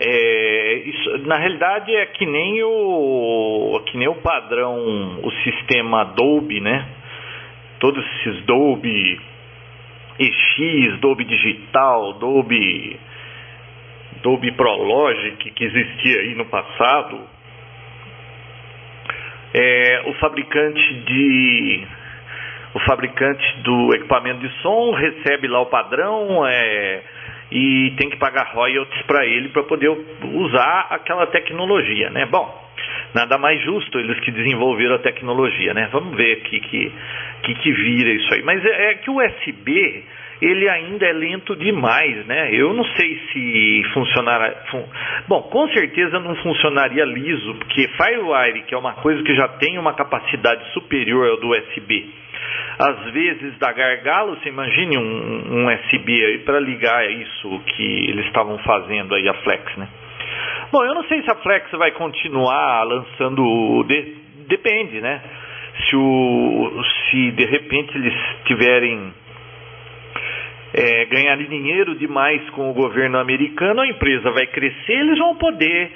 É, 0.00 0.74
isso, 0.86 1.18
na 1.26 1.36
realidade 1.36 1.94
é 1.94 2.06
que 2.06 2.24
nem 2.24 2.62
o 2.62 3.82
que 3.86 3.96
nem 3.96 4.06
o 4.06 4.14
padrão, 4.16 5.20
o 5.22 5.30
sistema 5.42 6.04
Dolby, 6.04 6.60
né? 6.60 6.86
Todos 7.80 8.04
esses 8.04 8.44
Dolby 8.44 9.20
EX, 10.18 11.00
Dolby 11.00 11.24
Digital, 11.24 12.12
Dolby 12.14 12.98
Dolby 14.22 14.52
Prologic 14.52 15.50
que 15.50 15.64
existia 15.64 16.20
aí 16.20 16.34
no 16.34 16.44
passado. 16.46 17.20
É, 19.54 20.02
o 20.06 20.12
fabricante 20.14 20.94
de 21.06 21.86
o 22.74 22.80
fabricante 22.80 23.58
do 23.62 23.94
equipamento 23.94 24.40
de 24.40 24.48
som 24.60 24.92
recebe 24.92 25.48
lá 25.48 25.60
o 25.60 25.66
padrão, 25.66 26.46
é, 26.46 27.02
e 27.50 27.92
tem 27.96 28.10
que 28.10 28.16
pagar 28.16 28.52
royalties 28.52 29.02
para 29.02 29.24
ele 29.26 29.48
para 29.48 29.62
poder 29.62 29.88
usar 29.88 30.86
aquela 30.90 31.26
tecnologia, 31.28 32.10
né? 32.10 32.26
Bom, 32.26 32.68
nada 33.14 33.38
mais 33.38 33.60
justo 33.62 33.98
eles 33.98 34.18
que 34.20 34.30
desenvolveram 34.30 34.96
a 34.96 34.98
tecnologia, 34.98 35.72
né? 35.74 35.88
Vamos 35.90 36.16
ver 36.16 36.38
o 36.38 36.40
que, 36.42 36.60
que, 36.60 36.92
que, 37.42 37.54
que 37.54 37.72
vira 37.72 38.10
isso 38.10 38.34
aí. 38.34 38.42
Mas 38.42 38.64
é, 38.64 38.90
é 38.90 38.94
que 38.96 39.10
o 39.10 39.16
USB 39.16 40.04
ele 40.40 40.68
ainda 40.68 41.04
é 41.04 41.12
lento 41.12 41.56
demais, 41.56 42.24
né? 42.26 42.50
Eu 42.52 42.72
não 42.72 42.84
sei 42.84 43.20
se 43.32 43.82
funcionará. 43.92 44.50
Fun... 44.70 44.84
Bom, 45.26 45.42
com 45.42 45.68
certeza 45.70 46.20
não 46.20 46.36
funcionaria 46.36 47.04
liso, 47.04 47.54
porque 47.54 47.88
FireWire, 47.88 48.62
que 48.62 48.74
é 48.74 48.78
uma 48.78 48.94
coisa 48.94 49.22
que 49.22 49.34
já 49.34 49.48
tem 49.48 49.78
uma 49.78 49.94
capacidade 49.94 50.72
superior 50.72 51.28
ao 51.28 51.36
do 51.38 51.48
USB, 51.48 52.08
às 52.78 53.12
vezes 53.12 53.58
dá 53.58 53.72
gargalo, 53.72 54.36
você 54.36 54.48
imagine 54.48 54.98
um, 54.98 55.64
um 55.64 55.68
aí 55.68 56.38
para 56.38 56.60
ligar 56.60 57.10
isso 57.10 57.60
que 57.66 58.10
eles 58.10 58.26
estavam 58.26 58.58
fazendo 58.58 59.14
aí 59.14 59.28
a 59.28 59.34
Flex, 59.34 59.76
né? 59.76 59.88
Bom, 60.70 60.84
eu 60.84 60.94
não 60.94 61.04
sei 61.04 61.22
se 61.22 61.30
a 61.30 61.34
Flex 61.36 61.70
vai 61.72 61.90
continuar 61.92 62.82
lançando, 62.84 63.84
de, 63.84 64.14
depende, 64.48 65.00
né? 65.00 65.20
Se, 65.88 65.96
o, 65.96 66.82
se 67.10 67.30
de 67.32 67.44
repente 67.46 67.96
eles 67.96 68.14
tiverem 68.44 69.12
é, 70.74 71.04
ganharem 71.06 71.46
dinheiro 71.46 71.94
demais 71.94 72.48
com 72.50 72.70
o 72.70 72.74
governo 72.74 73.18
americano, 73.18 73.80
a 73.80 73.88
empresa 73.88 74.30
vai 74.30 74.46
crescer, 74.46 74.92
eles 74.92 75.18
vão 75.18 75.36
poder 75.36 75.90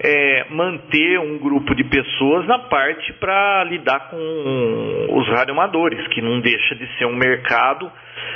é, 0.00 0.46
manter 0.50 1.18
um 1.18 1.38
grupo 1.38 1.74
de 1.74 1.84
pessoas 1.84 2.46
na 2.46 2.58
parte 2.58 3.12
para 3.14 3.64
lidar 3.64 4.10
com 4.10 5.06
os 5.10 5.28
radioamadores, 5.28 6.06
que 6.08 6.22
não 6.22 6.40
deixa 6.40 6.74
de 6.74 6.86
ser 6.96 7.06
um 7.06 7.16
mercado. 7.16 7.90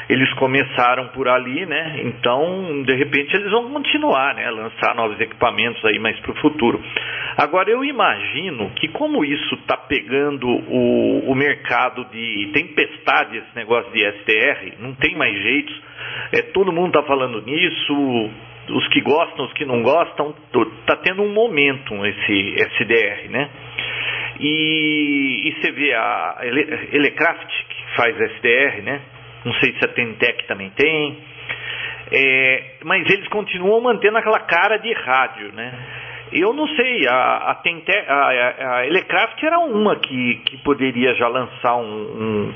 Eles 0.08 0.32
começaram 0.34 1.08
por 1.08 1.28
ali, 1.28 1.64
né? 1.64 2.00
Então, 2.04 2.82
de 2.84 2.94
repente, 2.94 3.34
eles 3.34 3.50
vão 3.50 3.70
continuar, 3.70 4.34
né? 4.34 4.50
Lançar 4.50 4.94
novos 4.94 5.20
equipamentos 5.20 5.84
aí 5.84 5.98
mais 5.98 6.18
para 6.20 6.32
o 6.32 6.40
futuro. 6.40 6.82
Agora, 7.36 7.70
eu 7.70 7.84
imagino 7.84 8.70
que 8.70 8.88
como 8.88 9.24
isso 9.24 9.54
está 9.54 9.76
pegando 9.76 10.46
o, 10.48 11.30
o 11.30 11.34
mercado 11.34 12.04
de 12.06 12.50
tempestade, 12.52 13.38
esse 13.38 13.56
negócio 13.56 13.90
de 13.92 14.00
STR, 14.00 14.80
não 14.80 14.94
tem 14.94 15.16
mais 15.16 15.34
jeito. 15.40 15.72
É, 16.32 16.42
todo 16.52 16.72
mundo 16.72 16.88
está 16.88 17.02
falando 17.04 17.40
nisso, 17.42 18.30
os 18.68 18.88
que 18.88 19.00
gostam, 19.00 19.44
os 19.44 19.52
que 19.54 19.64
não 19.64 19.82
gostam, 19.82 20.34
está 20.80 20.96
tendo 20.96 21.22
um 21.22 21.32
momento 21.32 21.94
esse 22.06 22.54
SDR, 22.78 23.30
né? 23.30 23.50
E, 24.40 25.40
e, 25.44 25.52
você 25.60 25.72
vê 25.72 25.92
a 25.94 26.38
Ele, 26.42 26.88
Elecraft, 26.92 27.48
que 27.68 27.96
faz 27.96 28.18
SDR, 28.18 28.82
né? 28.82 29.00
Não 29.44 29.52
sei 29.54 29.72
se 29.72 29.84
a 29.84 29.88
Tentec 29.88 30.46
também 30.46 30.70
tem. 30.70 31.18
É, 32.10 32.64
mas 32.84 33.08
eles 33.10 33.26
continuam 33.28 33.80
mantendo 33.80 34.18
aquela 34.18 34.40
cara 34.40 34.78
de 34.78 34.92
rádio, 34.92 35.52
né? 35.52 35.72
Eu 36.32 36.54
não 36.54 36.66
sei, 36.66 37.06
a, 37.08 37.36
a, 37.50 37.54
Tentec, 37.56 38.08
a, 38.08 38.76
a 38.76 38.86
Elecraft 38.86 39.42
era 39.42 39.58
uma 39.58 39.96
que, 39.96 40.36
que 40.46 40.56
poderia 40.58 41.14
já 41.14 41.28
lançar 41.28 41.76
um, 41.76 42.54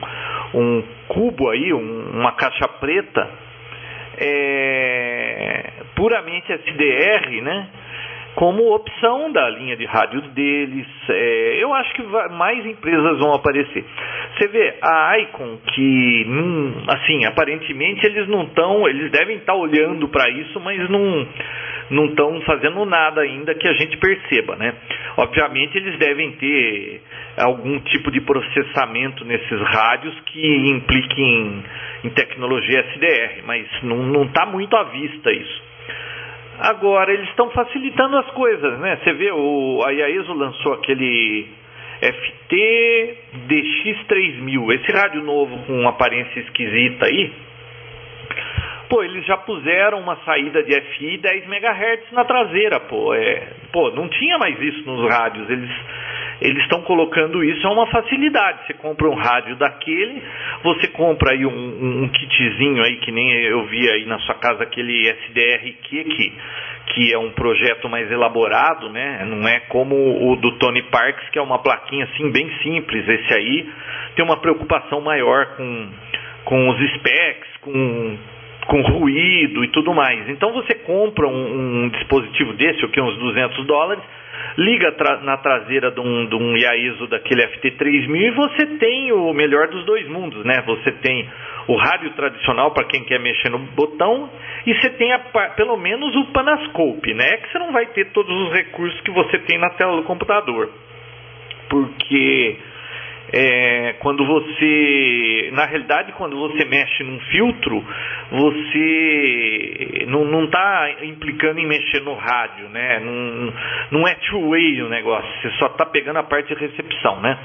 um, 0.54 0.60
um 0.60 0.84
cubo 1.08 1.50
aí, 1.50 1.72
um, 1.74 2.10
uma 2.14 2.32
caixa 2.32 2.66
preta 2.80 3.46
é, 4.18 5.72
puramente 5.96 6.52
SDR, 6.52 7.42
né? 7.42 7.68
Como 8.36 8.74
opção 8.74 9.32
da 9.32 9.48
linha 9.48 9.78
de 9.78 9.86
rádio 9.86 10.20
deles, 10.20 10.86
é, 11.08 11.56
eu 11.58 11.72
acho 11.72 11.94
que 11.94 12.02
vai, 12.02 12.28
mais 12.28 12.66
empresas 12.66 13.18
vão 13.18 13.32
aparecer. 13.32 13.82
Você 14.36 14.48
vê 14.48 14.74
a 14.82 15.18
Icon 15.20 15.56
que, 15.72 16.26
hum, 16.28 16.84
assim, 16.86 17.24
aparentemente 17.24 18.04
eles 18.04 18.28
não 18.28 18.42
estão, 18.42 18.86
eles 18.86 19.10
devem 19.10 19.38
estar 19.38 19.54
tá 19.54 19.58
olhando 19.58 20.06
para 20.08 20.28
isso, 20.28 20.60
mas 20.60 20.88
não 20.90 21.26
não 21.88 22.06
estão 22.06 22.40
fazendo 22.42 22.84
nada 22.84 23.20
ainda 23.20 23.54
que 23.54 23.68
a 23.68 23.72
gente 23.72 23.96
perceba, 23.96 24.56
né? 24.56 24.74
Obviamente 25.16 25.76
eles 25.76 25.96
devem 25.98 26.32
ter 26.32 27.00
algum 27.38 27.78
tipo 27.80 28.10
de 28.10 28.20
processamento 28.20 29.24
nesses 29.24 29.60
rádios 29.60 30.14
que 30.26 30.70
implique 30.70 31.22
em, 31.22 31.62
em 32.04 32.10
tecnologia 32.10 32.84
SDR, 32.92 33.42
mas 33.46 33.66
não 33.82 34.24
está 34.24 34.46
muito 34.46 34.76
à 34.76 34.84
vista 34.84 35.30
isso. 35.30 35.65
Agora, 36.58 37.12
eles 37.12 37.28
estão 37.28 37.50
facilitando 37.50 38.16
as 38.16 38.30
coisas, 38.30 38.78
né? 38.78 38.98
Você 39.02 39.12
vê, 39.12 39.30
o, 39.32 39.82
a 39.84 39.90
IAESO 39.92 40.32
lançou 40.32 40.72
aquele 40.74 41.48
FT 42.00 43.18
DX3000, 43.48 44.74
esse 44.74 44.92
rádio 44.92 45.22
novo 45.22 45.58
com 45.66 45.88
aparência 45.88 46.40
esquisita 46.40 47.06
aí, 47.06 47.32
Pô, 48.88 49.02
eles 49.02 49.24
já 49.26 49.36
puseram 49.36 49.98
uma 49.98 50.16
saída 50.24 50.62
de 50.62 50.80
FI 50.80 51.18
10 51.18 51.44
MHz 51.46 52.12
na 52.12 52.24
traseira, 52.24 52.78
pô. 52.80 53.12
É, 53.14 53.48
pô, 53.72 53.90
não 53.90 54.08
tinha 54.08 54.38
mais 54.38 54.60
isso 54.60 54.88
nos 54.88 55.10
rádios. 55.10 55.48
Eles 55.50 55.70
eles 56.40 56.62
estão 56.62 56.82
colocando 56.82 57.42
isso 57.42 57.66
é 57.66 57.70
uma 57.70 57.86
facilidade. 57.86 58.66
Você 58.66 58.74
compra 58.74 59.08
um 59.08 59.14
rádio 59.14 59.56
daquele, 59.56 60.22
você 60.62 60.88
compra 60.88 61.32
aí 61.32 61.46
um, 61.46 62.04
um, 62.04 62.08
kitzinho 62.08 62.82
aí 62.82 62.96
que 62.96 63.10
nem 63.10 63.30
eu 63.44 63.64
vi 63.66 63.88
aí 63.90 64.04
na 64.06 64.18
sua 64.20 64.34
casa 64.34 64.62
aquele 64.62 65.08
SDRQ 65.08 66.04
que 66.04 66.32
que 66.88 67.12
é 67.12 67.18
um 67.18 67.30
projeto 67.30 67.88
mais 67.88 68.08
elaborado, 68.12 68.88
né? 68.90 69.24
Não 69.24 69.48
é 69.48 69.58
como 69.60 70.30
o 70.30 70.36
do 70.36 70.52
Tony 70.52 70.82
Parks 70.82 71.28
que 71.30 71.38
é 71.38 71.42
uma 71.42 71.58
plaquinha 71.58 72.04
assim 72.04 72.30
bem 72.30 72.48
simples. 72.62 73.08
Esse 73.08 73.34
aí 73.34 73.68
tem 74.14 74.24
uma 74.24 74.36
preocupação 74.36 75.00
maior 75.00 75.56
com 75.56 75.88
com 76.44 76.68
os 76.68 76.78
specs, 76.94 77.56
com 77.60 78.18
com 78.66 78.82
ruído 78.82 79.64
e 79.64 79.68
tudo 79.68 79.94
mais. 79.94 80.28
Então 80.28 80.52
você 80.52 80.74
compra 80.74 81.26
um, 81.26 81.84
um 81.84 81.88
dispositivo 81.88 82.52
desse, 82.54 82.84
o 82.84 82.88
que 82.88 83.00
uns 83.00 83.16
200 83.18 83.66
dólares, 83.66 84.02
liga 84.56 84.92
tra 84.92 85.20
na 85.20 85.36
traseira 85.36 85.90
de 85.90 86.00
um, 86.00 86.26
de 86.26 86.34
um 86.34 86.56
IAISO 86.56 87.06
daquele 87.08 87.42
FT3000 87.42 88.16
e 88.16 88.30
você 88.30 88.66
tem 88.78 89.12
o 89.12 89.32
melhor 89.32 89.68
dos 89.68 89.84
dois 89.84 90.08
mundos, 90.08 90.44
né? 90.44 90.62
Você 90.66 90.92
tem 90.92 91.28
o 91.68 91.76
rádio 91.76 92.10
tradicional 92.12 92.70
para 92.72 92.84
quem 92.84 93.04
quer 93.04 93.20
mexer 93.20 93.50
no 93.50 93.58
botão 93.58 94.30
e 94.66 94.74
você 94.74 94.90
tem 94.90 95.12
a, 95.12 95.18
pelo 95.56 95.76
menos 95.76 96.14
o 96.16 96.26
Panascope, 96.32 97.12
né? 97.14 97.36
Que 97.38 97.52
você 97.52 97.58
não 97.58 97.72
vai 97.72 97.86
ter 97.86 98.06
todos 98.12 98.34
os 98.34 98.52
recursos 98.52 99.00
que 99.02 99.10
você 99.10 99.38
tem 99.40 99.58
na 99.58 99.70
tela 99.70 99.96
do 99.96 100.04
computador. 100.04 100.70
Porque 101.68 102.56
é, 103.32 103.94
quando 103.98 104.24
você, 104.24 105.50
na 105.52 105.66
realidade, 105.66 106.12
quando 106.12 106.36
você 106.36 106.64
mexe 106.64 107.02
num 107.02 107.18
filtro, 107.20 107.84
você 108.30 110.04
não 110.06 110.44
está 110.44 110.90
implicando 111.02 111.58
em 111.58 111.66
mexer 111.66 112.00
no 112.00 112.14
rádio, 112.14 112.68
né? 112.68 113.00
Não, 113.00 113.52
não 113.90 114.08
é 114.08 114.14
two-way 114.14 114.82
o 114.82 114.88
negócio, 114.88 115.28
você 115.40 115.50
só 115.58 115.66
está 115.66 115.86
pegando 115.86 116.18
a 116.18 116.22
parte 116.22 116.54
de 116.54 116.60
recepção, 116.60 117.20
né? 117.20 117.38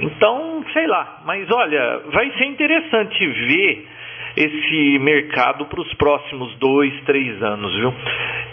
Então, 0.00 0.64
sei 0.72 0.86
lá, 0.86 1.20
mas 1.24 1.46
olha, 1.50 2.02
vai 2.12 2.30
ser 2.32 2.44
interessante 2.46 3.26
ver 3.26 3.86
esse 4.36 4.98
mercado 4.98 5.66
para 5.66 5.80
os 5.80 5.92
próximos 5.94 6.54
dois, 6.58 6.92
três 7.04 7.42
anos, 7.42 7.74
viu? 7.74 7.94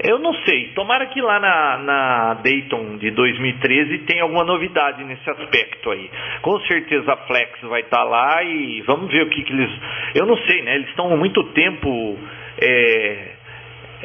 Eu 0.04 0.20
não 0.20 0.34
sei, 0.44 0.70
tomara 0.76 1.08
que 1.08 1.22
lá 1.22 1.40
na, 1.40 1.78
na 1.78 2.34
Dayton 2.36 2.98
de 2.98 3.12
2013 3.12 4.00
tenha 4.00 4.24
alguma 4.24 4.44
novidade 4.44 5.04
nesse 5.04 5.30
aspecto 5.30 5.90
aí. 5.90 6.10
Com 6.42 6.60
certeza 6.62 7.14
a 7.14 7.18
Flex 7.18 7.62
vai 7.62 7.82
estar 7.82 7.98
tá 7.98 8.04
lá 8.04 8.44
e 8.44 8.82
vamos 8.82 9.12
ver 9.12 9.24
o 9.24 9.30
que, 9.30 9.44
que 9.44 9.54
eles. 9.54 9.72
Eu 10.14 10.26
não 10.26 10.38
sei, 10.38 10.62
né? 10.62 10.76
Eles 10.76 10.90
estão 10.90 11.12
há 11.12 11.18
muito 11.18 11.44
tempo. 11.54 12.18
É 12.60 13.37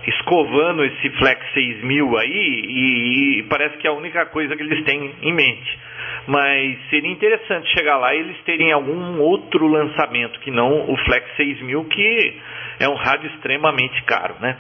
escovando 0.06 0.84
esse 0.84 1.10
Flex 1.10 1.40
6000 1.52 2.18
aí 2.18 2.30
e, 2.30 3.38
e, 3.38 3.42
parece 3.44 3.76
que 3.78 3.86
é 3.86 3.90
a 3.90 3.94
única 3.94 4.26
coisa 4.26 4.56
que 4.56 4.62
eles 4.62 4.84
têm 4.84 5.12
em 5.22 5.32
mente. 5.32 5.78
Mas 6.26 6.78
seria 6.90 7.10
interessante 7.10 7.68
chegar 7.72 7.96
lá 7.98 8.14
e 8.14 8.20
eles 8.20 8.36
terem 8.44 8.72
algum 8.72 9.20
outro 9.20 9.66
lançamento 9.66 10.38
que 10.40 10.50
não 10.50 10.90
o 10.90 10.96
Flex 11.04 11.36
6000, 11.36 11.84
que 11.84 12.36
é 12.84 12.88
um 12.88 12.94
rádio 12.94 13.30
extremamente 13.30 14.02
caro, 14.02 14.34
né? 14.40 14.56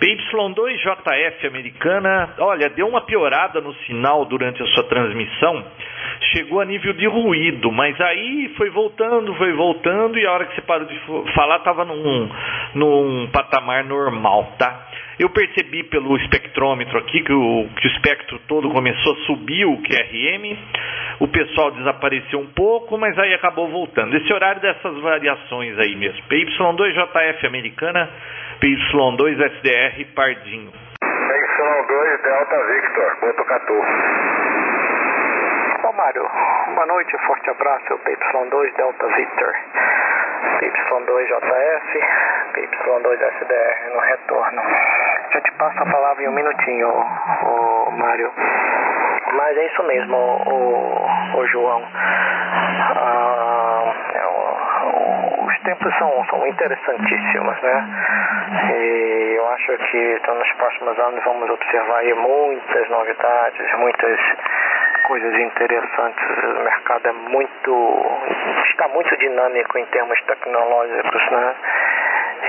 PY2JF 0.00 1.46
americana, 1.46 2.34
olha, 2.38 2.68
deu 2.68 2.86
uma 2.86 3.00
piorada 3.00 3.60
no 3.60 3.74
sinal 3.86 4.26
durante 4.26 4.62
a 4.62 4.66
sua 4.66 4.84
transmissão, 4.84 5.64
chegou 6.32 6.60
a 6.60 6.64
nível 6.64 6.92
de 6.92 7.06
ruído, 7.06 7.72
mas 7.72 7.98
aí 8.00 8.52
foi 8.56 8.68
voltando, 8.70 9.34
foi 9.34 9.52
voltando, 9.54 10.18
e 10.18 10.26
a 10.26 10.32
hora 10.32 10.44
que 10.44 10.54
você 10.54 10.60
parou 10.62 10.86
de 10.86 11.00
falar 11.34 11.56
estava 11.56 11.84
num, 11.84 12.30
num 12.74 13.28
patamar 13.32 13.84
normal, 13.84 14.52
tá? 14.58 14.86
Eu 15.18 15.30
percebi 15.30 15.82
pelo 15.84 16.14
espectrômetro 16.18 16.98
aqui 16.98 17.22
que 17.22 17.32
o, 17.32 17.68
que 17.74 17.88
o 17.88 17.90
espectro 17.92 18.38
todo 18.46 18.68
começou 18.68 19.14
a 19.14 19.26
subir 19.26 19.64
o 19.64 19.80
QRM, 19.82 20.58
o 21.20 21.28
pessoal 21.28 21.70
desapareceu 21.70 22.38
um 22.38 22.46
pouco, 22.48 22.98
mas 22.98 23.18
aí 23.18 23.32
acabou 23.32 23.66
voltando. 23.68 24.14
Esse 24.14 24.30
horário 24.30 24.60
dessas 24.60 24.94
variações 25.00 25.78
aí 25.78 25.96
mesmo. 25.96 26.22
PY2JF 26.28 27.46
americana, 27.46 28.10
PY2SDR 28.60 30.06
Pardinho. 30.14 30.70
PY2 31.02 32.22
Delta 32.22 32.66
Victor, 32.66 33.20
Botucatu. 33.20 34.65
Mário, 35.96 36.28
boa 36.74 36.86
noite, 36.86 37.16
forte 37.26 37.48
abraço, 37.48 37.98
PY2 38.04 38.76
Delta 38.76 39.06
Victor. 39.06 39.54
PY2JF, 40.60 42.04
PY2SDR 42.52 43.94
no 43.94 44.00
retorno. 44.00 44.62
Já 45.32 45.40
te 45.40 45.52
passo 45.52 45.82
a 45.82 45.86
palavra 45.86 46.22
em 46.22 46.28
um 46.28 46.32
minutinho, 46.32 46.90
o, 46.90 47.90
Mário. 47.92 48.30
Mas 49.32 49.56
é 49.56 49.64
isso 49.64 49.82
mesmo, 49.84 50.16
o, 50.16 51.38
o 51.38 51.46
João. 51.46 51.82
Ah, 52.94 53.94
é, 54.12 55.46
os 55.46 55.60
tempos 55.60 55.96
são, 55.96 56.26
são 56.26 56.46
interessantíssimos, 56.46 57.62
né? 57.62 57.84
E 58.74 59.34
eu 59.38 59.48
acho 59.48 59.78
que 59.78 60.18
então, 60.20 60.34
nos 60.34 60.52
próximos 60.52 60.98
anos 60.98 61.24
vamos 61.24 61.48
observar 61.48 62.04
muitas 62.04 62.90
novidades, 62.90 63.78
muitas 63.78 64.20
coisas 65.06 65.34
interessantes. 65.38 66.24
O 66.44 66.64
mercado 66.64 67.08
é 67.08 67.12
muito. 67.12 68.06
está 68.70 68.88
muito 68.88 69.16
dinâmico 69.16 69.78
em 69.78 69.86
termos 69.86 70.20
tecnológicos, 70.22 71.30
né? 71.30 71.54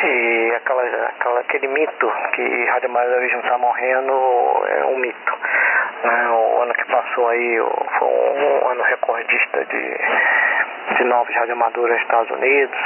E 0.04 0.54
aquela, 0.56 0.84
aquela, 0.84 1.40
aquele 1.40 1.68
mito 1.68 2.12
que 2.34 2.66
radioamadorismo 2.66 3.40
está 3.40 3.58
morrendo 3.58 4.12
é 4.68 4.86
um 4.86 4.98
mito. 4.98 5.34
Né? 6.04 6.30
O 6.30 6.62
ano 6.62 6.74
que 6.74 6.86
passou 6.86 7.30
aí 7.30 7.58
foi 7.98 8.08
um, 8.08 8.70
ano 8.70 8.84
recordista 8.84 9.66
de, 9.66 9.98
de 10.98 11.04
novos 11.06 11.34
radioamadores 11.36 11.94
nos 11.94 12.02
Estados 12.02 12.32
Unidos 12.32 12.80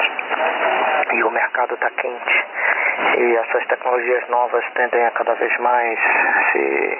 e 1.13 1.23
o 1.23 1.31
mercado 1.31 1.73
está 1.73 1.89
quente. 1.89 2.45
E 3.17 3.35
essas 3.35 3.65
tecnologias 3.67 4.27
novas 4.29 4.63
tendem 4.73 5.05
a 5.05 5.11
cada 5.11 5.33
vez 5.33 5.57
mais 5.57 5.99
se 6.51 6.99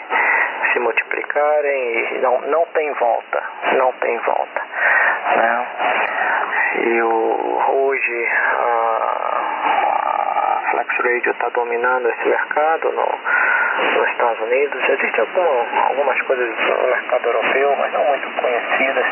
se 0.72 0.80
multiplicarem 0.80 2.16
e 2.16 2.20
não, 2.20 2.42
não 2.42 2.66
tem 2.74 2.92
volta, 2.94 3.44
não 3.78 3.92
tem 3.94 4.18
volta. 4.20 4.62
Né? 5.36 5.68
E 6.84 7.02
o, 7.02 7.62
hoje 7.68 8.28
a, 8.60 9.02
a 9.88 10.72
Flex 10.72 10.98
Radio 10.98 11.32
está 11.32 11.50
dominando 11.50 12.10
esse 12.10 12.28
mercado 12.30 12.92
no, 12.92 13.20
nos 14.00 14.10
Estados 14.10 14.40
Unidos. 14.42 14.90
Existem 14.90 15.20
algum, 15.20 15.84
algumas 15.88 16.22
coisas 16.22 16.50
no 16.50 16.88
mercado 16.88 17.26
europeu, 17.26 17.76
mas 17.78 17.94
não 17.94 18.06
muito 18.06 18.30
conhecidas. 18.42 19.06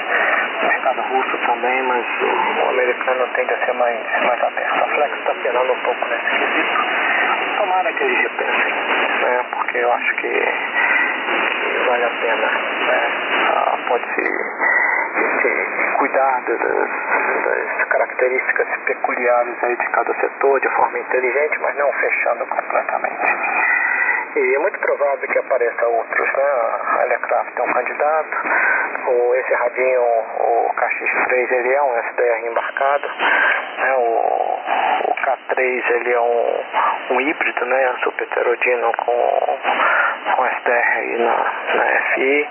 No 0.61 0.67
mercado 0.67 1.01
russo 1.01 1.37
também, 1.45 1.81
mas 1.83 2.05
o, 2.21 2.65
o 2.65 2.69
americano 2.69 3.27
tende 3.33 3.53
a 3.53 3.65
ser 3.65 3.73
mais, 3.73 3.99
mais 4.25 4.43
aberto. 4.43 4.83
A 4.83 4.87
Flex 4.87 5.17
está 5.17 5.33
penando 5.35 5.73
um 5.73 5.79
pouco 5.81 6.05
nesse 6.07 6.29
quesito. 6.29 6.79
Tomara 7.57 7.91
que 7.91 8.03
eles 8.03 8.19
repensem, 8.19 8.73
né? 9.21 9.45
porque 9.51 9.77
eu 9.79 9.91
acho 9.91 10.15
que 10.15 10.27
vale 11.89 12.05
a 12.05 12.09
pena. 12.09 12.47
Né? 12.87 13.01
Ah, 13.55 13.77
Pode-se 13.87 14.23
cuidar 15.97 16.41
das, 16.41 16.59
das, 16.59 17.83
características 17.89 18.67
peculiares 18.85 19.63
aí 19.63 19.75
de 19.75 19.87
cada 19.87 20.13
setor 20.13 20.59
de 20.61 20.69
forma 20.69 20.99
inteligente, 20.99 21.59
mas 21.59 21.75
não 21.75 21.91
fechando 21.93 22.45
completamente. 22.45 23.35
E 24.35 24.55
é 24.55 24.59
muito 24.59 24.77
provável 24.79 25.27
que 25.27 25.39
apareça 25.39 25.87
outros, 25.87 26.33
né? 26.33 26.43
A 26.43 27.01
Aircraft 27.01 27.57
é 27.57 27.63
um 27.63 27.73
candidato, 27.73 28.37
o, 29.07 29.35
esse 29.35 29.53
radinho, 29.55 30.01
o 30.01 30.73
KX3, 30.75 31.51
ele 31.51 31.73
é 31.73 31.81
um 31.81 31.97
SDR 31.97 32.45
embarcado, 32.45 33.07
né? 33.79 33.95
O, 33.97 34.59
o 35.07 35.15
K3, 35.15 35.91
ele 35.95 36.13
é 36.13 36.21
um, 36.21 36.63
um 37.09 37.21
híbrido, 37.21 37.65
né? 37.65 37.95
Super 38.03 38.23
heterodino 38.25 38.91
com, 38.97 39.57
com 40.35 40.45
SDR 40.45 41.17
na, 41.17 41.75
na 41.75 42.01
FI. 42.13 42.49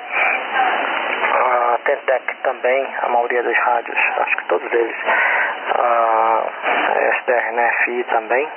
A 1.35 1.79
Tentec 1.85 2.37
também, 2.43 2.95
a 3.03 3.09
maioria 3.09 3.43
dos 3.45 3.57
rádios, 3.57 3.99
acho 4.19 4.37
que 4.37 4.49
todos 4.49 4.73
eles, 4.73 4.97
a 5.75 6.45
SDR 7.21 7.53
na 7.53 7.73
FI 7.85 8.05
também 8.11 8.49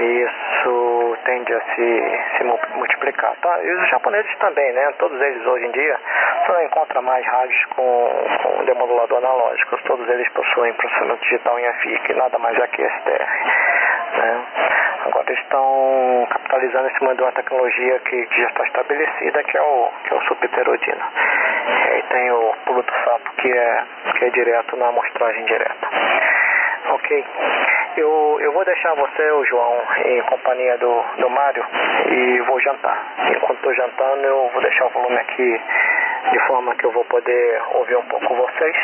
isso 0.00 1.18
tende 1.24 1.52
a 1.54 1.60
se, 1.60 2.36
se 2.36 2.44
multiplicar. 2.74 3.34
Tá? 3.40 3.62
E 3.62 3.70
os 3.70 3.88
japoneses 3.88 4.36
também, 4.38 4.72
né? 4.72 4.92
Todos 4.98 5.20
eles 5.20 5.46
hoje 5.46 5.66
em 5.66 5.70
dia 5.70 5.98
você 6.46 6.52
não 6.52 6.60
mais 7.02 7.26
rádios 7.26 7.64
com, 7.76 8.10
com 8.42 8.64
demodulador 8.64 9.18
analógico. 9.18 9.76
Todos 9.84 10.08
eles 10.08 10.28
possuem 10.32 10.72
processamento 10.74 11.22
digital 11.22 11.58
em 11.58 11.72
FI, 11.72 11.98
que 12.06 12.14
nada 12.14 12.38
mais 12.38 12.58
é 12.58 12.66
que 12.68 12.82
SDR. 12.82 13.26
Né? 14.16 14.44
Agora 15.06 15.32
estão 15.32 16.26
capitalizando 16.30 16.88
em 16.88 16.98
cima 16.98 17.14
de 17.14 17.22
uma 17.22 17.32
tecnologia 17.32 17.98
que, 18.00 18.28
já 18.40 18.48
está 18.48 18.64
estabelecida, 18.64 19.44
que 19.44 19.56
é 19.56 19.62
o, 19.62 19.90
que 20.04 20.14
é 20.14 20.16
o 20.16 20.22
superheterodino. 20.22 21.04
E 21.86 21.90
aí 21.90 22.02
tem 22.10 22.30
o 22.32 22.54
pulo 22.64 22.82
do 22.82 22.92
sapo, 23.04 23.30
que 23.36 23.50
é, 23.50 23.84
que 24.18 24.24
é 24.24 24.30
direto 24.30 24.76
na 24.76 24.88
amostragem 24.88 25.44
direta. 25.44 25.88
Ok. 26.88 27.24
Eu, 27.96 28.38
eu 28.40 28.52
vou 28.52 28.64
deixar 28.64 28.94
você, 28.94 29.30
o 29.30 29.44
João, 29.44 29.82
em 30.04 30.22
companhia 30.22 30.76
do, 30.78 31.02
do 31.18 31.30
Mário 31.30 31.64
e 32.10 32.40
vou 32.40 32.60
jantar. 32.60 33.14
Enquanto 33.30 33.56
estou 33.56 33.74
jantando, 33.74 34.24
eu 34.24 34.50
vou 34.52 34.62
deixar 34.62 34.86
o 34.86 34.90
volume 34.90 35.16
aqui 35.16 35.60
de 36.30 36.38
forma 36.46 36.74
que 36.74 36.84
eu 36.84 36.92
vou 36.92 37.04
poder 37.04 37.62
ouvir 37.74 37.96
um 37.96 38.04
pouco 38.04 38.34
vocês. 38.34 38.76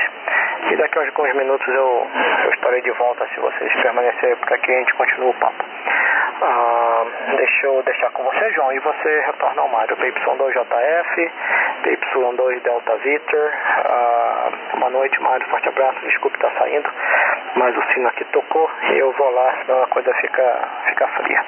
E 0.70 0.76
daqui 0.76 0.98
a 0.98 1.02
alguns 1.02 1.34
minutos 1.34 1.68
eu, 1.68 2.06
eu 2.44 2.50
estarei 2.52 2.80
de 2.82 2.90
volta 2.92 3.26
se 3.28 3.40
vocês 3.40 3.72
permanecerem 3.82 4.36
por 4.36 4.52
aqui 4.52 4.72
a 4.72 4.78
gente 4.78 4.94
continua 4.94 5.30
o 5.30 5.34
papo. 5.34 5.64
Ah, 6.44 7.04
deixa 7.36 7.66
eu 7.66 7.82
deixar 7.84 8.10
com 8.10 8.24
você, 8.24 8.50
João, 8.50 8.72
e 8.72 8.80
você 8.80 9.20
retorna 9.26 9.62
ao 9.62 9.68
Mário. 9.68 9.96
PY2JF, 9.96 11.30
PY2 11.84 12.62
Delta 12.62 12.96
Victor. 12.96 13.52
Ah, 13.84 14.50
boa 14.76 14.90
noite, 14.90 15.22
Mário. 15.22 15.46
Forte 15.48 15.68
abraço. 15.68 16.00
Desculpe 16.00 16.36
estar 16.36 16.50
saindo, 16.58 16.90
mas 17.54 17.76
o 17.76 17.82
sino 17.92 18.08
aqui 18.08 18.24
tocou 18.32 18.68
e 18.90 18.98
eu 18.98 19.12
vou 19.12 19.30
lá, 19.30 19.54
senão 19.64 19.84
a 19.84 19.86
coisa 19.86 20.12
fica, 20.14 20.68
fica 20.88 21.06
fria. 21.08 21.44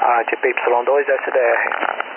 Ah, 0.00 0.22
de 0.22 0.36
PY2 0.38 1.08
SDR. 1.08 2.10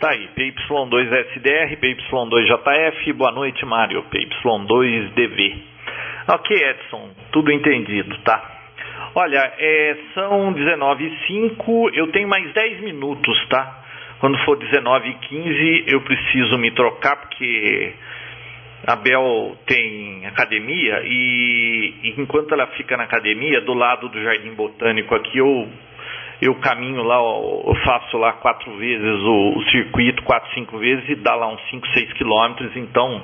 Tá 0.00 0.10
aí, 0.10 0.28
PY2SDR, 0.36 1.80
PY2JF, 1.80 3.12
boa 3.14 3.32
noite, 3.32 3.64
Mário, 3.64 4.04
PY2DV. 4.04 5.77
Ok, 6.30 6.54
Edson, 6.54 7.08
tudo 7.32 7.50
entendido, 7.50 8.18
tá? 8.18 8.38
Olha, 9.14 9.50
é, 9.58 9.96
são 10.12 10.52
19 10.52 11.06
h 11.06 11.16
05 11.26 11.90
eu 11.94 12.08
tenho 12.08 12.28
mais 12.28 12.52
10 12.52 12.82
minutos, 12.82 13.48
tá? 13.48 13.82
Quando 14.20 14.36
for 14.44 14.58
19 14.58 15.08
h 15.08 15.18
15 15.26 15.84
eu 15.86 16.02
preciso 16.02 16.58
me 16.58 16.70
trocar 16.72 17.16
porque 17.16 17.94
a 18.86 18.96
Bel 18.96 19.56
tem 19.66 20.26
academia 20.26 21.00
e, 21.06 21.94
e, 22.02 22.14
enquanto 22.18 22.52
ela 22.52 22.66
fica 22.76 22.94
na 22.98 23.04
academia, 23.04 23.62
do 23.62 23.72
lado 23.72 24.10
do 24.10 24.22
Jardim 24.22 24.52
Botânico 24.52 25.14
aqui, 25.14 25.38
eu, 25.38 25.66
eu 26.42 26.54
caminho 26.56 27.04
lá, 27.04 27.16
eu 27.16 27.74
faço 27.86 28.18
lá 28.18 28.34
quatro 28.34 28.76
vezes 28.76 29.22
o, 29.22 29.54
o 29.56 29.62
circuito, 29.70 30.22
quatro, 30.24 30.52
cinco 30.52 30.76
vezes 30.76 31.08
e 31.08 31.14
dá 31.14 31.34
lá 31.34 31.48
uns 31.48 31.70
5, 31.70 31.88
6 31.88 32.12
quilômetros. 32.12 32.76
Então, 32.76 33.22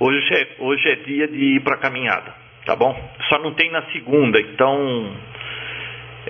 hoje 0.00 0.34
é, 0.34 0.48
hoje 0.58 0.88
é 0.88 0.94
dia 0.96 1.28
de 1.28 1.56
ir 1.56 1.60
para 1.60 1.78
caminhada, 1.78 2.34
tá 2.64 2.76
bom? 2.76 2.94
Só 3.28 3.38
não 3.38 3.54
tem 3.54 3.70
na 3.70 3.82
segunda, 3.92 4.40
então 4.40 5.12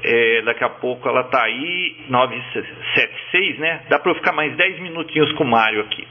é, 0.02 0.42
daqui 0.42 0.64
a 0.64 0.68
pouco 0.68 1.08
ela 1.08 1.24
tá 1.24 1.42
aí, 1.44 1.96
976, 2.08 3.58
né? 3.58 3.82
Dá 3.88 3.98
para 3.98 4.12
eu 4.12 4.16
ficar 4.16 4.32
mais 4.32 4.54
10 4.56 4.80
minutinhos 4.80 5.32
com 5.32 5.44
o 5.44 5.48
Mário 5.48 5.80
aqui. 5.80 6.06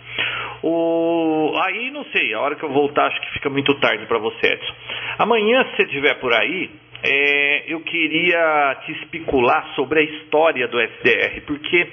O... 0.63 1.53
Aí 1.65 1.91
não 1.91 2.03
sei, 2.05 2.33
a 2.33 2.39
hora 2.39 2.55
que 2.55 2.63
eu 2.63 2.69
voltar 2.69 3.07
acho 3.07 3.21
que 3.21 3.33
fica 3.33 3.49
muito 3.49 3.73
tarde 3.75 4.05
para 4.05 4.17
você, 4.17 4.47
Edson. 4.47 4.73
Amanhã, 5.19 5.63
se 5.65 5.75
você 5.77 5.83
estiver 5.83 6.15
por 6.15 6.33
aí, 6.33 6.69
é, 7.03 7.63
eu 7.67 7.79
queria 7.81 8.77
te 8.85 8.91
especular 8.93 9.73
sobre 9.75 9.99
a 9.99 10.03
história 10.03 10.67
do 10.67 10.79
SDR, 10.79 11.41
porque 11.45 11.87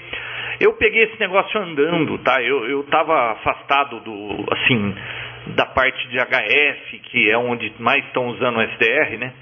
eu 0.60 0.72
peguei 0.74 1.04
esse 1.04 1.20
negócio 1.20 1.60
andando, 1.60 2.18
tá? 2.18 2.40
Eu 2.42 2.80
estava 2.80 3.32
afastado 3.32 4.00
do, 4.00 4.46
assim, 4.52 4.94
da 5.48 5.66
parte 5.66 6.08
de 6.08 6.16
HF, 6.18 6.98
que 7.10 7.30
é 7.30 7.36
onde 7.36 7.72
mais 7.78 8.04
estão 8.06 8.28
usando 8.28 8.58
o 8.58 8.62
SDR, 8.62 9.18
né? 9.18 9.32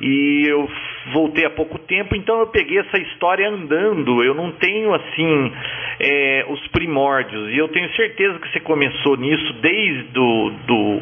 E 0.00 0.44
eu 0.48 0.68
voltei 1.12 1.44
há 1.44 1.50
pouco 1.50 1.78
tempo, 1.78 2.16
então 2.16 2.40
eu 2.40 2.46
peguei 2.48 2.78
essa 2.78 2.98
história 2.98 3.48
andando. 3.48 4.22
Eu 4.24 4.34
não 4.34 4.52
tenho 4.52 4.92
assim 4.92 5.52
é, 6.00 6.46
os 6.48 6.66
primórdios. 6.68 7.50
E 7.50 7.58
eu 7.58 7.68
tenho 7.68 7.88
certeza 7.94 8.38
que 8.38 8.50
você 8.50 8.60
começou 8.60 9.16
nisso 9.16 9.52
desde 9.54 10.02
do, 10.04 10.50
do, 10.66 11.00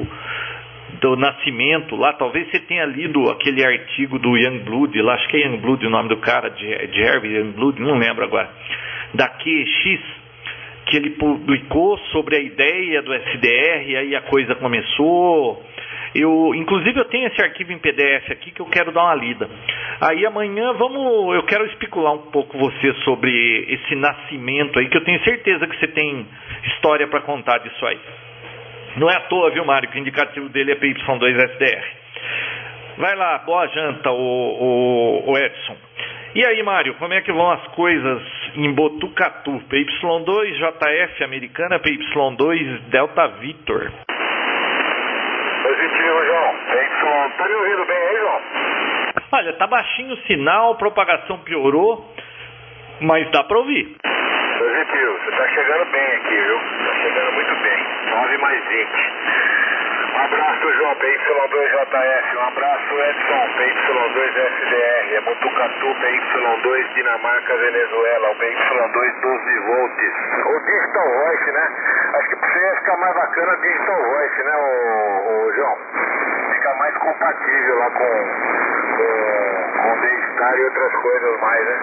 do 1.00 1.16
nascimento 1.16 1.96
lá. 1.96 2.12
Talvez 2.12 2.50
você 2.50 2.60
tenha 2.60 2.84
lido 2.84 3.30
aquele 3.30 3.64
artigo 3.64 4.18
do 4.18 4.36
Youngblood, 4.36 5.00
lá, 5.00 5.14
acho 5.14 5.28
que 5.28 5.36
é 5.36 5.46
Youngblood 5.46 5.86
o 5.86 5.90
nome 5.90 6.08
do 6.08 6.18
cara, 6.18 6.50
de, 6.50 6.86
de 6.88 7.02
Harvey 7.04 7.36
Youngblood, 7.36 7.80
não 7.80 7.96
lembro 7.96 8.24
agora, 8.24 8.50
da 9.14 9.28
QX 9.28 10.21
que 10.86 10.96
ele 10.96 11.10
publicou 11.10 11.98
sobre 12.12 12.36
a 12.36 12.40
ideia 12.40 13.02
do 13.02 13.14
SDR, 13.14 13.96
aí 13.98 14.16
a 14.16 14.22
coisa 14.22 14.54
começou. 14.56 15.62
Eu, 16.14 16.54
inclusive 16.54 16.98
eu 16.98 17.06
tenho 17.06 17.26
esse 17.28 17.40
arquivo 17.40 17.72
em 17.72 17.78
PDF 17.78 18.30
aqui 18.30 18.50
que 18.50 18.60
eu 18.60 18.66
quero 18.66 18.92
dar 18.92 19.04
uma 19.04 19.14
lida. 19.14 19.48
Aí 20.00 20.26
amanhã 20.26 20.72
vamos, 20.74 21.34
eu 21.34 21.42
quero 21.44 21.64
especular 21.66 22.12
um 22.12 22.30
pouco 22.30 22.58
você 22.58 22.92
sobre 23.04 23.30
esse 23.68 23.94
nascimento 23.94 24.78
aí, 24.78 24.88
que 24.88 24.96
eu 24.96 25.04
tenho 25.04 25.22
certeza 25.24 25.66
que 25.66 25.78
você 25.78 25.88
tem 25.88 26.26
história 26.64 27.06
para 27.06 27.20
contar 27.20 27.58
disso 27.58 27.86
aí. 27.86 27.98
Não 28.96 29.08
é 29.08 29.16
à 29.16 29.20
toa, 29.20 29.50
viu, 29.50 29.64
Mário, 29.64 29.88
que 29.88 29.96
o 29.96 30.00
indicativo 30.00 30.50
dele 30.50 30.72
é 30.72 30.74
PY2SDR. 30.74 31.82
Vai 32.98 33.16
lá, 33.16 33.38
boa 33.38 33.66
janta, 33.68 34.10
o, 34.10 34.14
o, 34.14 35.30
o 35.30 35.38
Edson. 35.38 35.76
E 36.34 36.46
aí, 36.46 36.62
Mário, 36.62 36.94
como 36.94 37.12
é 37.12 37.20
que 37.20 37.30
vão 37.30 37.50
as 37.50 37.62
coisas 37.74 38.22
em 38.56 38.72
Botucatu? 38.72 39.60
PY2 39.68 40.54
JF 40.56 41.24
Americana, 41.24 41.78
PY2 41.78 42.78
Delta 42.88 43.26
Victor. 43.38 43.92
Positivo, 45.62 46.24
João. 46.24 46.54
PY, 46.72 47.36
tá 47.36 47.48
me 47.48 47.54
ouvindo 47.54 47.84
bem 47.84 47.98
aí, 47.98 48.16
João? 48.16 48.40
Olha, 49.30 49.52
tá 49.58 49.66
baixinho 49.66 50.14
o 50.14 50.16
sinal, 50.26 50.76
propagação 50.76 51.36
piorou, 51.40 52.02
mas 53.02 53.30
dá 53.30 53.44
para 53.44 53.58
ouvir. 53.58 53.94
Positivo, 54.58 55.18
você 55.18 55.30
tá 55.36 55.48
chegando 55.48 55.84
bem 55.92 56.16
aqui, 56.16 56.34
viu? 56.34 56.58
Tá 56.58 56.94
chegando 57.02 57.32
muito 57.32 57.54
bem. 57.56 57.84
9 58.10 58.38
mais 58.38 58.68
20. 58.68 58.88
Abraço, 60.22 60.72
João, 60.74 60.94
PY2JF. 60.94 62.36
Um 62.36 62.46
abraço, 62.46 62.94
Edson, 62.94 63.48
PY2SDR. 63.58 65.14
É 65.14 65.20
Mutucatu, 65.20 65.86
PY2 65.86 66.94
Dinamarca, 66.94 67.56
Venezuela. 67.56 68.30
O 68.30 68.34
PY2 68.36 69.20
12 69.20 69.58
volts. 69.66 70.14
O 70.46 70.60
Digital 70.60 71.08
Voice, 71.10 71.50
né? 71.52 71.68
Acho 72.14 72.28
que 72.28 72.36
pra 72.36 72.48
você 72.48 72.58
ia 72.60 72.74
ficar 72.76 72.96
mais 72.98 73.14
bacana 73.14 73.56
Digital 73.56 74.02
Voice, 74.02 74.42
né, 74.44 74.56
o, 74.56 75.46
o 75.46 75.52
João? 75.54 75.78
Fica 76.52 76.74
mais 76.74 76.96
compatível 76.98 77.78
lá 77.78 77.90
com, 77.90 78.06
com, 78.96 79.82
com 79.82 79.92
o 79.92 80.00
D-Star 80.02 80.54
e 80.56 80.64
outras 80.64 80.92
coisas 80.92 81.40
mais, 81.40 81.64
né? 81.66 81.78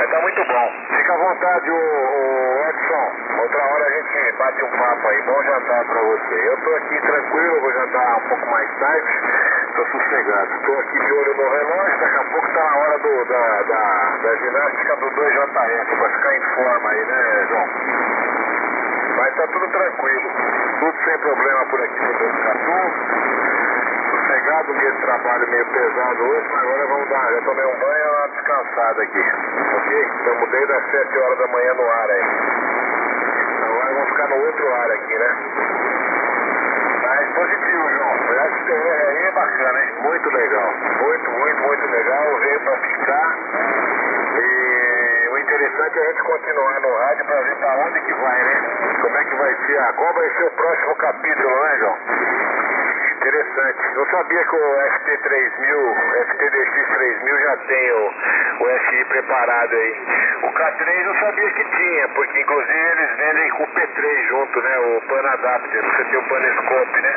Mas 0.00 0.08
tá 0.08 0.20
muito 0.22 0.42
bom. 0.46 0.72
Fica 0.96 1.12
à 1.12 1.16
vontade, 1.18 1.70
o, 1.70 1.74
o, 1.76 2.64
Edson. 2.70 3.12
Outra 3.38 3.62
hora 3.62 3.84
a 3.84 3.90
gente 3.90 4.32
bate 4.38 4.64
um 4.64 4.70
papo 4.70 5.08
aí. 5.08 5.22
Bom 5.24 5.42
jantar 5.42 5.84
pra 5.84 6.00
você. 6.00 6.48
Eu 6.48 6.56
tô 6.62 6.74
aqui 6.76 7.00
tranquilo, 7.02 7.60
vou 7.60 7.70
jantar 7.70 8.16
um 8.16 8.28
pouco 8.30 8.50
mais 8.50 8.78
tarde. 8.78 9.08
Tô 9.76 9.84
sossegado. 9.88 10.60
Tô 10.64 10.72
aqui 10.72 11.04
de 11.04 11.12
olho 11.12 11.36
no 11.36 11.50
relógio. 11.50 12.00
Daqui 12.00 12.16
a 12.16 12.24
pouco 12.32 12.48
tá 12.48 12.64
na 12.64 12.76
hora 12.78 12.98
do, 12.98 13.24
da, 13.26 13.62
da, 13.62 14.16
da 14.22 14.36
ginástica 14.36 14.96
do 14.96 15.10
2JF. 15.10 15.98
Pra 15.98 16.08
ficar 16.08 16.34
em 16.34 16.42
forma 16.54 16.90
aí, 16.90 17.04
né, 17.04 17.46
João? 17.50 17.66
Mas 19.18 19.34
tá 19.34 19.46
tudo 19.48 19.68
tranquilo. 19.68 20.30
Tudo 20.80 21.04
sem 21.04 21.18
problema 21.18 21.66
por 21.66 21.82
aqui 21.82 22.00
no 22.00 22.42
Catu 22.42 23.39
sossegado, 24.30 24.72
dia 24.74 24.92
de 24.92 25.00
trabalho 25.02 25.50
meio 25.50 25.66
pesado 25.66 26.22
hoje, 26.22 26.48
mas 26.52 26.62
agora 26.62 26.86
vamos 26.86 27.08
dar, 27.08 27.32
já 27.32 27.40
tomei 27.42 27.64
um 27.64 27.78
banho 27.78 28.04
e 28.04 28.10
uma 28.10 28.28
descansada 28.28 29.02
aqui, 29.02 29.24
ok? 29.76 30.08
Então 30.20 30.34
mudei 30.36 30.66
das 30.66 30.90
7 30.90 31.18
horas 31.18 31.38
da 31.38 31.46
manhã 31.48 31.74
no 31.74 31.90
ar 31.90 32.10
aí. 32.10 32.24
Agora 33.64 33.92
vamos 33.92 34.08
ficar 34.10 34.28
no 34.28 34.36
outro 34.36 34.74
ar 34.74 34.90
aqui, 34.92 35.18
né? 35.18 35.36
Mas 37.02 37.34
positivo, 37.34 37.90
João. 37.90 38.14
O 38.14 38.56
STR 38.60 39.26
é 39.26 39.32
bacana, 39.32 39.80
hein? 39.80 39.94
Muito 40.00 40.30
legal. 40.30 40.74
Muito, 41.02 41.30
muito, 41.30 41.62
muito 41.62 41.90
legal. 41.90 42.38
Veio 42.38 42.60
pra 42.60 42.76
ficar. 42.76 43.36
E 44.36 45.28
o 45.28 45.38
interessante 45.38 45.98
é 45.98 46.02
a 46.02 46.06
gente 46.06 46.22
continuar 46.22 46.80
no 46.80 46.96
rádio 46.98 47.24
pra 47.24 47.40
ver 47.40 47.56
pra 47.56 47.76
onde 47.78 48.00
que 48.00 48.14
vai, 48.14 48.42
né? 48.44 48.96
Como 49.00 49.16
é 49.16 49.24
que 49.24 49.34
vai 49.34 49.54
ser, 49.66 49.92
qual 49.94 50.14
vai 50.14 50.30
ser 50.30 50.44
o 50.44 50.50
próximo 50.50 50.96
capítulo, 50.96 51.62
né, 51.62 51.76
João? 51.78 52.19
Interessante. 53.20 53.94
Não 53.96 54.06
sabia 54.06 54.44
que 54.44 54.56
o 54.56 54.76
FT3000, 54.80 55.94
FTDX3000 56.24 57.42
já 57.42 57.56
tem 57.68 57.92
o, 57.92 58.14
o 58.60 58.78
FI 58.88 59.04
preparado 59.04 59.74
aí. 59.74 60.02
O 60.42 60.48
K3 60.48 61.04
eu 61.04 61.14
sabia 61.16 61.50
que 61.50 61.64
tinha, 61.64 62.08
porque 62.08 62.40
inclusive 62.40 62.78
eles 62.78 63.16
vendem 63.18 63.50
com 63.50 63.64
o 63.64 63.66
P3 63.66 64.26
junto, 64.26 64.62
né? 64.62 64.78
O 64.78 65.00
Pan 65.02 65.28
Adapter, 65.28 65.84
você 65.84 66.04
tem 66.04 66.18
o 66.18 66.28
Panescope, 66.28 67.02
né? 67.02 67.14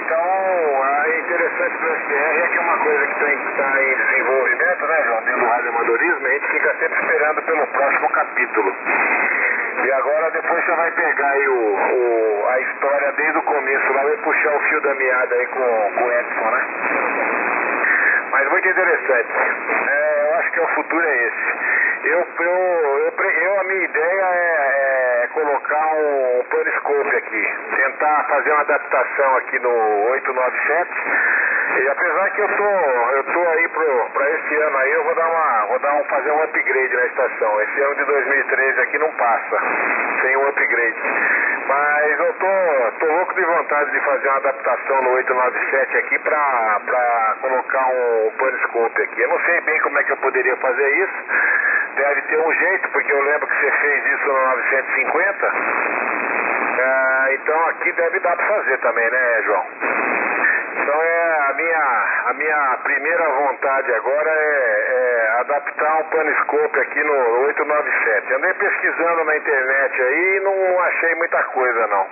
Então, 0.00 0.82
a 0.82 1.08
interessante 1.18 1.76
do 1.76 1.92
SDR 1.92 2.40
é 2.42 2.48
que 2.48 2.56
é 2.56 2.60
uma 2.60 2.78
coisa 2.78 3.06
que 3.06 3.50
está 3.50 3.82
em 3.82 3.94
desenvolvimento, 3.96 4.86
né, 4.86 5.02
João? 5.04 5.20
Dentro 5.20 5.40
do 5.40 5.46
rádio 5.46 5.68
amadorismo, 5.68 6.26
a 6.26 6.30
gente 6.30 6.48
fica 6.48 6.74
sempre 6.78 6.98
esperando 6.98 7.42
pelo 7.42 7.66
próximo 7.66 8.08
capítulo. 8.12 8.76
E 9.84 9.92
agora 9.92 10.30
depois 10.32 10.64
você 10.64 10.72
vai 10.72 10.90
pegar 10.90 11.30
aí 11.30 11.48
o, 11.48 11.74
o, 11.74 12.48
a 12.48 12.60
história 12.60 13.12
desde 13.12 13.38
o 13.38 13.42
começo, 13.42 13.92
lá 13.92 14.02
vai 14.02 14.16
puxar 14.18 14.56
o 14.56 14.60
fio 14.60 14.80
da 14.80 14.94
meada 14.94 15.34
aí 15.34 15.46
com, 15.46 15.92
com 15.94 16.04
o 16.04 16.12
Edson, 16.12 16.50
né? 16.50 16.66
Mas 18.30 18.48
muito 18.50 18.68
interessante. 18.68 19.28
É, 19.88 20.24
eu 20.24 20.34
acho 20.38 20.52
que 20.52 20.60
o 20.60 20.66
futuro 20.68 21.06
é 21.06 21.26
esse. 21.26 22.08
Eu, 22.08 22.26
eu, 22.40 22.54
eu, 22.98 23.30
eu 23.30 23.60
a 23.60 23.64
minha 23.64 23.84
ideia 23.84 24.24
é, 24.32 25.22
é 25.22 25.28
colocar 25.32 25.86
um, 25.94 26.40
um 26.40 26.44
paniscope 26.44 27.16
aqui, 27.16 27.54
tentar 27.76 28.24
fazer 28.28 28.52
uma 28.52 28.60
adaptação 28.60 29.36
aqui 29.36 29.58
no 29.60 29.70
897 30.10 31.47
e 31.76 31.88
apesar 31.88 32.30
que 32.30 32.40
eu 32.40 32.48
tô, 32.48 32.64
eu 32.64 33.24
tô 33.24 33.48
aí 33.48 33.68
pro, 33.68 34.10
pra 34.14 34.30
esse 34.30 34.54
ano 34.54 34.76
aí, 34.78 34.92
eu 34.92 35.04
vou 35.04 35.14
dar 35.14 35.28
uma, 35.28 35.66
vou 35.66 35.78
dar 35.78 35.94
um, 35.94 36.04
fazer 36.04 36.30
um 36.30 36.42
upgrade 36.42 36.96
na 36.96 37.06
estação. 37.06 37.62
Esse 37.62 37.80
ano 37.82 37.94
de 37.96 38.04
2013 38.04 38.80
aqui 38.80 38.98
não 38.98 39.12
passa, 39.12 39.58
sem 40.22 40.36
um 40.36 40.48
upgrade. 40.48 41.02
Mas 41.68 42.20
eu 42.20 42.32
tô, 42.34 42.92
tô 42.98 43.06
louco 43.12 43.34
de 43.34 43.44
vontade 43.44 43.90
de 43.90 44.00
fazer 44.00 44.28
uma 44.28 44.36
adaptação 44.38 45.02
no 45.02 45.10
897 45.10 45.96
aqui 45.98 46.18
pra, 46.20 46.80
pra 46.86 47.36
colocar 47.42 47.86
um 47.88 48.30
paniscope 48.38 49.02
aqui. 49.02 49.20
Eu 49.20 49.28
não 49.28 49.40
sei 49.40 49.60
bem 49.60 49.78
como 49.80 49.98
é 49.98 50.04
que 50.04 50.12
eu 50.12 50.16
poderia 50.16 50.56
fazer 50.56 50.96
isso. 50.96 51.24
Deve 51.96 52.22
ter 52.22 52.38
um 52.38 52.52
jeito, 52.52 52.88
porque 52.90 53.12
eu 53.12 53.22
lembro 53.22 53.46
que 53.46 53.56
você 53.56 53.70
fez 53.70 54.06
isso 54.06 54.26
no 54.26 54.32
950. 54.32 55.52
Ah, 56.80 57.28
então 57.32 57.68
aqui 57.68 57.92
deve 57.92 58.20
dar 58.20 58.36
pra 58.36 58.46
fazer 58.46 58.78
também, 58.78 59.10
né, 59.10 59.42
João? 59.42 59.64
Então 60.80 61.02
é 61.02 61.50
a 61.50 61.52
minha, 61.54 62.06
a 62.26 62.32
minha 62.34 62.78
primeira 62.84 63.28
vontade 63.30 63.92
agora 63.94 64.30
é, 64.30 64.86
é 64.88 65.40
adaptar 65.40 65.98
um 65.98 66.04
paniscope 66.04 66.80
aqui 66.80 67.02
no 67.02 67.12
897. 67.46 68.34
Andei 68.34 68.54
pesquisando 68.54 69.24
na 69.24 69.36
internet 69.36 70.02
aí 70.02 70.36
e 70.36 70.40
não 70.40 70.80
achei 70.80 71.14
muita 71.16 71.42
coisa 71.44 71.86
não. 71.88 72.06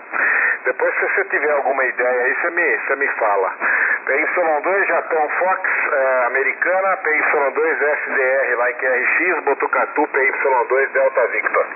Depois 0.64 0.94
se 0.94 1.00
você 1.00 1.24
tiver 1.26 1.52
alguma 1.52 1.84
ideia 1.84 2.22
aí, 2.24 2.34
você 2.34 2.50
me, 2.50 2.78
você 2.78 2.96
me 2.96 3.08
fala. 3.08 3.52
PY2 4.06 4.86
Japão 4.86 5.28
Fox 5.28 5.70
é, 5.92 6.26
americana, 6.26 6.96
PY2 6.96 7.82
SDR 7.82 8.56
lá 8.56 8.70
em 8.70 8.74
QRX, 8.74 9.44
Botucatu, 9.44 10.08
PY2 10.08 10.88
Delta 10.92 11.26
Victor. 11.28 11.66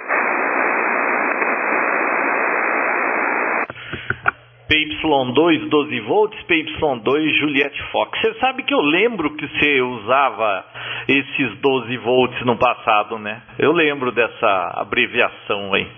PY2 4.70 5.68
12 5.68 6.00
volts, 6.02 6.38
PY2 6.46 7.34
Juliette 7.40 7.82
Fox. 7.90 8.20
Você 8.20 8.34
sabe 8.34 8.62
que 8.62 8.72
eu 8.72 8.80
lembro 8.80 9.34
que 9.34 9.48
você 9.48 9.80
usava 9.80 10.64
esses 11.08 11.58
12 11.58 11.96
volts 11.96 12.40
no 12.46 12.56
passado, 12.56 13.18
né? 13.18 13.42
Eu 13.58 13.72
lembro 13.72 14.12
dessa 14.12 14.74
abreviação 14.76 15.74
aí. 15.74 15.88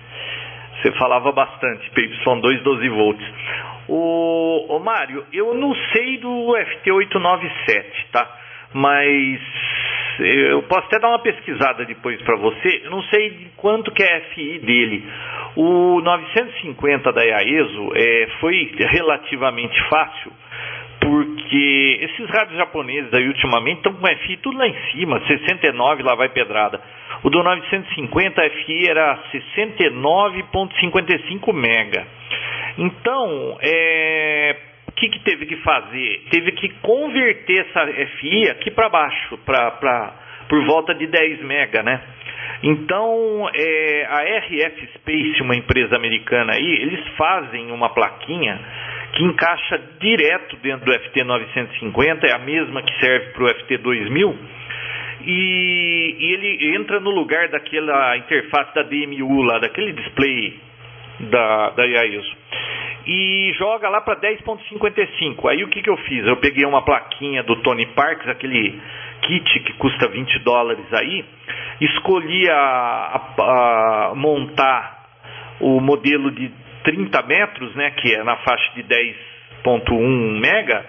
Você 0.80 0.90
falava 0.92 1.30
bastante 1.32 1.90
PY2 1.90 2.62
12 2.62 2.88
volts. 2.88 3.26
O, 3.88 4.78
Mário, 4.82 5.26
eu 5.34 5.52
não 5.52 5.74
sei 5.92 6.16
do 6.16 6.28
FT897, 6.28 7.84
tá? 8.10 8.38
Mas 8.72 9.40
eu 10.18 10.62
posso 10.62 10.86
até 10.86 10.98
dar 10.98 11.08
uma 11.08 11.18
pesquisada 11.18 11.84
depois 11.84 12.20
para 12.22 12.36
você. 12.36 12.82
Eu 12.84 12.90
não 12.90 13.02
sei 13.02 13.50
quanto 13.56 13.92
que 13.92 14.02
é 14.02 14.16
a 14.16 14.20
FI 14.30 14.58
dele. 14.60 15.04
O 15.54 16.00
950 16.00 17.12
da 17.12 17.22
IAESO 17.22 17.92
é, 17.94 18.28
foi 18.40 18.72
relativamente 18.78 19.78
fácil, 19.88 20.32
porque 21.00 21.98
esses 22.00 22.30
rádios 22.30 22.56
japoneses 22.56 23.12
aí 23.12 23.26
ultimamente 23.28 23.78
estão 23.78 23.92
com 23.92 24.06
FI 24.06 24.38
tudo 24.38 24.56
lá 24.56 24.66
em 24.66 24.74
cima, 24.92 25.20
69 25.26 26.02
lá 26.02 26.14
vai 26.14 26.30
pedrada. 26.30 26.80
O 27.22 27.30
do 27.30 27.42
950 27.42 28.40
a 28.42 28.50
FI 28.50 28.88
era 28.88 29.18
69.55 29.54 31.52
mega. 31.52 32.06
Então, 32.78 33.58
é, 33.60 34.56
o 34.88 34.92
que, 34.92 35.08
que 35.08 35.20
teve 35.20 35.46
que 35.46 35.56
fazer? 35.56 36.22
Teve 36.30 36.52
que 36.52 36.68
converter 36.80 37.66
essa 37.66 37.86
FI 37.86 38.50
aqui 38.50 38.70
para 38.70 38.88
baixo, 38.88 39.36
pra, 39.44 39.72
pra, 39.72 40.14
por 40.48 40.64
volta 40.64 40.94
de 40.94 41.06
10 41.06 41.42
mega, 41.42 41.82
né? 41.82 42.00
Então, 42.62 43.50
é, 43.54 44.06
a 44.08 44.38
RF 44.38 44.86
Space, 44.94 45.42
uma 45.42 45.56
empresa 45.56 45.96
americana 45.96 46.52
aí, 46.52 46.78
eles 46.82 47.06
fazem 47.16 47.72
uma 47.72 47.88
plaquinha 47.88 48.60
que 49.14 49.24
encaixa 49.24 49.80
direto 50.00 50.56
dentro 50.62 50.86
do 50.86 50.92
FT950, 50.92 52.24
é 52.24 52.32
a 52.32 52.38
mesma 52.38 52.82
que 52.82 53.00
serve 53.00 53.26
para 53.32 53.44
o 53.44 53.48
FT2000, 53.48 54.34
e, 55.24 56.16
e, 56.18 56.32
ele 56.34 56.76
entra 56.76 56.98
no 57.00 57.10
lugar 57.10 57.48
daquela 57.48 58.16
interface 58.16 58.74
da 58.74 58.82
DMU 58.82 59.42
lá, 59.42 59.58
daquele 59.58 59.92
display 59.92 60.58
da, 61.20 61.70
da 61.70 61.84
IAESO. 61.84 62.36
E 63.06 63.52
joga 63.58 63.88
lá 63.88 64.00
para 64.00 64.20
10.55. 64.20 65.50
Aí 65.50 65.64
o 65.64 65.68
que, 65.68 65.82
que 65.82 65.90
eu 65.90 65.96
fiz? 65.98 66.24
Eu 66.24 66.36
peguei 66.36 66.64
uma 66.64 66.82
plaquinha 66.82 67.42
do 67.42 67.56
Tony 67.56 67.86
Parks, 67.86 68.28
aquele 68.28 68.80
kit 69.22 69.60
que 69.60 69.72
custa 69.74 70.08
20 70.08 70.38
dólares 70.40 70.86
aí, 70.92 71.24
escolhi 71.80 72.48
a, 72.50 72.54
a, 72.56 74.08
a 74.10 74.14
montar 74.14 75.02
o 75.60 75.80
modelo 75.80 76.30
de 76.30 76.50
30 76.84 77.22
metros, 77.22 77.74
né, 77.74 77.90
que 77.90 78.14
é 78.14 78.22
na 78.24 78.36
faixa 78.36 78.72
de 78.74 78.82
10.1 78.82 80.40
mega, 80.40 80.84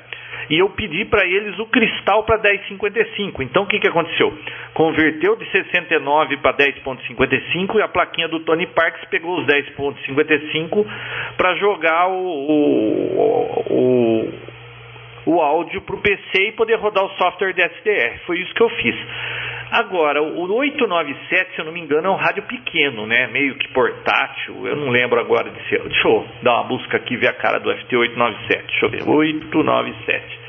e 0.49 0.59
eu 0.59 0.69
pedi 0.69 1.05
para 1.05 1.25
eles 1.25 1.57
o 1.59 1.65
cristal 1.67 2.23
para 2.23 2.39
10,55. 2.39 3.41
Então 3.41 3.63
o 3.63 3.67
que, 3.67 3.79
que 3.79 3.87
aconteceu? 3.87 4.37
Converteu 4.73 5.35
de 5.35 5.49
69 5.51 6.37
para 6.37 6.57
10,55 6.57 7.75
e 7.77 7.81
a 7.81 7.87
plaquinha 7.87 8.27
do 8.27 8.39
Tony 8.41 8.67
Parks 8.67 9.05
pegou 9.09 9.39
os 9.39 9.45
10,55 9.47 10.85
para 11.37 11.55
jogar 11.55 12.07
o, 12.07 12.13
o, 12.13 13.13
o, 13.69 14.33
o 15.25 15.41
áudio 15.41 15.81
para 15.81 15.95
o 15.95 16.01
PC 16.01 16.49
e 16.49 16.51
poder 16.53 16.75
rodar 16.75 17.03
o 17.03 17.09
software 17.17 17.53
de 17.53 17.61
SDR. 17.61 18.19
Foi 18.25 18.39
isso 18.39 18.53
que 18.53 18.61
eu 18.61 18.69
fiz. 18.69 18.95
Agora, 19.71 20.21
o 20.21 20.53
897, 20.53 21.55
se 21.55 21.59
eu 21.59 21.65
não 21.65 21.71
me 21.71 21.79
engano, 21.79 22.07
é 22.07 22.11
um 22.11 22.15
rádio 22.15 22.43
pequeno, 22.43 23.07
né? 23.07 23.27
Meio 23.27 23.55
que 23.55 23.67
portátil. 23.69 24.67
Eu 24.67 24.75
não 24.75 24.89
lembro 24.89 25.19
agora 25.19 25.49
de 25.49 25.67
ser. 25.67 25.81
Deixa 25.81 26.07
eu 26.07 26.27
dar 26.43 26.53
uma 26.55 26.63
busca 26.65 26.97
aqui 26.97 27.17
ver 27.17 27.29
a 27.29 27.33
cara 27.33 27.59
do 27.59 27.71
FT897. 27.71 28.47
Deixa 28.47 28.85
eu 28.85 28.89
ver. 28.89 29.09
897. 29.09 30.39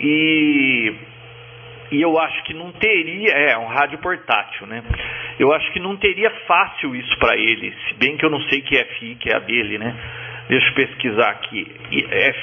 E, 0.00 0.94
e 1.92 2.00
eu 2.00 2.18
acho 2.18 2.42
que 2.44 2.54
não 2.54 2.72
teria. 2.72 3.32
É, 3.32 3.58
um 3.58 3.66
rádio 3.66 3.98
portátil, 3.98 4.66
né? 4.66 4.82
Eu 5.38 5.52
acho 5.52 5.70
que 5.72 5.80
não 5.80 5.96
teria 5.96 6.30
fácil 6.46 6.96
isso 6.96 7.18
para 7.18 7.36
ele. 7.36 7.74
Se 7.86 7.94
bem 7.96 8.16
que 8.16 8.24
eu 8.24 8.30
não 8.30 8.40
sei 8.42 8.62
que 8.62 8.82
FI 8.82 9.16
que 9.16 9.30
é 9.30 9.36
a 9.36 9.40
dele, 9.40 9.76
né? 9.76 9.94
Deixa 10.48 10.68
eu 10.68 10.74
pesquisar 10.74 11.30
aqui. 11.30 11.64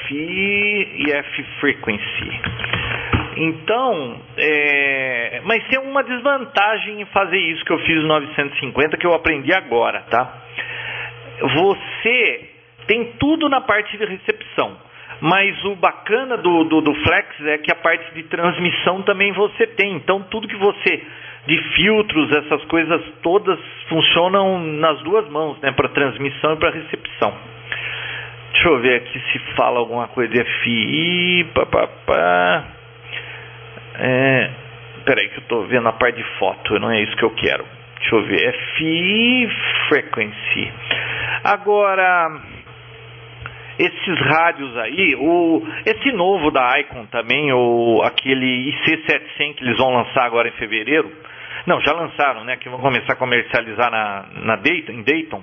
FI 0.08 1.04
e 1.06 1.12
F 1.12 1.42
Frequency. 1.60 2.40
Então, 3.36 4.20
é, 4.36 5.40
mas 5.44 5.66
tem 5.68 5.78
uma 5.78 6.02
desvantagem 6.02 7.00
em 7.00 7.04
fazer 7.06 7.38
isso 7.38 7.64
que 7.64 7.72
eu 7.72 7.78
fiz 7.78 8.02
no 8.02 8.08
950 8.08 8.96
que 8.96 9.06
eu 9.06 9.14
aprendi 9.14 9.52
agora, 9.54 10.00
tá? 10.10 10.42
Você 11.40 12.50
tem 12.86 13.12
tudo 13.18 13.48
na 13.48 13.60
parte 13.60 13.96
de 13.96 14.04
recepção, 14.04 14.76
mas 15.20 15.64
o 15.64 15.76
bacana 15.76 16.36
do, 16.36 16.64
do, 16.64 16.80
do 16.80 16.94
Flex 16.94 17.46
é 17.46 17.58
que 17.58 17.72
a 17.72 17.76
parte 17.76 18.12
de 18.14 18.24
transmissão 18.24 19.02
também 19.02 19.32
você 19.32 19.66
tem. 19.66 19.94
Então, 19.94 20.22
tudo 20.30 20.48
que 20.48 20.56
você 20.56 21.02
de 21.46 21.58
filtros, 21.74 22.30
essas 22.36 22.64
coisas 22.66 23.02
todas 23.22 23.58
funcionam 23.88 24.60
nas 24.60 25.00
duas 25.02 25.28
mãos, 25.28 25.60
né? 25.60 25.72
Para 25.72 25.88
transmissão 25.88 26.54
e 26.54 26.56
para 26.56 26.70
recepção. 26.70 27.34
Deixa 28.62 28.76
eu 28.76 28.80
ver 28.80 28.94
aqui 28.94 29.20
se 29.32 29.38
fala 29.56 29.80
alguma 29.80 30.06
coisa 30.06 30.32
de 30.32 30.44
FI, 30.44 31.50
papapá. 31.52 32.64
É, 33.98 34.50
peraí 35.04 35.28
que 35.30 35.38
eu 35.38 35.42
estou 35.42 35.66
vendo 35.66 35.88
a 35.88 35.92
parte 35.92 36.18
de 36.18 36.38
foto, 36.38 36.78
não 36.78 36.88
é 36.88 37.02
isso 37.02 37.16
que 37.16 37.24
eu 37.24 37.30
quero. 37.30 37.64
Deixa 37.98 38.14
eu 38.14 38.22
ver, 38.22 38.52
FI 38.76 39.48
Frequency. 39.88 40.72
Agora, 41.42 42.40
esses 43.80 44.20
rádios 44.20 44.76
aí, 44.76 45.16
o, 45.18 45.66
esse 45.84 46.12
novo 46.12 46.52
da 46.52 46.78
Icon 46.78 47.06
também, 47.06 47.52
o, 47.52 48.00
aquele 48.04 48.70
IC700 48.70 49.54
que 49.56 49.64
eles 49.64 49.76
vão 49.76 49.92
lançar 49.92 50.24
agora 50.24 50.46
em 50.46 50.52
fevereiro, 50.52 51.10
não, 51.66 51.80
já 51.80 51.92
lançaram, 51.92 52.44
né? 52.44 52.56
Que 52.56 52.68
vão 52.68 52.80
começar 52.80 53.12
a 53.12 53.16
comercializar 53.16 53.90
na, 53.90 54.24
na 54.42 54.56
Dayton, 54.56 54.92
em 54.92 55.02
Dayton. 55.02 55.42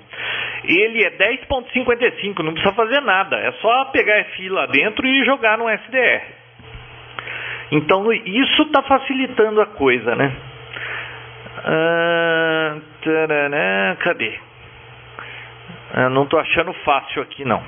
Ele 0.65 1.03
é 1.03 1.11
10.55, 1.11 2.43
não 2.43 2.53
precisa 2.53 2.73
fazer 2.73 3.01
nada. 3.01 3.37
É 3.37 3.51
só 3.53 3.85
pegar 3.85 4.23
FI 4.25 4.49
lá 4.49 4.65
dentro 4.65 5.07
e 5.07 5.25
jogar 5.25 5.57
no 5.57 5.69
SDR. 5.69 6.21
Então 7.71 8.11
isso 8.11 8.63
está 8.63 8.81
facilitando 8.83 9.61
a 9.61 9.67
coisa, 9.67 10.15
né? 10.15 10.35
Ah, 11.63 12.77
taranã, 13.03 13.95
cadê? 13.99 14.39
Ah, 15.93 16.09
não 16.09 16.23
estou 16.23 16.39
achando 16.39 16.73
fácil 16.85 17.21
aqui 17.21 17.45
não. 17.45 17.61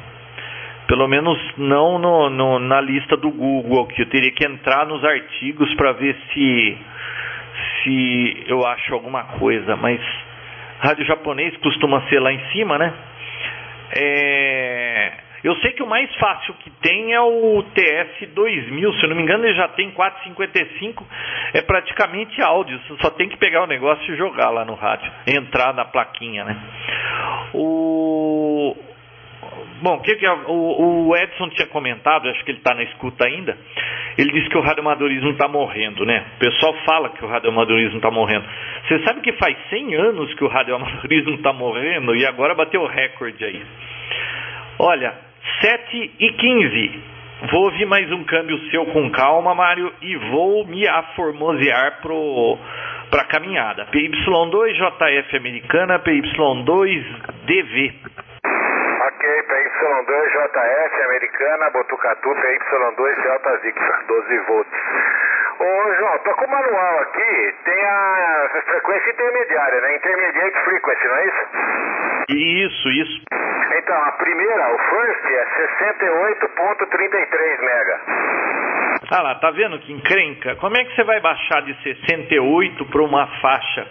Pelo 0.88 1.08
menos 1.08 1.38
não 1.58 1.98
no, 2.00 2.30
no, 2.30 2.60
na 2.60 2.82
lista 2.82 3.16
do 3.16 3.32
Google, 3.32 3.88
que 3.88 4.02
eu 4.02 4.10
teria 4.10 4.32
que 4.32 4.46
entrar 4.46 4.86
nos 4.86 5.04
artigos 5.06 5.74
para 5.76 5.94
ver 5.94 6.18
se 6.34 6.78
se 7.84 8.44
eu 8.48 8.66
acho 8.66 8.94
alguma 8.94 9.24
coisa, 9.40 9.76
mas 9.76 10.00
rádio 10.80 11.06
japonês 11.06 11.56
costuma 11.58 12.02
ser 12.10 12.20
lá 12.20 12.32
em 12.32 12.40
cima, 12.52 12.78
né? 12.78 12.94
É, 13.94 15.12
eu 15.44 15.56
sei 15.58 15.72
que 15.72 15.82
o 15.82 15.88
mais 15.88 16.14
fácil 16.16 16.54
que 16.56 16.70
tem 16.70 17.14
é 17.14 17.20
o 17.20 17.64
TS2000, 17.76 19.00
se 19.00 19.04
eu 19.04 19.10
não 19.10 19.16
me 19.16 19.24
engano 19.24 19.46
ele 19.46 19.56
já 19.56 19.68
tem 19.70 19.92
455, 19.92 21.06
é 21.54 21.62
praticamente 21.62 22.42
áudio, 22.42 22.80
você 22.80 23.02
só 23.02 23.10
tem 23.12 23.28
que 23.28 23.38
pegar 23.38 23.64
o 23.64 23.68
negócio 23.68 24.14
e 24.14 24.18
jogar 24.18 24.50
lá 24.50 24.64
no 24.64 24.76
rádio, 24.76 25.12
entrar 25.28 25.74
na 25.74 25.86
plaquinha, 25.86 26.46
né? 26.46 26.58
O 27.54 28.76
Bom, 29.82 30.00
que 30.00 30.16
que 30.16 30.26
é, 30.26 30.32
o, 30.32 31.08
o, 31.08 31.16
Edson 31.18 31.50
tinha 31.50 31.68
comentado, 31.68 32.30
acho 32.30 32.44
que 32.46 32.52
ele 32.52 32.60
está 32.60 32.76
na 32.76 32.84
escuta 32.84 33.26
ainda. 33.26 33.58
Ele 34.16 34.32
disse 34.32 34.48
que 34.48 34.58
o 34.58 34.62
radioamadorismo 34.62 35.32
está 35.32 35.48
morrendo, 35.48 36.06
né? 36.06 36.24
O 36.36 36.40
pessoal 36.40 36.76
fala 36.86 37.10
que 37.10 37.26
o 37.26 37.28
radioamadorismo 37.28 37.98
está 37.98 38.12
morrendo. 38.12 38.46
Você 38.88 39.00
sabe 39.04 39.22
que 39.22 39.34
faz 39.34 39.58
100 39.70 39.96
anos 39.96 40.34
que 40.36 40.44
o 40.44 40.48
radioamadorismo 40.48 41.34
está 41.34 41.52
morrendo 41.52 42.16
e 42.16 42.26
agora 42.28 42.54
bateu 42.54 42.82
o 42.82 42.88
recorde 42.88 43.44
aí. 43.44 43.66
Olha, 44.78 45.16
7 45.62 46.12
e 46.20 46.32
15. 46.32 47.00
Vou 47.50 47.64
ouvir 47.64 47.88
mais 47.88 48.12
um 48.12 48.24
câmbio 48.24 48.60
seu 48.70 48.86
com 48.86 49.10
calma, 49.10 49.56
Mário, 49.56 49.92
e 50.00 50.16
vou 50.16 50.64
me 50.68 50.88
aformosear 50.88 52.00
para 53.10 53.22
a 53.24 53.26
caminhada. 53.26 53.88
PY2 53.88 54.74
JF 54.74 55.38
americana, 55.38 55.98
PY2 56.00 57.04
DV. 57.48 57.94
Ok, 60.02 60.12
PY2 60.12 60.14
JF 60.32 61.04
americana, 61.04 61.70
Botucatu, 61.70 62.30
PY2 62.30 63.22
Delta 63.22 63.58
Victor, 63.58 64.04
12 64.08 64.38
volts. 64.48 64.74
Ô, 65.60 65.94
João, 65.96 66.18
tô 66.20 66.34
com 66.34 66.46
o 66.46 66.50
manual 66.50 67.00
aqui, 67.02 67.54
tem 67.66 67.86
a 67.86 68.50
frequência 68.66 69.12
intermediária, 69.12 69.82
né? 69.82 69.96
Intermediate 69.96 70.58
frequency, 70.64 71.08
não 71.08 71.16
é 71.16 71.26
isso? 71.28 71.46
Isso, 72.30 72.90
isso. 72.90 73.22
Então, 73.78 74.04
a 74.04 74.12
primeira, 74.14 74.74
o 74.74 74.78
first, 74.80 75.26
é 75.26 75.46
68.33 75.86 77.62
mega. 77.62 78.00
Ah 79.12 79.22
lá, 79.22 79.36
tá 79.36 79.52
vendo 79.52 79.78
que 79.80 79.94
encrenca? 79.94 80.56
Como 80.56 80.78
é 80.78 80.84
que 80.84 80.96
você 80.96 81.04
vai 81.04 81.20
baixar 81.20 81.62
de 81.62 81.76
68 81.84 82.86
para 82.86 83.04
uma 83.04 83.28
faixa 83.40 83.88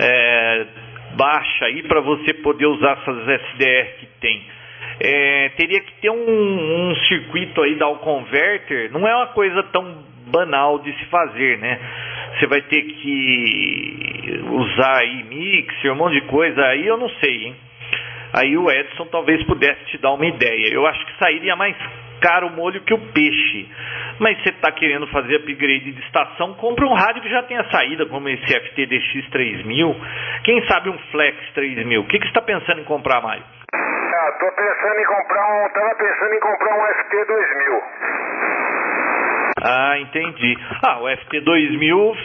é, 0.00 0.66
baixa 1.14 1.66
aí 1.66 1.82
para 1.86 2.00
você 2.00 2.32
poder 2.34 2.66
usar 2.66 2.92
essas 2.92 3.28
SDR 3.28 3.98
que 3.98 4.06
tem? 4.20 4.61
É, 5.04 5.48
teria 5.56 5.80
que 5.80 5.94
ter 6.00 6.10
um, 6.10 6.90
um 6.90 6.94
circuito 7.08 7.60
aí 7.60 7.74
da 7.74 7.86
converter, 7.96 8.88
não 8.92 9.06
é 9.06 9.16
uma 9.16 9.26
coisa 9.28 9.60
tão 9.64 10.04
banal 10.28 10.78
de 10.78 10.92
se 10.92 11.04
fazer, 11.06 11.58
né? 11.58 11.80
Você 12.38 12.46
vai 12.46 12.62
ter 12.62 12.82
que 12.82 14.40
usar 14.48 15.00
aí 15.00 15.24
mixer, 15.24 15.92
um 15.92 15.96
monte 15.96 16.20
de 16.20 16.26
coisa, 16.28 16.64
aí 16.66 16.86
eu 16.86 16.96
não 16.96 17.08
sei, 17.08 17.46
hein? 17.46 17.56
Aí 18.32 18.56
o 18.56 18.70
Edson 18.70 19.06
talvez 19.06 19.42
pudesse 19.44 19.84
te 19.86 19.98
dar 19.98 20.12
uma 20.12 20.24
ideia. 20.24 20.72
Eu 20.72 20.86
acho 20.86 21.04
que 21.04 21.18
sairia 21.18 21.56
mais 21.56 21.76
caro 22.20 22.46
o 22.46 22.52
molho 22.52 22.80
que 22.82 22.94
o 22.94 22.98
peixe. 22.98 23.66
Mas 24.20 24.40
você 24.40 24.50
está 24.50 24.70
querendo 24.70 25.08
fazer 25.08 25.36
upgrade 25.36 25.92
de 25.92 26.00
estação, 26.02 26.54
compra 26.54 26.86
um 26.86 26.94
rádio 26.94 27.22
que 27.22 27.28
já 27.28 27.42
tenha 27.42 27.64
saída, 27.70 28.06
como 28.06 28.28
esse 28.28 28.44
FTDX 28.44 29.28
3000. 29.30 29.96
Quem 30.44 30.64
sabe 30.66 30.90
um 30.90 30.98
Flex 31.10 31.36
3000. 31.54 32.00
O 32.00 32.04
que, 32.04 32.18
que 32.18 32.24
você 32.24 32.30
está 32.30 32.42
pensando 32.42 32.80
em 32.80 32.84
comprar, 32.84 33.20
Mário? 33.20 33.61
Tô 34.38 34.50
pensando 34.52 34.98
em 35.00 35.04
comprar 35.04 35.46
um. 35.48 35.68
Tava 35.70 35.94
pensando 35.96 36.34
em 36.34 36.40
comprar 36.40 36.74
um 36.74 36.94
FT 36.94 37.24
2000. 37.24 37.82
Ah, 39.64 39.98
entendi. 39.98 40.58
Ah, 40.82 41.00
o 41.00 41.16
FT 41.16 41.40
2000 41.40 42.16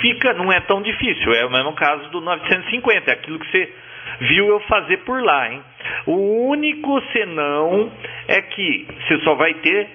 fica, 0.00 0.32
não 0.34 0.52
é 0.52 0.60
tão 0.60 0.82
difícil. 0.82 1.32
É 1.34 1.44
o 1.46 1.50
mesmo 1.50 1.74
caso 1.74 2.10
do 2.10 2.20
950. 2.20 3.10
É 3.10 3.14
aquilo 3.14 3.38
que 3.38 3.50
você 3.50 3.72
viu 4.20 4.48
eu 4.48 4.60
fazer 4.60 4.98
por 4.98 5.22
lá, 5.22 5.50
hein? 5.50 5.62
O 6.06 6.48
único 6.48 7.00
senão 7.12 7.92
é 8.28 8.40
que 8.42 8.86
você 9.06 9.18
só 9.20 9.34
vai 9.34 9.54
ter 9.54 9.88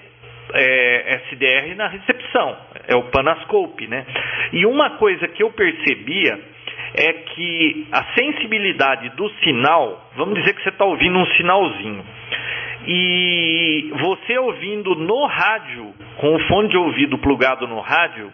é, 0.53 1.22
SDR 1.30 1.76
na 1.76 1.88
recepção, 1.88 2.57
é 2.88 2.95
o 2.95 3.03
Panascope, 3.03 3.88
né? 3.88 4.05
E 4.53 4.66
uma 4.66 4.91
coisa 4.91 5.28
que 5.28 5.43
eu 5.43 5.51
percebia 5.51 6.39
é 6.94 7.14
que 7.14 7.88
a 7.92 8.04
sensibilidade 8.14 9.10
do 9.16 9.30
sinal, 9.44 10.10
vamos 10.16 10.36
dizer 10.36 10.54
que 10.54 10.64
você 10.64 10.70
está 10.70 10.86
ouvindo 10.86 11.18
um 11.18 11.26
sinalzinho, 11.38 12.04
e 12.88 13.92
você 14.00 14.38
ouvindo 14.38 14.96
no 14.96 15.26
rádio, 15.26 15.94
com 16.18 16.36
o 16.36 16.40
fone 16.48 16.70
de 16.70 16.78
ouvido 16.78 17.18
plugado 17.18 17.68
no 17.68 17.80
rádio, 17.80 18.32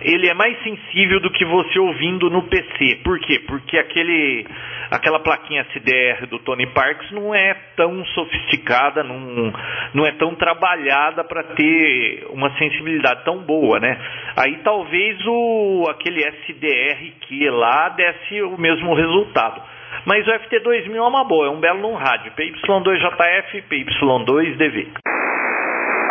ele 0.00 0.28
é 0.28 0.34
mais 0.34 0.56
sensível 0.62 1.20
do 1.20 1.30
que 1.30 1.44
você 1.44 1.78
ouvindo 1.78 2.30
no 2.30 2.42
PC. 2.42 3.00
Por 3.02 3.18
quê? 3.18 3.40
Porque 3.46 3.76
aquele, 3.78 4.46
aquela 4.90 5.18
plaquinha 5.20 5.66
CDR 5.72 6.26
do 6.26 6.38
Tony 6.40 6.66
Parks 6.66 7.10
não 7.10 7.34
é 7.34 7.54
tão 7.76 8.04
sofisticada, 8.06 9.02
não, 9.02 9.52
não 9.94 10.06
é 10.06 10.12
tão 10.12 10.34
trabalhada 10.34 11.24
para 11.24 11.42
ter 11.54 12.26
uma 12.30 12.50
sensibilidade 12.58 13.24
tão 13.24 13.38
boa, 13.38 13.80
né? 13.80 13.98
Aí 14.36 14.58
talvez 14.58 15.18
o, 15.26 15.84
aquele 15.90 16.20
SDR 16.20 17.12
que 17.22 17.50
lá 17.50 17.88
desse 17.90 18.42
o 18.42 18.56
mesmo 18.56 18.94
resultado. 18.94 19.62
Mas 20.04 20.26
o 20.26 20.30
FT2000 20.30 20.96
é 20.96 21.02
uma 21.02 21.24
boa, 21.24 21.46
é 21.46 21.50
um 21.50 21.60
belo 21.60 21.80
num 21.80 21.94
rádio. 21.94 22.32
PY2JF, 22.32 23.62
PY2DV. 23.68 24.88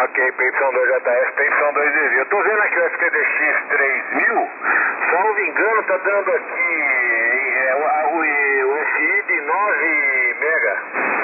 Ok, 0.04 0.24
PY2JF, 0.32 1.28
PY2DV. 1.36 2.18
Eu 2.18 2.30
tô 2.30 2.44
vendo 2.44 2.62
aqui 2.62 2.80
o 2.80 2.90
FTDX 2.90 3.68
3000, 3.70 4.50
salvo 5.12 5.40
engano, 5.40 5.84
tá 5.84 5.98
dando 5.98 6.32
aqui 6.32 6.98
é, 7.58 7.76
o, 7.76 7.80
o, 8.14 8.74
o 8.74 8.86
FI 8.86 9.24
de 9.28 9.42
9 9.42 10.36
mega. 10.40 11.18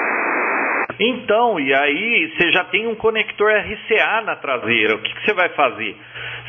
Então, 1.00 1.58
e 1.58 1.74
aí 1.74 2.32
você 2.36 2.52
já 2.52 2.64
tem 2.64 2.86
um 2.86 2.94
conector 2.94 3.50
RCA 3.50 4.22
na 4.22 4.36
traseira. 4.36 4.94
O 4.94 5.02
que, 5.02 5.12
que 5.12 5.24
você 5.24 5.34
vai 5.34 5.48
fazer? 5.50 5.96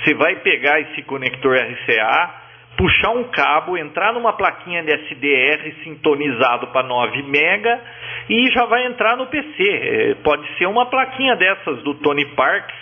Você 0.03 0.13
vai 0.13 0.35
pegar 0.37 0.79
esse 0.81 1.01
conector 1.03 1.55
RCA, 1.55 2.44
puxar 2.77 3.11
um 3.11 3.23
cabo, 3.25 3.77
entrar 3.77 4.13
numa 4.13 4.33
plaquinha 4.33 4.83
de 4.83 4.91
SDR 4.91 5.83
sintonizado 5.83 6.67
para 6.67 6.87
9 6.87 7.23
mega 7.23 7.81
e 8.29 8.49
já 8.51 8.65
vai 8.65 8.85
entrar 8.85 9.15
no 9.17 9.27
PC. 9.27 9.63
É, 9.63 10.15
pode 10.23 10.47
ser 10.57 10.65
uma 10.65 10.85
plaquinha 10.87 11.35
dessas 11.35 11.81
do 11.83 11.95
Tony 11.95 12.25
Parks. 12.35 12.75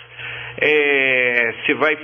É, 0.60 1.54
você 1.64 1.74
vai 1.74 1.96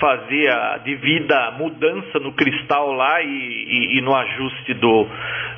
fazer 0.00 0.50
a 0.50 0.78
devida 0.78 1.52
mudança 1.52 2.18
no 2.18 2.32
cristal 2.32 2.92
lá 2.92 3.22
e, 3.22 3.26
e, 3.26 3.98
e 3.98 4.00
no 4.02 4.14
ajuste 4.14 4.74
do, 4.74 5.06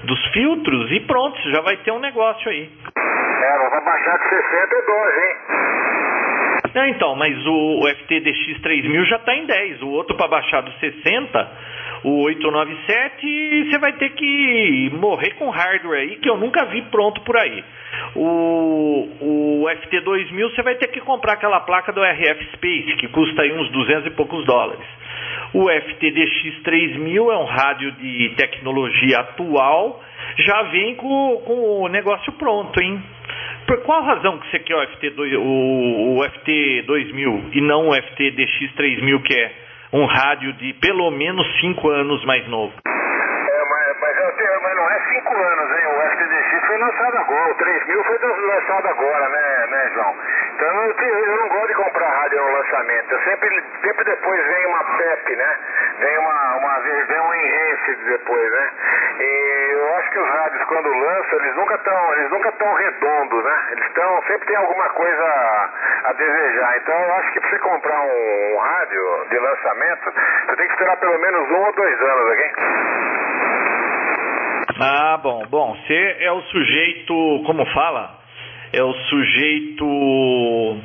dos 0.05 0.27
filtros 0.33 0.93
e 0.93 1.01
pronto, 1.01 1.39
já 1.51 1.61
vai 1.63 1.77
ter 1.79 1.91
um 1.91 1.99
negócio 1.99 2.49
aí. 2.51 2.71
É, 2.97 3.71
vai 3.71 3.85
baixar 3.85 4.19
de 4.19 4.29
62, 4.29 5.19
hein? 5.19 6.26
É, 6.77 6.91
então, 6.91 7.17
mas 7.17 7.35
o, 7.47 7.81
o 7.81 7.89
FTDX 7.89 8.61
3000 8.61 9.07
já 9.07 9.17
está 9.17 9.35
em 9.35 9.47
10. 9.47 9.81
O 9.81 9.89
outro 9.89 10.15
para 10.15 10.29
baixar 10.29 10.61
do 10.61 10.71
60, 10.73 11.53
o 12.05 12.23
897, 12.25 13.65
você 13.65 13.79
vai 13.79 13.95
ter 13.95 14.11
que 14.11 14.91
morrer 14.93 15.31
com 15.39 15.49
hardware 15.49 16.01
aí 16.01 16.17
que 16.17 16.29
eu 16.29 16.37
nunca 16.37 16.67
vi 16.67 16.83
pronto 16.83 17.23
por 17.23 17.35
aí. 17.39 17.65
O, 18.15 19.09
o 19.23 19.65
FT2000 19.65 20.51
você 20.55 20.63
vai 20.63 20.75
ter 20.75 20.89
que 20.89 21.01
comprar 21.01 21.33
aquela 21.33 21.61
placa 21.61 21.95
do 21.95 22.05
RF 22.05 22.45
Space 22.53 22.97
que 22.99 23.09
custa 23.09 23.41
aí 23.41 23.53
uns 23.53 23.71
200 23.71 24.09
e 24.09 24.11
poucos 24.11 24.45
dólares. 24.45 24.85
O 25.55 25.71
FTDX 25.71 26.63
3000 26.63 27.33
é 27.33 27.39
um 27.39 27.47
rádio 27.47 27.93
de 27.93 28.35
tecnologia 28.37 29.21
atual, 29.21 30.03
já 30.37 30.63
vem 30.65 30.95
com, 30.97 31.43
com 31.47 31.85
o 31.85 31.89
negócio 31.89 32.31
pronto, 32.33 32.79
hein? 32.83 33.03
Por 33.67 33.83
qual 33.83 34.03
razão 34.03 34.39
que 34.39 34.51
você 34.51 34.59
quer 34.61 34.77
o, 34.77 34.81
FT2, 34.81 35.39
o, 35.39 36.17
o 36.17 36.21
FT2000 36.21 37.51
e 37.53 37.61
não 37.61 37.89
o 37.89 37.95
FTDX 37.95 38.73
3000 38.77 39.21
que 39.23 39.35
é 39.35 39.53
um 39.93 40.05
rádio 40.05 40.53
de 40.55 40.73
pelo 40.75 41.11
menos 41.11 41.47
5 41.61 41.89
anos 41.89 42.25
mais 42.25 42.47
novo? 42.49 42.73
É, 42.87 42.91
mas, 42.91 44.01
mas, 44.01 44.06
eu 44.06 44.06
tenho, 44.33 44.63
mas 44.63 44.77
não 44.77 44.91
é 44.91 45.01
5 45.13 45.37
anos, 45.37 45.79
hein? 45.79 45.87
O 45.87 46.11
FTDX 46.11 46.67
foi 46.67 46.79
lançado 46.79 47.19
agora, 47.19 47.51
o 47.51 47.55
3000 47.55 48.05
foi 48.05 48.19
lançado 48.19 48.89
agora, 48.89 49.29
né, 49.29 49.67
né 49.69 49.91
João? 49.95 50.17
Então 50.55 50.69
eu, 50.69 50.95
eu, 50.97 51.37
não 51.37 51.49
gosto 51.49 51.69
de 51.69 51.75
comprar 51.75 52.09
rádio 52.09 52.41
no 52.41 52.53
lançamento. 52.53 53.13
Eu 53.13 53.21
sempre, 53.21 53.65
sempre 53.83 54.05
depois 54.05 54.47
vem 54.47 54.67
uma 54.67 54.85
PEP, 54.97 55.37
né? 55.37 55.59
Vem 55.99 56.19
uma, 56.19 56.57
uma 56.57 56.81
vem 56.81 57.21
um 57.21 57.35
enhance 57.35 57.95
depois, 58.07 58.53
né? 58.53 58.71
E 59.21 59.71
eu 59.73 59.95
acho 59.97 60.11
que 60.11 60.19
os 60.19 60.29
rádios 60.29 60.65
quando 60.65 60.89
lançam, 60.89 61.39
eles 61.41 61.55
nunca 61.57 61.75
estão, 61.75 62.15
eles 62.15 62.31
nunca 62.31 62.49
estão 62.49 62.73
redondos, 62.73 63.45
né? 63.45 63.67
Eles 63.73 63.87
estão, 63.87 64.23
sempre 64.23 64.47
tem 64.47 64.57
alguma 64.57 64.89
coisa 64.91 65.25
a, 65.25 65.71
a, 66.05 66.13
desejar. 66.15 66.77
Então 66.79 66.95
eu 66.95 67.15
acho 67.17 67.33
que 67.33 67.41
para 67.41 67.51
você 67.51 67.59
comprar 67.59 68.01
um, 68.01 68.55
um 68.55 68.59
rádio 68.59 69.27
de 69.29 69.39
lançamento, 69.39 70.13
você 70.47 70.57
tem 70.57 70.67
que 70.67 70.73
esperar 70.73 70.97
pelo 70.97 71.19
menos 71.19 71.51
um 71.51 71.65
ou 71.67 71.73
dois 71.75 72.01
anos, 72.01 72.31
ok? 72.31 72.53
Ah, 74.79 75.19
bom, 75.23 75.47
bom, 75.49 75.75
você 75.75 76.17
é 76.21 76.31
o 76.33 76.43
sujeito, 76.43 77.43
como 77.47 77.65
fala? 77.67 78.27
é 78.73 78.83
o 78.83 78.93
sujeito 78.93 80.77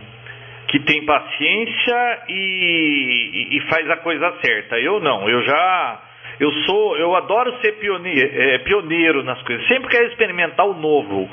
que 0.68 0.80
tem 0.80 1.06
paciência 1.06 2.24
e, 2.30 3.58
e, 3.58 3.62
faz 3.70 3.90
a 3.90 3.98
coisa 3.98 4.34
certa. 4.42 4.80
Eu 4.80 5.00
não, 5.00 5.30
eu 5.30 5.44
já. 5.44 6.02
Eu 6.40 6.52
sou. 6.66 6.98
Eu 6.98 7.16
adoro 7.16 7.60
ser 7.60 7.74
pioneiro, 7.74 8.42
é, 8.42 8.60
pioneiro 8.60 9.24
nas 9.24 9.42
coisas. 9.44 9.68
Sempre 9.68 9.90
quero 9.90 10.08
experimentar 10.08 10.66
o 10.66 10.74
novo. 10.74 11.30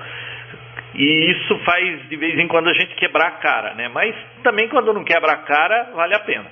E 0.95 1.31
isso 1.31 1.57
faz 1.61 2.09
de 2.09 2.17
vez 2.17 2.37
em 2.39 2.49
quando 2.49 2.69
a 2.69 2.75
gente 2.75 2.95
quebrar 2.97 3.29
a 3.29 3.33
cara, 3.33 3.75
né? 3.75 3.89
Mas 3.89 4.15
também 4.43 4.69
quando 4.69 4.93
não 4.93 5.05
quebra 5.05 5.33
a 5.33 5.37
cara, 5.37 5.93
vale 5.95 6.15
a 6.15 6.21
pena. 6.21 6.47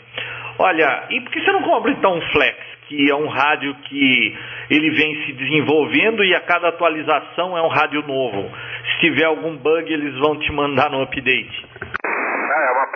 Olha, 0.58 1.06
e 1.10 1.20
por 1.20 1.32
que 1.32 1.40
você 1.40 1.52
não 1.52 1.62
compra 1.62 1.90
então 1.90 2.16
um 2.16 2.20
Flex, 2.30 2.56
que 2.88 3.10
é 3.10 3.14
um 3.14 3.26
rádio 3.26 3.74
que 3.84 4.34
ele 4.70 4.90
vem 4.90 5.26
se 5.26 5.32
desenvolvendo 5.32 6.24
e 6.24 6.34
a 6.34 6.40
cada 6.40 6.68
atualização 6.68 7.56
é 7.56 7.62
um 7.62 7.68
rádio 7.68 8.02
novo? 8.06 8.50
Se 8.92 9.00
tiver 9.00 9.24
algum 9.24 9.56
bug, 9.56 9.92
eles 9.92 10.14
vão 10.18 10.38
te 10.38 10.52
mandar 10.52 10.90
no 10.90 11.02
update. 11.02 11.66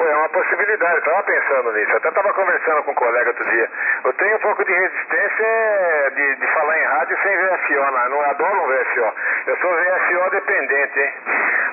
Ah, 0.01 0.09
é 0.09 0.17
uma, 0.17 0.29
possibilidade, 0.31 0.93
eu 0.95 0.99
estava 0.99 1.23
pensando 1.25 1.73
nisso. 1.73 1.97
Até 1.97 2.09
estava 2.09 2.33
conversando 2.33 2.83
com 2.85 2.91
um 2.91 2.95
colega 2.95 3.29
outro 3.29 3.45
dia. 3.51 3.69
Eu 4.05 4.13
tenho 4.15 4.37
um 4.37 4.41
pouco 4.41 4.65
de 4.65 4.73
resistência 4.73 6.13
de, 6.15 6.37
de 6.37 6.47
falar 6.55 6.79
em 6.79 6.85
rádio 6.85 7.19
sem 7.23 7.37
VSO, 7.37 7.93
né? 7.93 8.09
não 8.09 8.21
adoro 8.23 8.63
um 8.63 8.67
VSO. 8.67 9.15
Eu 9.47 9.57
sou 9.59 9.71
VSO 9.71 10.31
dependente, 10.31 11.01
hein? 11.01 11.13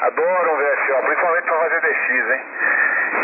Adoro 0.02 0.52
um 0.52 0.58
VSO, 0.58 1.06
principalmente 1.06 1.44
para 1.44 1.58
fazer 1.58 1.82
DX, 1.82 2.30
hein? 2.32 2.46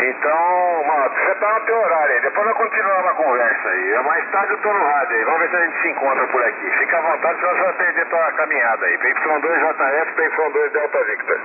Então, 0.04 0.84
mano, 0.86 1.10
você 1.14 1.32
está 1.32 1.52
no 1.52 1.60
teu 1.66 1.76
horário 1.76 2.14
aí. 2.14 2.20
Depois 2.20 2.46
nós 2.46 2.56
continuamos 2.56 3.10
a 3.10 3.14
conversa 3.14 3.68
aí. 3.68 4.02
Mais 4.04 4.30
tarde 4.30 4.52
eu 4.52 4.58
tô 4.58 4.72
no 4.72 4.84
rádio 4.84 5.16
aí. 5.16 5.24
Vamos 5.24 5.40
ver 5.40 5.50
se 5.50 5.56
a 5.56 5.66
gente 5.66 5.82
se 5.82 5.88
encontra 5.88 6.26
por 6.28 6.42
aqui. 6.42 6.70
Fica 6.78 6.98
à 6.98 7.00
vontade, 7.00 7.40
senão 7.40 7.54
você 7.54 7.62
vai 7.62 7.72
perder 7.74 8.06
tua 8.06 8.32
caminhada 8.32 8.86
aí. 8.86 8.98
PY2JF, 8.98 10.14
PY2 10.16 10.70
Delta 10.70 11.04
Victor. 11.04 11.40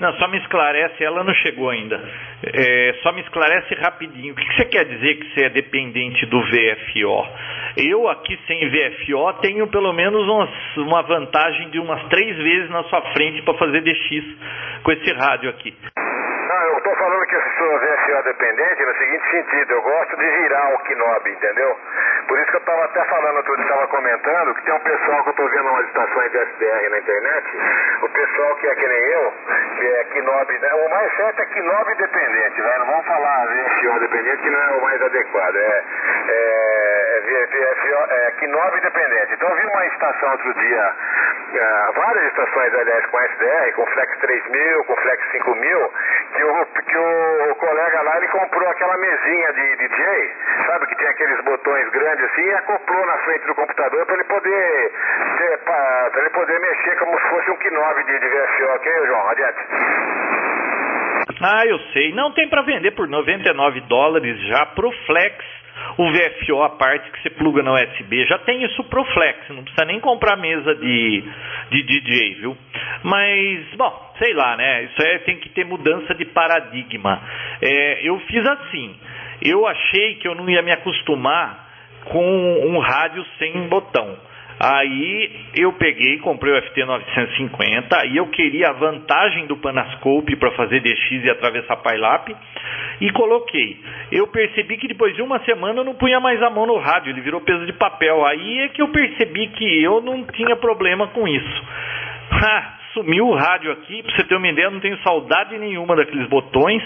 Não, 0.00 0.14
só 0.14 0.26
me 0.28 0.38
esclarece, 0.38 1.04
ela 1.04 1.22
não 1.22 1.34
chegou 1.34 1.68
ainda. 1.68 2.00
É, 2.42 2.94
só 3.02 3.12
me 3.12 3.20
esclarece 3.20 3.74
rapidinho. 3.74 4.32
O 4.32 4.36
que 4.36 4.56
você 4.56 4.64
quer 4.64 4.86
dizer 4.86 5.16
que 5.16 5.34
você 5.34 5.44
é 5.44 5.50
dependente 5.50 6.24
do 6.26 6.40
VFO? 6.40 7.28
Eu 7.76 8.08
aqui 8.08 8.38
sem 8.46 8.68
VFO 8.70 9.32
tenho 9.42 9.66
pelo 9.68 9.92
menos 9.92 10.26
umas, 10.26 10.76
uma 10.78 11.02
vantagem 11.02 11.68
de 11.68 11.78
umas 11.78 12.02
três 12.08 12.34
vezes 12.36 12.70
na 12.70 12.82
sua 12.84 13.02
frente 13.12 13.42
para 13.42 13.54
fazer 13.54 13.82
DX 13.82 14.24
com 14.82 14.92
esse 14.92 15.12
rádio 15.12 15.50
aqui. 15.50 15.74
Estou 16.80 16.96
falando 16.96 17.26
que 17.26 17.36
eu 17.36 17.42
sou 17.58 17.78
VFO 17.78 18.22
dependente 18.24 18.86
no 18.86 18.94
seguinte 18.94 19.30
sentido, 19.30 19.70
eu 19.70 19.82
gosto 19.82 20.16
de 20.16 20.24
virar 20.24 20.74
o 20.74 20.78
Knob, 20.78 21.30
entendeu? 21.30 21.78
Por 22.26 22.38
isso 22.38 22.50
que 22.50 22.56
eu 22.56 22.60
estava 22.60 22.84
até 22.86 23.04
falando, 23.04 23.36
outro 23.36 23.60
estava 23.60 23.86
comentando, 23.88 24.54
que 24.54 24.62
tem 24.62 24.72
um 24.72 24.80
pessoal 24.80 25.22
que 25.22 25.28
eu 25.28 25.30
estou 25.32 25.48
vendo 25.50 25.68
umas 25.68 25.86
estações 25.86 26.30
de 26.30 26.38
SDR 26.38 26.90
na 26.90 26.98
internet, 26.98 27.58
o 28.00 28.08
pessoal 28.08 28.56
que 28.56 28.66
é 28.66 28.74
que 28.76 28.88
nem 28.88 29.04
eu, 29.10 29.34
que 29.76 29.86
é 29.88 30.20
Knob, 30.22 30.58
né? 30.58 30.72
o 30.72 30.88
mais 30.88 31.16
certo 31.16 31.42
é 31.42 31.60
Knob 31.60 31.94
dependente, 31.96 32.62
velho, 32.62 32.78
não 32.78 32.86
vamos 32.86 33.06
falar 33.06 33.46
VFO 33.46 34.00
dependente 34.00 34.42
que 34.42 34.48
não 34.48 34.62
é 34.62 34.70
o 34.70 34.82
mais 34.82 35.02
adequado, 35.02 35.56
é, 35.56 35.84
é, 36.28 37.00
é 37.28 38.30
é 38.40 38.46
Knob 38.46 38.80
dependente. 38.80 39.34
Então 39.34 39.48
eu 39.48 39.56
vi 39.56 39.66
uma 39.66 39.86
estação 39.86 40.32
outro 40.32 40.54
dia, 40.54 40.94
uh, 40.94 41.92
várias 41.92 42.26
estações, 42.26 42.74
aliás, 42.74 43.06
com 43.06 43.20
SDR, 43.20 43.72
com 43.74 43.86
Flex 43.86 44.18
3000, 44.18 44.84
com 44.84 44.96
Flex 44.96 45.30
5000, 45.30 45.92
que 46.34 46.44
o, 46.44 46.66
que 46.70 46.96
o 46.96 47.54
colega 47.56 48.02
lá, 48.02 48.16
ele 48.16 48.28
comprou 48.28 48.68
aquela 48.68 48.96
mesinha 48.96 49.52
de 49.52 49.76
DJ, 49.76 50.34
sabe, 50.66 50.86
que 50.86 50.96
tinha 50.96 51.10
aqueles 51.10 51.44
botões 51.44 51.88
grandes 51.90 52.24
assim, 52.24 52.42
e 52.42 52.54
acoplou 52.54 53.06
na 53.06 53.18
frente 53.18 53.46
do 53.46 53.54
computador 53.54 54.06
para 54.06 54.14
ele 54.14 54.24
poder 54.24 54.92
para 55.64 56.20
ele 56.20 56.30
poder 56.30 56.60
mexer 56.60 56.96
como 56.98 57.18
se 57.18 57.28
fosse 57.28 57.50
um 57.50 57.56
Knob 57.70 58.04
de, 58.04 58.18
de 58.18 58.28
VFO, 58.28 58.74
ok, 58.74 59.06
João? 59.06 59.28
Adiante. 59.28 59.60
Ah, 61.42 61.66
eu 61.66 61.78
sei. 61.92 62.12
Não 62.12 62.32
tem 62.32 62.48
para 62.48 62.62
vender 62.62 62.90
por 62.92 63.08
99 63.08 63.80
dólares 63.82 64.38
já 64.48 64.66
pro 64.66 64.90
Flex 65.06 65.44
o 66.00 66.12
VFO 66.12 66.62
a 66.62 66.70
parte 66.70 67.10
que 67.10 67.22
você 67.22 67.30
pluga 67.30 67.62
na 67.62 67.74
USB. 67.74 68.24
Já 68.24 68.38
tem 68.38 68.64
isso 68.64 68.82
pro 68.84 69.04
Flex, 69.04 69.50
não 69.50 69.62
precisa 69.62 69.84
nem 69.84 70.00
comprar 70.00 70.34
mesa 70.36 70.74
de, 70.74 71.24
de 71.70 71.82
DJ, 71.82 72.34
viu? 72.36 72.56
Mas, 73.02 73.66
bom, 73.76 74.12
sei 74.18 74.32
lá, 74.32 74.56
né? 74.56 74.84
Isso 74.84 75.02
é, 75.02 75.18
tem 75.18 75.36
que 75.36 75.50
ter 75.50 75.66
mudança 75.66 76.14
de 76.14 76.24
paradigma. 76.24 77.20
É, 77.60 78.08
eu 78.08 78.18
fiz 78.20 78.42
assim, 78.48 78.96
eu 79.42 79.66
achei 79.66 80.14
que 80.14 80.26
eu 80.26 80.34
não 80.34 80.48
ia 80.48 80.62
me 80.62 80.72
acostumar 80.72 81.68
com 82.06 82.66
um 82.66 82.78
rádio 82.78 83.22
sem 83.38 83.68
botão. 83.68 84.29
Aí 84.62 85.30
eu 85.56 85.72
peguei, 85.72 86.18
comprei 86.18 86.52
o 86.52 86.62
FT950, 86.62 87.86
aí 87.94 88.18
eu 88.18 88.26
queria 88.26 88.68
a 88.68 88.72
vantagem 88.74 89.46
do 89.46 89.56
Panascope 89.56 90.36
para 90.36 90.50
fazer 90.50 90.80
DX 90.80 91.24
e 91.24 91.30
atravessar 91.30 91.78
Pilap 91.78 92.28
e 93.00 93.10
coloquei. 93.12 93.78
Eu 94.12 94.26
percebi 94.26 94.76
que 94.76 94.86
depois 94.86 95.16
de 95.16 95.22
uma 95.22 95.42
semana 95.46 95.80
eu 95.80 95.84
não 95.84 95.94
punha 95.94 96.20
mais 96.20 96.42
a 96.42 96.50
mão 96.50 96.66
no 96.66 96.76
rádio, 96.76 97.08
ele 97.08 97.22
virou 97.22 97.40
peso 97.40 97.64
de 97.64 97.72
papel. 97.72 98.22
Aí 98.26 98.58
é 98.58 98.68
que 98.68 98.82
eu 98.82 98.88
percebi 98.88 99.48
que 99.48 99.82
eu 99.82 100.02
não 100.02 100.24
tinha 100.24 100.54
problema 100.56 101.08
com 101.08 101.26
isso. 101.26 101.64
Ha, 102.30 102.74
sumiu 102.92 103.28
o 103.28 103.34
rádio 103.34 103.72
aqui, 103.72 104.02
para 104.02 104.16
você 104.16 104.24
ter 104.24 104.36
uma 104.36 104.48
ideia, 104.48 104.70
não 104.70 104.80
tenho 104.80 104.98
saudade 104.98 105.56
nenhuma 105.58 105.96
daqueles 105.96 106.28
botões. 106.28 106.82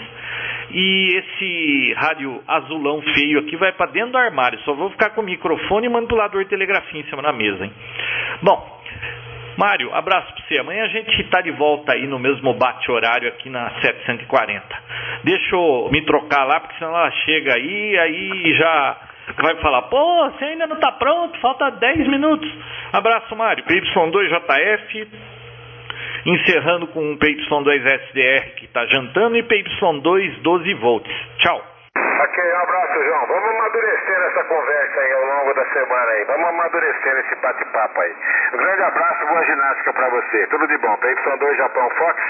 E 0.71 1.09
esse 1.17 1.93
rádio 1.93 2.41
azulão 2.47 3.01
feio 3.13 3.39
aqui 3.39 3.55
vai 3.55 3.71
para 3.71 3.91
dentro 3.91 4.11
do 4.11 4.17
armário. 4.17 4.59
Só 4.61 4.73
vou 4.73 4.89
ficar 4.89 5.11
com 5.11 5.21
o 5.21 5.25
microfone 5.25 5.85
e 5.85 5.89
manipulador 5.89 6.43
de 6.43 6.49
telegrafia 6.49 7.01
em 7.01 7.05
cima 7.05 7.21
da 7.21 7.31
mesa, 7.31 7.63
hein? 7.63 7.71
Bom, 8.41 8.75
Mário, 9.57 9.93
abraço 9.93 10.33
para 10.33 10.43
você. 10.43 10.59
Amanhã 10.59 10.83
a 10.83 10.89
gente 10.89 11.21
está 11.21 11.39
de 11.41 11.51
volta 11.51 11.93
aí 11.93 12.05
no 12.07 12.19
mesmo 12.19 12.53
bate-horário 12.53 13.29
aqui 13.29 13.49
na 13.49 13.69
740. 13.79 14.63
Deixa 15.23 15.55
eu 15.55 15.89
me 15.91 16.01
trocar 16.01 16.43
lá, 16.43 16.59
porque 16.59 16.77
senão 16.77 16.91
ela 16.91 17.09
chega 17.11 17.53
aí, 17.53 17.97
aí 17.97 18.53
já 18.57 18.97
vai 19.41 19.55
falar, 19.61 19.83
pô, 19.83 20.29
você 20.29 20.45
ainda 20.45 20.67
não 20.67 20.75
está 20.75 20.91
pronto, 20.93 21.39
falta 21.39 21.69
10 21.69 22.07
minutos. 22.07 22.51
Abraço, 22.91 23.33
Mário. 23.35 23.63
PY2JF, 23.63 25.07
encerrando 26.25 26.87
com 26.87 26.99
um 26.99 27.17
PY2SDR 27.17 28.55
que 28.55 28.65
está 28.65 28.85
jantando 28.87 29.37
e 29.37 29.43
PY2 29.43 30.41
12 30.41 30.73
volts. 30.75 31.13
Tchau. 31.37 31.61
Ok, 31.95 32.43
um 32.43 32.57
abraço, 32.57 33.03
João. 33.03 33.27
Vamos 33.27 33.49
amadurecer 33.49 34.17
essa 34.29 34.43
conversa 34.45 34.99
aí 34.99 35.11
ao 35.13 35.25
longo 35.25 35.53
da 35.53 35.65
semana 35.71 36.11
aí. 36.11 36.25
Vamos 36.25 36.49
amadurecer 36.49 37.17
esse 37.19 37.35
bate-papo 37.41 38.01
aí. 38.01 38.13
Um 38.53 38.57
grande 38.57 38.81
abraço, 38.81 39.27
boa 39.27 39.45
ginástica 39.45 39.93
para 39.93 40.09
você. 40.09 40.47
Tudo 40.47 40.67
de 40.67 40.77
bom. 40.79 40.97
PY2 40.97 41.57
Japão 41.57 41.89
Fox, 41.91 42.21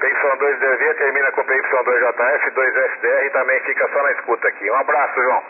PY2 0.00 0.58
DV 0.58 0.94
termina 0.94 1.30
com 1.32 1.42
PY2JF, 1.42 2.50
2SDR 2.54 3.26
e 3.26 3.30
também 3.30 3.60
fica 3.60 3.88
só 3.92 4.02
na 4.02 4.12
escuta 4.12 4.48
aqui. 4.48 4.70
Um 4.70 4.76
abraço, 4.76 5.14
João. 5.22 5.42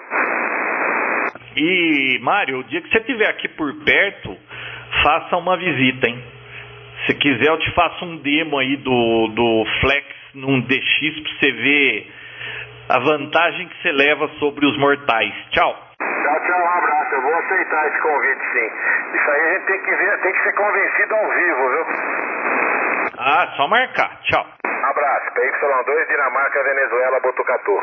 E, 1.56 2.18
Mário, 2.22 2.58
o 2.58 2.64
dia 2.64 2.80
que 2.82 2.88
você 2.90 2.98
estiver 2.98 3.28
aqui 3.28 3.48
por 3.48 3.72
perto, 3.84 4.36
faça 5.02 5.36
uma 5.36 5.56
visita, 5.56 6.08
hein? 6.08 6.41
Se 7.06 7.14
quiser, 7.14 7.48
eu 7.48 7.58
te 7.58 7.74
faço 7.74 8.04
um 8.04 8.16
demo 8.18 8.58
aí 8.58 8.76
do, 8.76 9.28
do 9.28 9.64
Flex 9.80 10.06
num 10.34 10.60
DX 10.60 11.20
pra 11.20 11.32
você 11.32 11.52
ver 11.52 12.12
a 12.88 12.98
vantagem 12.98 13.68
que 13.68 13.82
você 13.82 13.92
leva 13.92 14.28
sobre 14.38 14.66
os 14.66 14.78
mortais. 14.78 15.32
Tchau. 15.50 15.74
Tchau, 15.98 16.40
tchau, 16.46 16.60
um 16.60 16.78
abraço. 16.78 17.14
Eu 17.14 17.22
vou 17.22 17.34
aceitar 17.34 17.88
esse 17.88 18.00
convite, 18.00 18.40
sim. 18.52 18.70
Isso 19.16 19.30
aí 19.30 19.40
a 19.40 19.52
gente 19.54 19.66
tem 19.66 19.82
que 19.82 19.94
ver, 19.96 20.20
tem 20.20 20.32
que 20.32 20.42
ser 20.42 20.52
convencido 20.54 21.14
ao 21.14 21.28
vivo, 21.28 21.68
viu? 21.70 21.86
Ah, 23.18 23.52
só 23.56 23.66
marcar. 23.68 24.20
Tchau. 24.22 24.46
Abraço. 24.64 25.30
PY2, 25.34 26.08
Dinamarca, 26.08 26.62
Venezuela, 26.62 27.20
Botucatu. 27.20 27.80